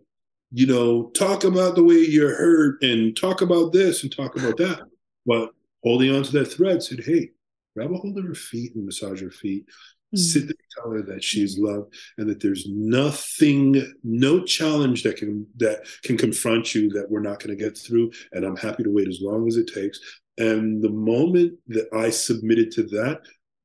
you 0.51 0.67
know, 0.67 1.09
talk 1.11 1.43
about 1.43 1.75
the 1.75 1.83
way 1.83 1.95
you're 1.95 2.35
hurt 2.35 2.83
and 2.83 3.15
talk 3.15 3.41
about 3.41 3.71
this 3.71 4.03
and 4.03 4.15
talk 4.15 4.37
about 4.37 4.57
that. 4.57 4.81
But 5.25 5.51
holding 5.83 6.13
on 6.13 6.23
to 6.23 6.31
that 6.33 6.45
thread 6.45 6.83
said, 6.83 7.03
hey, 7.05 7.31
grab 7.75 7.91
a 7.91 7.95
hold 7.95 8.17
of 8.17 8.25
her 8.25 8.35
feet 8.35 8.75
and 8.75 8.85
massage 8.85 9.21
her 9.21 9.31
feet 9.31 9.65
mm-hmm. 10.13 10.17
sit 10.17 10.47
there 10.47 10.55
tell 10.75 10.91
her 10.91 11.01
that 11.01 11.23
she's 11.23 11.57
loved 11.57 11.93
and 12.17 12.29
that 12.29 12.41
there's 12.41 12.65
nothing 12.67 13.93
no 14.03 14.43
challenge 14.43 15.03
that 15.03 15.17
can 15.17 15.45
that 15.57 15.85
can 16.03 16.17
confront 16.17 16.75
you 16.75 16.89
that 16.89 17.09
we're 17.09 17.21
not 17.21 17.39
going 17.39 17.55
to 17.55 17.63
get 17.63 17.77
through 17.77 18.11
and 18.33 18.45
i'm 18.45 18.57
happy 18.57 18.83
to 18.83 18.91
wait 18.91 19.07
as 19.07 19.19
long 19.21 19.47
as 19.47 19.57
it 19.57 19.71
takes 19.73 19.99
and 20.37 20.83
the 20.83 20.89
moment 20.89 21.53
that 21.67 21.87
i 21.93 22.09
submitted 22.09 22.71
to 22.71 22.83
that 22.83 23.21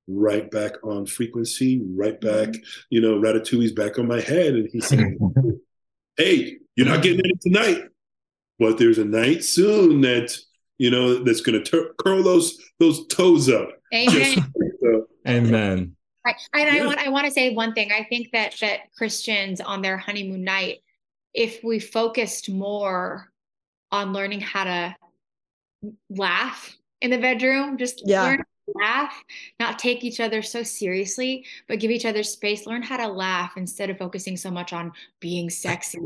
right 0.07 0.51
back 0.51 0.73
on 0.85 1.07
frequency 1.07 1.83
right 1.97 2.21
back 2.21 2.49
mm-hmm. 2.49 2.81
you 2.91 3.01
know 3.01 3.21
ratatouille's 3.21 3.73
back 3.73 3.99
on 3.99 4.07
my 4.07 4.21
head 4.21 4.55
and 4.55 4.69
he 4.73 4.81
said 4.81 5.17
hey 6.17 6.57
you're 6.77 6.87
not 6.87 7.03
getting 7.03 7.21
it 7.25 7.41
tonight 7.41 7.85
but 8.59 8.79
there's 8.79 8.99
a 8.99 9.05
night 9.05 9.45
soon 9.45 10.01
that 10.01 10.37
you 10.79 10.91
know 10.91 11.23
that's 11.23 11.41
going 11.41 11.63
to 11.63 11.91
curl 11.99 12.23
those 12.23 12.59
those 12.79 13.07
toes 13.09 13.49
up 13.49 13.71
Amen. 13.93 14.53
Amen. 15.27 15.97
Right. 16.25 16.37
And 16.53 16.75
yeah. 16.75 16.83
I 16.83 16.87
want 16.87 16.99
I 16.99 17.09
want 17.09 17.27
to 17.27 17.33
say 17.33 17.55
one 17.55 17.73
thing. 17.73 17.91
I 17.93 18.05
think 18.05 18.33
that 18.33 18.55
that 18.61 18.93
Christians 18.97 19.61
on 19.61 19.81
their 19.81 19.97
honeymoon 19.97 20.45
night, 20.45 20.83
if 21.33 21.65
we 21.65 21.79
focused 21.79 22.51
more 22.51 23.33
on 23.91 24.13
learning 24.13 24.41
how 24.41 24.65
to 24.65 24.97
laugh 26.11 26.77
in 27.01 27.11
the 27.11 27.19
bedroom, 27.19 27.79
just 27.79 28.03
yeah. 28.07 28.23
learn 28.23 28.45
laugh, 28.75 29.25
not 29.59 29.79
take 29.79 30.05
each 30.05 30.21
other 30.21 30.43
so 30.43 30.63
seriously, 30.63 31.45
but 31.69 31.81
give 31.81 31.91
each 31.91 32.07
other 32.07 32.23
space, 32.23 32.67
learn 32.67 32.83
how 32.83 32.97
to 32.97 33.09
laugh 33.09 33.53
instead 33.57 33.91
of 33.91 33.99
focusing 33.99 34.37
so 34.37 34.51
much 34.51 34.73
on 34.73 34.93
being 35.21 35.51
sexy. 35.51 35.99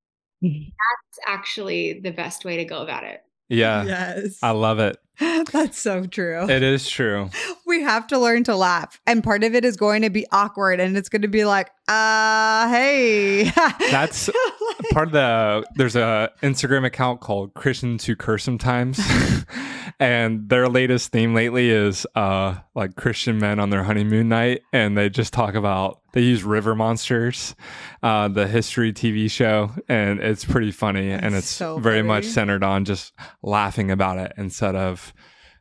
That's 0.42 1.18
actually 1.26 2.00
the 2.00 2.10
best 2.10 2.44
way 2.44 2.56
to 2.56 2.64
go 2.64 2.82
about 2.82 3.04
it. 3.04 3.22
Yeah. 3.50 3.84
Yes. 3.84 4.38
I 4.42 4.52
love 4.52 4.78
it. 4.78 4.96
That's 5.52 5.78
so 5.78 6.06
true. 6.06 6.48
It 6.48 6.62
is 6.62 6.88
true. 6.88 7.28
We 7.66 7.82
have 7.82 8.06
to 8.06 8.18
learn 8.18 8.44
to 8.44 8.56
laugh. 8.56 9.00
And 9.06 9.22
part 9.22 9.44
of 9.44 9.54
it 9.54 9.66
is 9.66 9.76
going 9.76 10.00
to 10.02 10.08
be 10.08 10.26
awkward 10.32 10.80
and 10.80 10.96
it's 10.96 11.10
going 11.10 11.22
to 11.22 11.28
be 11.28 11.44
like, 11.44 11.70
uh, 11.88 12.68
hey. 12.70 13.44
That's 13.90 14.30
part 14.92 15.08
of 15.08 15.12
the 15.12 15.64
there's 15.76 15.96
a 15.96 16.30
Instagram 16.42 16.86
account 16.86 17.20
called 17.20 17.54
Christians 17.54 18.04
Who 18.04 18.16
Curse 18.16 18.44
Sometimes. 18.44 19.00
and 20.00 20.48
their 20.48 20.68
latest 20.68 21.12
theme 21.12 21.34
lately 21.34 21.70
is 21.70 22.06
uh 22.14 22.56
like 22.74 22.96
Christian 22.96 23.38
men 23.38 23.58
on 23.58 23.70
their 23.70 23.82
honeymoon 23.82 24.28
night 24.28 24.62
and 24.72 24.96
they 24.96 25.08
just 25.10 25.32
talk 25.32 25.54
about 25.54 26.00
they 26.12 26.22
use 26.22 26.42
river 26.42 26.74
monsters, 26.74 27.54
uh 28.02 28.28
the 28.28 28.46
history 28.46 28.92
TV 28.92 29.30
show 29.30 29.70
and 29.88 30.20
it's 30.20 30.44
pretty 30.44 30.70
funny 30.70 31.10
That's 31.10 31.24
and 31.24 31.34
it's 31.34 31.48
so 31.48 31.78
very 31.78 31.98
funny. 31.98 32.08
much 32.08 32.24
centered 32.26 32.62
on 32.62 32.84
just 32.84 33.12
laughing 33.42 33.90
about 33.90 34.18
it 34.18 34.32
instead 34.36 34.74
of 34.76 35.12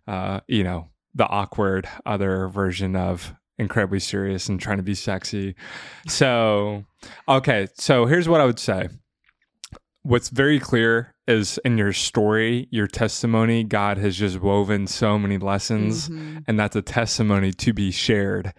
uh, 0.08 0.40
you 0.48 0.64
know, 0.64 0.88
the 1.14 1.28
awkward 1.28 1.88
other 2.04 2.48
version 2.48 2.96
of 2.96 3.32
incredibly 3.60 4.00
serious 4.00 4.50
and 4.50 4.60
trying 4.60 4.78
to 4.78 4.84
be 4.84 4.96
sexy. 4.96 5.54
So, 6.08 6.84
okay, 7.28 7.68
so 7.76 8.08
here's 8.08 8.28
what 8.28 8.42
I 8.42 8.46
would 8.46 8.58
say. 8.58 8.90
What's 10.10 10.30
very 10.30 10.60
clear 10.60 11.14
is 11.28 11.60
in 11.64 11.78
your 11.78 11.94
story, 11.94 12.68
your 12.72 12.88
testimony, 12.88 13.64
God 13.64 14.00
has 14.00 14.18
just 14.18 14.40
woven 14.40 14.88
so 14.88 15.20
many 15.20 15.38
lessons, 15.38 16.10
mm-hmm. 16.10 16.40
and 16.48 16.60
that's 16.60 16.76
a 16.76 16.82
testimony 16.82 17.52
to 17.54 17.74
be 17.74 17.92
shared. 17.92 18.52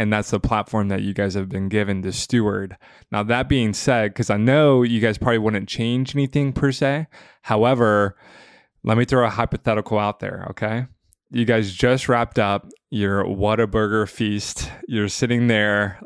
And 0.00 0.12
that's 0.12 0.32
the 0.32 0.40
platform 0.40 0.88
that 0.88 1.02
you 1.02 1.14
guys 1.14 1.34
have 1.34 1.48
been 1.48 1.68
given 1.68 2.02
to 2.02 2.12
steward. 2.12 2.76
Now, 3.12 3.22
that 3.22 3.48
being 3.48 3.72
said, 3.72 4.14
because 4.14 4.30
I 4.30 4.36
know 4.36 4.82
you 4.82 4.98
guys 4.98 5.16
probably 5.16 5.38
wouldn't 5.38 5.68
change 5.68 6.16
anything 6.16 6.52
per 6.52 6.72
se. 6.72 7.06
However, 7.42 8.16
let 8.82 8.98
me 8.98 9.04
throw 9.04 9.24
a 9.24 9.30
hypothetical 9.30 10.00
out 10.00 10.18
there, 10.18 10.48
okay? 10.50 10.86
you 11.30 11.44
guys 11.44 11.72
just 11.72 12.08
wrapped 12.08 12.38
up 12.38 12.66
your 12.90 13.24
Whataburger 13.24 14.08
feast. 14.08 14.70
You're 14.88 15.08
sitting 15.08 15.46
there, 15.46 16.00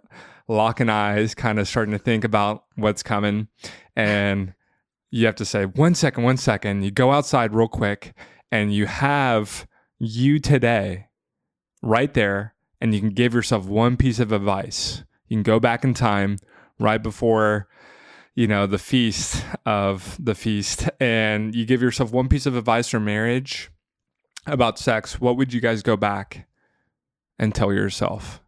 locking 0.48 0.88
eyes, 0.88 1.34
kind 1.34 1.58
of 1.58 1.68
starting 1.68 1.92
to 1.92 1.98
think 1.98 2.24
about 2.24 2.64
what's 2.74 3.02
coming. 3.02 3.48
And 3.96 4.54
you 5.10 5.26
have 5.26 5.36
to 5.36 5.44
say, 5.44 5.64
one 5.64 5.94
second, 5.94 6.24
one 6.24 6.36
second. 6.36 6.82
You 6.82 6.90
go 6.90 7.12
outside 7.12 7.54
real 7.54 7.68
quick 7.68 8.14
and 8.50 8.72
you 8.72 8.86
have 8.86 9.66
you 9.98 10.38
today 10.38 11.08
right 11.82 12.12
there. 12.14 12.54
And 12.80 12.94
you 12.94 13.00
can 13.00 13.10
give 13.10 13.34
yourself 13.34 13.66
one 13.66 13.98
piece 13.98 14.18
of 14.18 14.32
advice. 14.32 15.04
You 15.28 15.36
can 15.36 15.42
go 15.42 15.60
back 15.60 15.84
in 15.84 15.92
time 15.92 16.38
right 16.78 17.02
before 17.02 17.68
you 18.34 18.46
know 18.46 18.66
the 18.66 18.78
feast 18.78 19.44
of 19.66 20.16
the 20.18 20.34
feast 20.34 20.88
and 20.98 21.54
you 21.54 21.66
give 21.66 21.82
yourself 21.82 22.10
one 22.12 22.28
piece 22.28 22.46
of 22.46 22.56
advice 22.56 22.88
for 22.88 23.00
marriage 23.00 23.70
about 24.46 24.78
sex, 24.78 25.20
what 25.20 25.36
would 25.36 25.52
you 25.52 25.60
guys 25.60 25.82
go 25.82 25.96
back 25.96 26.46
and 27.38 27.54
tell 27.54 27.72
yourself? 27.72 28.40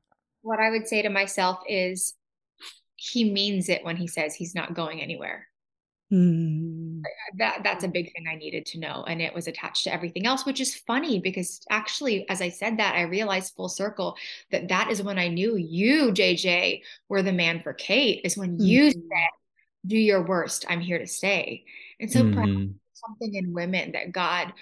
What 0.43 0.61
I 0.61 0.71
would 0.71 0.87
say 0.87 1.03
to 1.03 1.09
myself 1.09 1.59
is 1.69 2.15
he 2.97 3.31
means 3.31 3.69
it 3.69 3.85
when 3.85 3.97
he 3.97 4.07
says 4.07 4.35
he's 4.35 4.55
not 4.55 4.75
going 4.75 5.01
anywhere. 5.01 5.47
Mm. 6.13 7.01
That 7.39 7.61
that's 7.65 7.85
a 7.85 7.89
big 7.89 8.13
thing 8.13 8.27
I 8.31 8.35
needed 8.35 8.67
to 8.67 8.79
know, 8.79 9.05
and 9.07 9.23
it 9.23 9.35
was 9.35 9.47
attached 9.47 9.85
to 9.85 9.95
everything 9.95 10.27
else, 10.27 10.45
which 10.45 10.61
is 10.61 10.75
funny 10.75 11.21
because 11.21 11.65
actually, 11.71 12.29
as 12.29 12.43
I 12.43 12.51
said 12.51 12.79
that, 12.79 12.95
I 12.95 13.03
realized 13.03 13.55
full 13.55 13.71
circle 13.71 14.17
that 14.51 14.69
that 14.69 14.91
is 14.91 15.03
when 15.03 15.19
I 15.19 15.29
knew 15.29 15.57
you, 15.57 16.13
JJ, 16.13 16.83
were 17.09 17.23
the 17.23 17.33
man 17.33 17.63
for 17.63 17.73
Kait. 17.73 18.21
Is 18.25 18.37
when 18.37 18.59
mm. 18.59 18.67
you 18.67 18.91
said, 18.91 19.31
"Do 19.87 19.97
your 19.97 20.23
worst. 20.23 20.67
I'm 20.69 20.81
here 20.81 20.99
to 20.99 21.07
stay." 21.07 21.65
And 21.99 22.13
so, 22.13 22.23
mm. 22.23 22.75
something 22.93 23.35
in 23.35 23.55
women 23.55 23.93
that 23.93 24.13
God 24.13 24.53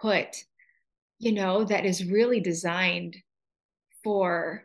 put 0.00 0.44
you 1.18 1.32
know, 1.32 1.64
that 1.64 1.86
is 1.86 2.04
really 2.04 2.40
designed 2.40 3.16
for 4.04 4.64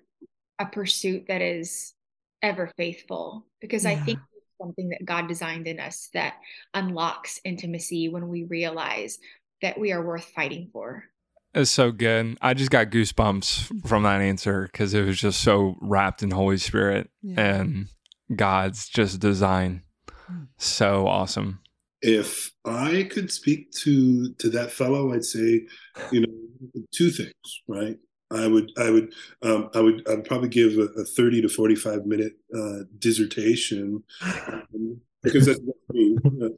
a 0.59 0.65
pursuit 0.65 1.25
that 1.27 1.41
is 1.41 1.93
ever 2.41 2.71
faithful. 2.77 3.45
Because 3.59 3.85
yeah. 3.85 3.91
I 3.91 3.95
think 3.97 4.19
something 4.61 4.89
that 4.89 5.05
God 5.05 5.27
designed 5.27 5.67
in 5.67 5.79
us 5.79 6.09
that 6.13 6.35
unlocks 6.73 7.39
intimacy 7.43 8.09
when 8.09 8.27
we 8.27 8.43
realize 8.43 9.17
that 9.61 9.79
we 9.79 9.91
are 9.91 10.05
worth 10.05 10.25
fighting 10.25 10.69
for. 10.71 11.05
It's 11.53 11.71
so 11.71 11.91
good. 11.91 12.37
I 12.41 12.53
just 12.53 12.71
got 12.71 12.91
goosebumps 12.91 13.87
from 13.87 14.03
that 14.03 14.21
answer 14.21 14.69
because 14.71 14.93
it 14.93 15.05
was 15.05 15.19
just 15.19 15.41
so 15.41 15.75
wrapped 15.81 16.23
in 16.23 16.31
Holy 16.31 16.57
Spirit 16.57 17.09
yeah. 17.21 17.41
and 17.41 17.87
God's 18.33 18.87
just 18.87 19.19
design. 19.19 19.83
Hmm. 20.27 20.43
So 20.57 21.07
awesome 21.07 21.59
if 22.01 22.51
I 22.65 23.07
could 23.11 23.31
speak 23.31 23.71
to 23.83 24.33
to 24.33 24.49
that 24.49 24.71
fellow, 24.71 25.13
I'd 25.13 25.23
say, 25.23 25.67
you 26.11 26.21
know, 26.21 26.81
two 26.93 27.11
things, 27.11 27.31
right? 27.67 27.97
I 28.31 28.47
would, 28.47 28.71
I 28.77 28.89
would, 28.89 29.13
um, 29.41 29.69
I 29.73 29.81
would, 29.81 30.07
I'd 30.07 30.25
probably 30.25 30.49
give 30.49 30.77
a, 30.77 30.87
a 30.99 31.03
thirty 31.03 31.41
to 31.41 31.49
forty-five 31.49 32.05
minute 32.05 32.33
uh, 32.55 32.79
dissertation 32.99 34.03
um, 34.21 35.01
because 35.21 35.45
that's 35.45 35.59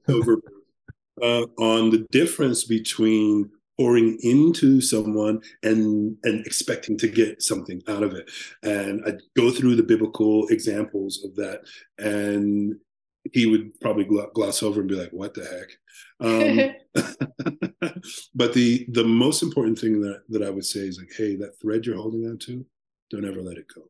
over 0.07 0.41
uh, 1.21 1.45
on 1.57 1.89
the 1.89 2.05
difference 2.11 2.63
between 2.63 3.49
pouring 3.77 4.19
into 4.21 4.79
someone 4.81 5.41
and 5.63 6.15
and 6.23 6.45
expecting 6.45 6.97
to 6.99 7.07
get 7.07 7.41
something 7.41 7.81
out 7.87 8.03
of 8.03 8.13
it. 8.13 8.29
And 8.61 9.01
I'd 9.05 9.21
go 9.35 9.49
through 9.51 9.75
the 9.75 9.83
biblical 9.83 10.47
examples 10.49 11.23
of 11.23 11.35
that 11.35 11.61
and 11.97 12.75
he 13.31 13.45
would 13.45 13.79
probably 13.79 14.05
gloss 14.33 14.61
over 14.61 14.79
and 14.79 14.89
be 14.89 14.95
like, 14.95 15.11
"What 15.11 15.33
the 15.33 15.45
heck?" 15.45 15.69
Um, 16.19 17.91
but 18.35 18.53
the 18.53 18.85
the 18.89 19.03
most 19.03 19.43
important 19.43 19.79
thing 19.79 20.01
that 20.01 20.23
that 20.29 20.43
I 20.43 20.49
would 20.49 20.65
say 20.65 20.81
is 20.81 20.99
like, 20.99 21.11
"Hey, 21.15 21.35
that 21.37 21.59
thread 21.59 21.85
you're 21.85 21.95
holding 21.95 22.27
on 22.27 22.37
to, 22.39 22.65
don't 23.09 23.25
ever 23.25 23.41
let 23.41 23.57
it 23.57 23.67
go." 23.73 23.83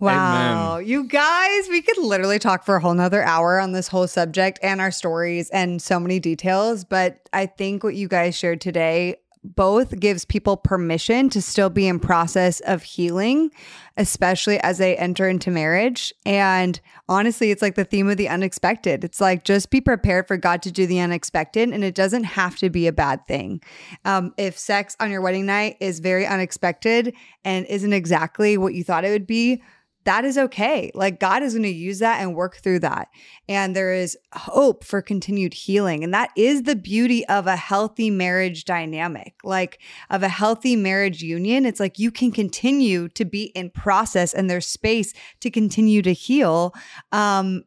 Wow. 0.00 0.76
Amen. 0.76 0.86
You 0.86 1.04
guys, 1.04 1.68
we 1.68 1.82
could 1.82 1.98
literally 1.98 2.38
talk 2.38 2.64
for 2.64 2.76
a 2.76 2.80
whole 2.80 2.94
nother 2.94 3.22
hour 3.22 3.58
on 3.58 3.72
this 3.72 3.88
whole 3.88 4.06
subject 4.06 4.60
and 4.62 4.80
our 4.80 4.92
stories 4.92 5.50
and 5.50 5.82
so 5.82 5.98
many 5.98 6.20
details. 6.20 6.84
But 6.84 7.28
I 7.32 7.46
think 7.46 7.82
what 7.82 7.96
you 7.96 8.06
guys 8.06 8.36
shared 8.36 8.60
today 8.60 9.16
both 9.42 9.98
gives 9.98 10.24
people 10.24 10.56
permission 10.56 11.28
to 11.30 11.42
still 11.42 11.70
be 11.70 11.86
in 11.86 11.98
process 11.98 12.60
of 12.60 12.82
healing 12.82 13.50
especially 13.98 14.60
as 14.60 14.78
they 14.78 14.96
enter 14.96 15.28
into 15.28 15.50
marriage. 15.50 16.14
And 16.24 16.80
honestly 17.08 17.50
it's 17.50 17.60
like 17.60 17.74
the 17.74 17.84
theme 17.84 18.08
of 18.08 18.16
the 18.16 18.28
unexpected. 18.28 19.04
It's 19.04 19.20
like 19.20 19.44
just 19.44 19.70
be 19.70 19.80
prepared 19.80 20.28
for 20.28 20.36
god 20.36 20.62
to 20.62 20.72
do 20.72 20.86
the 20.86 21.00
unexpected 21.00 21.68
and 21.68 21.84
it 21.84 21.96
doesn't 21.96 22.24
have 22.24 22.56
to 22.58 22.70
be 22.70 22.86
a 22.86 22.92
bad 22.92 23.26
thing. 23.26 23.60
Um, 24.04 24.32
if 24.38 24.56
sex 24.56 24.96
on 25.00 25.10
your 25.10 25.20
wedding 25.20 25.46
night 25.46 25.76
is 25.80 25.98
very 25.98 26.26
unexpected 26.26 27.12
and 27.44 27.66
isn't 27.66 27.92
exactly 27.92 28.56
what 28.56 28.72
you 28.72 28.84
thought 28.84 29.04
it 29.04 29.10
would 29.10 29.26
be 29.26 29.62
that 30.04 30.24
is 30.24 30.38
okay. 30.38 30.90
Like 30.94 31.20
God 31.20 31.42
is 31.42 31.52
going 31.52 31.64
to 31.64 31.68
use 31.68 31.98
that 31.98 32.20
and 32.20 32.34
work 32.34 32.56
through 32.56 32.80
that. 32.80 33.08
And 33.48 33.76
there 33.76 33.92
is 33.92 34.16
hope 34.32 34.84
for 34.84 35.02
continued 35.02 35.52
healing. 35.52 36.02
And 36.02 36.14
that 36.14 36.30
is 36.36 36.62
the 36.62 36.76
beauty 36.76 37.26
of 37.26 37.46
a 37.46 37.56
healthy 37.56 38.10
marriage 38.10 38.64
dynamic, 38.64 39.34
like 39.44 39.80
of 40.08 40.22
a 40.22 40.28
healthy 40.28 40.76
marriage 40.76 41.22
union. 41.22 41.66
It's 41.66 41.80
like 41.80 41.98
you 41.98 42.10
can 42.10 42.30
continue 42.30 43.08
to 43.10 43.24
be 43.24 43.44
in 43.54 43.70
process 43.70 44.32
and 44.32 44.48
there's 44.48 44.66
space 44.66 45.12
to 45.40 45.50
continue 45.50 46.02
to 46.02 46.12
heal. 46.12 46.74
Um, 47.12 47.64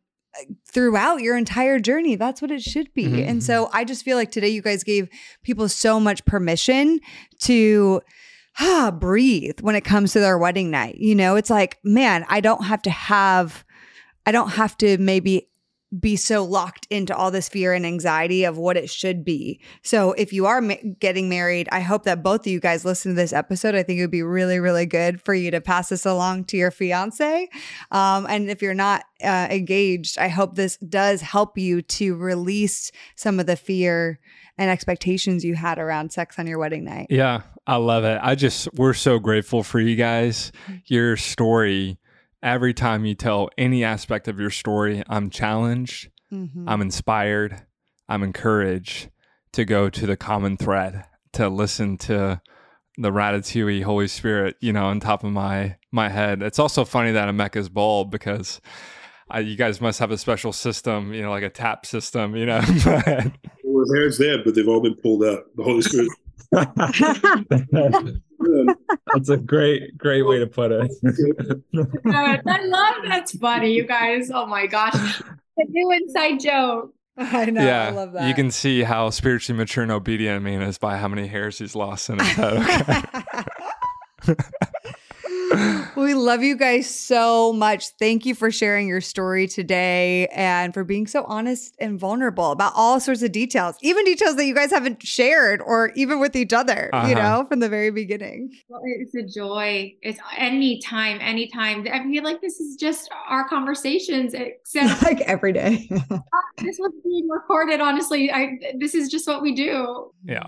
throughout 0.65 1.17
your 1.17 1.35
entire 1.35 1.77
journey. 1.77 2.15
That's 2.15 2.41
what 2.41 2.51
it 2.51 2.61
should 2.61 2.93
be. 2.93 3.05
Mm-hmm. 3.05 3.29
And 3.29 3.43
so 3.43 3.69
I 3.73 3.83
just 3.83 4.05
feel 4.05 4.15
like 4.15 4.31
today 4.31 4.47
you 4.47 4.61
guys 4.61 4.81
gave 4.81 5.09
people 5.43 5.67
so 5.67 5.99
much 5.99 6.23
permission 6.23 7.01
to 7.41 8.01
ah, 8.59 8.91
breathe 8.99 9.59
when 9.61 9.75
it 9.75 9.85
comes 9.85 10.13
to 10.13 10.19
their 10.19 10.37
wedding 10.37 10.71
night. 10.71 10.95
You 10.95 11.15
know, 11.15 11.35
it's 11.35 11.49
like, 11.49 11.79
man, 11.83 12.25
I 12.29 12.41
don't 12.41 12.65
have 12.65 12.81
to 12.83 12.91
have, 12.91 13.63
I 14.25 14.31
don't 14.31 14.49
have 14.49 14.77
to 14.79 14.97
maybe 14.97 15.47
be 15.99 16.15
so 16.15 16.45
locked 16.45 16.87
into 16.89 17.13
all 17.13 17.31
this 17.31 17.49
fear 17.49 17.73
and 17.73 17.85
anxiety 17.85 18.45
of 18.45 18.57
what 18.57 18.77
it 18.77 18.89
should 18.89 19.25
be. 19.25 19.59
So, 19.83 20.13
if 20.13 20.31
you 20.31 20.45
are 20.45 20.61
ma- 20.61 20.75
getting 20.99 21.27
married, 21.27 21.67
I 21.71 21.81
hope 21.81 22.03
that 22.03 22.23
both 22.23 22.41
of 22.41 22.47
you 22.47 22.61
guys 22.61 22.85
listen 22.85 23.11
to 23.11 23.15
this 23.15 23.33
episode. 23.33 23.75
I 23.75 23.83
think 23.83 23.99
it 23.99 24.03
would 24.03 24.11
be 24.11 24.23
really, 24.23 24.59
really 24.59 24.85
good 24.85 25.21
for 25.21 25.33
you 25.33 25.51
to 25.51 25.59
pass 25.59 25.89
this 25.89 26.05
along 26.05 26.45
to 26.45 26.57
your 26.57 26.71
fiance. 26.71 27.49
Um, 27.91 28.25
and 28.29 28.49
if 28.49 28.61
you're 28.61 28.73
not 28.73 29.03
uh, 29.21 29.47
engaged, 29.51 30.17
I 30.17 30.29
hope 30.29 30.55
this 30.55 30.77
does 30.77 31.19
help 31.19 31.57
you 31.57 31.81
to 31.81 32.15
release 32.15 32.91
some 33.15 33.39
of 33.39 33.45
the 33.45 33.57
fear 33.57 34.19
and 34.57 34.69
expectations 34.69 35.43
you 35.43 35.55
had 35.55 35.79
around 35.79 36.11
sex 36.11 36.37
on 36.39 36.47
your 36.47 36.59
wedding 36.59 36.83
night. 36.83 37.07
Yeah, 37.09 37.41
I 37.65 37.77
love 37.77 38.03
it. 38.03 38.19
I 38.21 38.35
just, 38.35 38.67
we're 38.73 38.93
so 38.93 39.19
grateful 39.19 39.63
for 39.63 39.79
you 39.79 39.95
guys. 39.95 40.51
Mm-hmm. 40.65 40.75
Your 40.85 41.17
story, 41.17 41.97
every 42.43 42.73
time 42.73 43.05
you 43.05 43.15
tell 43.15 43.49
any 43.57 43.83
aspect 43.83 44.27
of 44.27 44.39
your 44.39 44.51
story, 44.51 45.03
I'm 45.07 45.29
challenged, 45.29 46.09
mm-hmm. 46.31 46.67
I'm 46.67 46.81
inspired, 46.81 47.61
I'm 48.09 48.23
encouraged 48.23 49.09
to 49.53 49.65
go 49.65 49.89
to 49.89 50.05
the 50.05 50.17
common 50.17 50.57
thread, 50.57 51.05
to 51.33 51.49
listen 51.49 51.97
to 51.97 52.41
the 52.97 53.11
ratatouille 53.11 53.83
Holy 53.83 54.07
Spirit, 54.07 54.55
you 54.59 54.73
know, 54.73 54.85
on 54.85 54.99
top 54.99 55.23
of 55.23 55.31
my 55.31 55.77
my 55.91 56.09
head. 56.09 56.41
It's 56.41 56.59
also 56.59 56.85
funny 56.85 57.11
that 57.11 57.27
Emeka's 57.27 57.69
bald 57.69 58.11
because 58.11 58.61
uh, 59.33 59.39
you 59.39 59.55
guys 59.55 59.81
must 59.81 59.99
have 59.99 60.11
a 60.11 60.17
special 60.17 60.53
system, 60.53 61.13
you 61.13 61.21
know, 61.21 61.29
like 61.29 61.43
a 61.43 61.49
tap 61.49 61.85
system, 61.85 62.35
you 62.35 62.45
know. 62.45 62.61
well, 63.87 63.95
hair's 63.95 64.17
there, 64.17 64.43
but 64.43 64.55
they've 64.55 64.67
all 64.67 64.81
been 64.81 64.95
pulled 64.95 65.23
out. 65.23 65.45
The 65.55 65.63
Holy 65.63 65.81
Spirit. 65.81 66.09
That's 69.13 69.29
a 69.29 69.37
great, 69.37 69.97
great 69.97 70.23
way 70.23 70.39
to 70.39 70.47
put 70.47 70.71
it. 70.71 70.91
I 72.05 72.41
love 72.43 72.95
that's 73.07 73.37
funny, 73.37 73.73
you 73.73 73.85
guys. 73.85 74.31
Oh 74.33 74.45
my 74.47 74.65
gosh. 74.67 75.21
The 75.57 75.65
new 75.69 75.91
inside 75.91 76.39
joke. 76.39 76.93
I 77.17 77.45
know. 77.45 77.63
Yeah, 77.63 77.87
I 77.87 77.91
love 77.91 78.13
that. 78.13 78.27
You 78.27 78.33
can 78.33 78.51
see 78.51 78.83
how 78.83 79.09
spiritually 79.09 79.57
mature 79.57 79.83
and 79.83 79.91
obedient 79.91 80.43
man 80.43 80.61
is 80.61 80.77
by 80.77 80.97
how 80.97 81.07
many 81.07 81.27
hairs 81.27 81.59
he's 81.59 81.75
lost 81.75 82.09
in 82.09 82.19
his 82.19 82.27
head. 82.29 82.53
Okay? 84.27 84.35
we 85.95 86.13
love 86.13 86.43
you 86.43 86.55
guys 86.55 86.93
so 86.93 87.53
much. 87.53 87.89
Thank 87.99 88.25
you 88.25 88.35
for 88.35 88.51
sharing 88.51 88.87
your 88.87 89.01
story 89.01 89.47
today 89.47 90.27
and 90.27 90.73
for 90.73 90.83
being 90.83 91.07
so 91.07 91.23
honest 91.25 91.75
and 91.79 91.99
vulnerable 91.99 92.51
about 92.51 92.73
all 92.75 92.99
sorts 92.99 93.21
of 93.21 93.31
details, 93.31 93.75
even 93.81 94.05
details 94.05 94.35
that 94.35 94.45
you 94.45 94.55
guys 94.55 94.71
haven't 94.71 95.05
shared 95.05 95.61
or 95.61 95.91
even 95.95 96.19
with 96.19 96.35
each 96.35 96.53
other, 96.53 96.89
uh-huh. 96.93 97.07
you 97.07 97.15
know, 97.15 97.45
from 97.49 97.59
the 97.59 97.69
very 97.69 97.91
beginning. 97.91 98.51
Well, 98.69 98.81
it's 98.85 99.15
a 99.15 99.23
joy. 99.23 99.95
It's 100.01 100.19
anytime, 100.37 101.19
anytime. 101.21 101.87
I 101.91 102.03
feel 102.03 102.23
like 102.23 102.41
this 102.41 102.59
is 102.59 102.75
just 102.75 103.09
our 103.27 103.47
conversations, 103.47 104.33
except 104.33 105.01
like 105.03 105.21
every 105.21 105.53
day. 105.53 105.87
this 106.57 106.77
was 106.79 106.91
being 107.03 107.27
recorded. 107.29 107.81
Honestly, 107.81 108.31
I 108.31 108.59
this 108.77 108.95
is 108.95 109.09
just 109.09 109.27
what 109.27 109.41
we 109.41 109.53
do. 109.53 110.11
Yeah. 110.23 110.47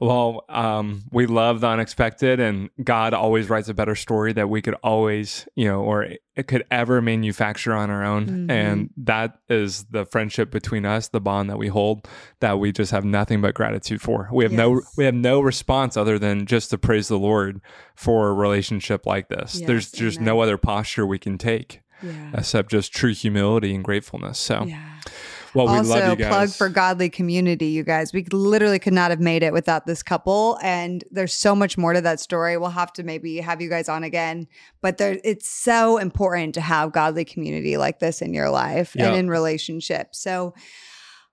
Well, 0.00 0.44
um, 0.48 1.04
we 1.10 1.26
love 1.26 1.60
the 1.60 1.68
unexpected, 1.68 2.40
and 2.40 2.70
God 2.82 3.14
always 3.14 3.48
writes 3.48 3.68
a 3.68 3.74
better 3.74 3.94
story 3.94 4.32
that 4.32 4.48
we 4.48 4.62
could 4.62 4.74
always, 4.82 5.46
you 5.54 5.66
know, 5.66 5.82
or 5.82 6.06
it 6.36 6.46
could 6.46 6.64
ever 6.70 7.02
manufacture 7.02 7.74
on 7.74 7.90
our 7.90 8.04
own. 8.04 8.26
Mm-hmm. 8.26 8.50
And 8.50 8.90
that 8.96 9.38
is 9.48 9.84
the 9.84 10.06
friendship 10.06 10.50
between 10.50 10.86
us, 10.86 11.08
the 11.08 11.20
bond 11.20 11.50
that 11.50 11.58
we 11.58 11.68
hold, 11.68 12.08
that 12.40 12.58
we 12.58 12.72
just 12.72 12.92
have 12.92 13.04
nothing 13.04 13.40
but 13.40 13.54
gratitude 13.54 14.00
for. 14.00 14.28
We 14.32 14.44
have 14.44 14.52
yes. 14.52 14.58
no 14.58 14.80
we 14.96 15.04
have 15.04 15.14
no 15.14 15.40
response 15.40 15.96
other 15.96 16.18
than 16.18 16.46
just 16.46 16.70
to 16.70 16.78
praise 16.78 17.08
the 17.08 17.18
Lord 17.18 17.60
for 17.94 18.28
a 18.28 18.32
relationship 18.32 19.06
like 19.06 19.28
this. 19.28 19.56
Yes, 19.56 19.66
There's 19.66 19.92
just 19.92 20.18
amen. 20.18 20.26
no 20.26 20.40
other 20.40 20.56
posture 20.56 21.06
we 21.06 21.18
can 21.18 21.36
take 21.36 21.82
yeah. 22.02 22.30
except 22.34 22.70
just 22.70 22.92
true 22.92 23.12
humility 23.12 23.74
and 23.74 23.84
gratefulness. 23.84 24.38
So. 24.38 24.64
Yeah. 24.64 24.82
Well, 25.54 25.66
we 25.66 25.78
also, 25.78 25.90
love 25.90 26.10
you 26.10 26.24
guys. 26.24 26.28
plug 26.28 26.48
for 26.50 26.68
Godly 26.68 27.10
Community, 27.10 27.66
you 27.66 27.82
guys. 27.82 28.12
We 28.12 28.24
literally 28.24 28.78
could 28.78 28.92
not 28.92 29.10
have 29.10 29.20
made 29.20 29.42
it 29.42 29.52
without 29.52 29.86
this 29.86 30.02
couple, 30.02 30.58
and 30.62 31.04
there's 31.10 31.34
so 31.34 31.54
much 31.54 31.76
more 31.76 31.92
to 31.92 32.00
that 32.00 32.20
story. 32.20 32.56
We'll 32.56 32.70
have 32.70 32.92
to 32.94 33.02
maybe 33.02 33.38
have 33.38 33.60
you 33.60 33.68
guys 33.68 33.88
on 33.88 34.04
again, 34.04 34.46
but 34.80 34.98
there, 34.98 35.18
it's 35.24 35.48
so 35.48 35.98
important 35.98 36.54
to 36.54 36.60
have 36.60 36.92
Godly 36.92 37.24
Community 37.24 37.76
like 37.76 37.98
this 37.98 38.22
in 38.22 38.32
your 38.32 38.50
life 38.50 38.94
yep. 38.96 39.08
and 39.08 39.16
in 39.16 39.30
relationships. 39.30 40.20
So 40.20 40.54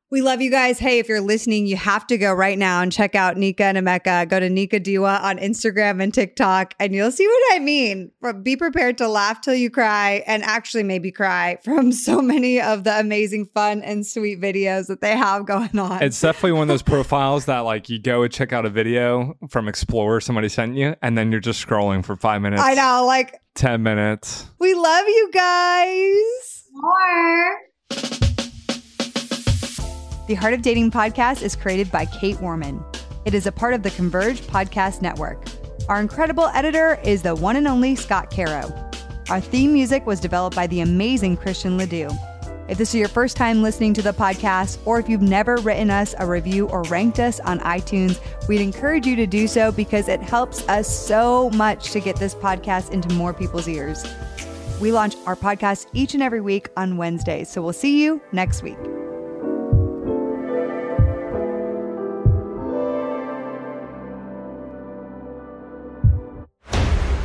we 0.10 0.22
love 0.22 0.42
you 0.42 0.50
guys. 0.50 0.80
Hey, 0.80 1.00
if 1.00 1.10
you're 1.10 1.20
listening, 1.20 1.68
you 1.68 1.76
have 1.76 2.08
to 2.08 2.18
go 2.18 2.34
right 2.34 2.58
now 2.58 2.82
and 2.82 2.92
check 2.92 3.14
out 3.14 3.36
Nika 3.36 3.66
and 3.66 3.78
Emeka. 3.78 4.30
Go 4.30 4.40
to 4.40 4.50
Nika 4.50 4.80
Diwa 4.80 5.22
on 5.22 5.38
Instagram 5.38 6.02
and 6.02 6.14
TikTok, 6.14 6.74
and 6.80 6.96
you'll 6.96 7.12
see 7.12 7.28
what 7.28 7.56
I 7.56 7.60
mean. 7.60 8.12
Be 8.42 8.56
prepared 8.56 8.98
to 9.00 9.08
laugh 9.10 9.42
till 9.42 9.54
you 9.54 9.70
cry 9.70 10.24
and 10.26 10.44
actually 10.44 10.84
maybe 10.84 11.12
cry 11.12 11.58
from 11.64 11.92
so 11.92 12.22
many 12.22 12.62
of 12.62 12.86
the 12.86 12.98
amazing, 12.98 13.48
fun, 13.54 13.82
and 13.82 14.06
sweet 14.06 14.40
videos 14.40 14.88
that 14.88 15.02
they 15.02 15.16
have 15.18 15.46
going 15.46 15.78
on. 15.78 16.02
It's 16.02 16.22
definitely 16.22 16.54
one 16.54 16.64
of 16.64 16.68
those 16.70 16.84
profiles 16.84 17.46
that, 17.46 17.60
like, 17.60 17.90
you 17.90 18.00
go 18.00 18.24
and 18.24 18.32
check 18.32 18.54
out 18.54 18.66
a 18.66 18.70
video 18.70 19.36
from 19.50 19.68
Explorer 19.68 20.22
somebody 20.22 20.48
sent 20.48 20.76
you, 20.76 20.96
and 21.02 21.18
then 21.18 21.32
you're 21.32 21.42
just 21.42 21.66
scrolling 21.66 22.04
for 22.06 22.16
five 22.16 22.42
minutes. 22.42 22.62
I 22.62 22.76
know, 22.76 23.06
like 23.06 23.42
10 23.56 23.84
minutes. 23.84 24.50
We 24.60 24.74
love 24.74 25.06
you 25.08 25.32
guys. 25.34 26.64
More. 26.72 28.27
The 30.28 30.36
Heart 30.36 30.56
of 30.56 30.62
Dating 30.62 30.92
podcast 30.92 31.42
is 31.42 31.56
created 31.56 31.90
by 31.90 32.06
Kait 32.06 32.42
Warman. 32.42 32.84
It 33.24 33.34
is 33.34 33.48
a 33.48 33.52
part 33.52 33.74
of 33.74 33.82
the 33.82 33.92
Converge 33.92 34.42
Podcast 34.42 35.02
Network. 35.02 35.42
Our 35.88 36.02
incredible 36.02 36.48
editor 36.48 37.00
is 37.02 37.22
the 37.22 37.34
one 37.34 37.56
and 37.56 37.66
only 37.66 37.96
Scott 37.96 38.30
Caro. 38.30 38.70
Our 39.30 39.40
theme 39.40 39.72
music 39.72 40.06
was 40.06 40.20
developed 40.20 40.54
by 40.54 40.68
the 40.68 40.82
amazing 40.82 41.38
Christian 41.38 41.78
Ledoux. 41.78 42.10
If 42.68 42.78
this 42.78 42.90
is 42.90 42.96
your 42.96 43.08
first 43.08 43.38
time 43.38 43.64
listening 43.64 43.94
to 43.94 44.02
the 44.02 44.12
podcast, 44.12 44.80
or 44.84 45.00
if 45.00 45.08
you've 45.08 45.22
never 45.22 45.56
written 45.60 45.90
us 45.90 46.14
a 46.20 46.28
review 46.28 46.68
or 46.68 46.84
ranked 46.84 47.22
us 47.22 47.40
on 47.40 47.60
iTunes, 47.62 48.20
we'd 48.50 48.60
encourage 48.60 49.08
you 49.08 49.16
to 49.16 49.28
do 49.28 49.48
so 49.48 49.72
because 49.72 50.10
it 50.10 50.22
helps 50.22 50.68
us 50.68 50.90
so 50.90 51.50
much 51.52 51.92
to 51.92 52.02
get 52.02 52.18
this 52.18 52.36
podcast 52.36 52.92
into 52.92 53.14
more 53.14 53.34
people's 53.34 53.70
ears. 53.70 54.06
We 54.82 54.92
launch 54.92 55.16
our 55.26 55.38
podcast 55.38 55.88
each 55.94 56.16
and 56.16 56.22
every 56.22 56.42
week 56.42 56.68
on 56.76 56.98
Wednesdays, 56.98 57.48
so 57.48 57.62
we'll 57.62 57.72
see 57.72 58.04
you 58.04 58.22
next 58.34 58.62
week. 58.62 58.78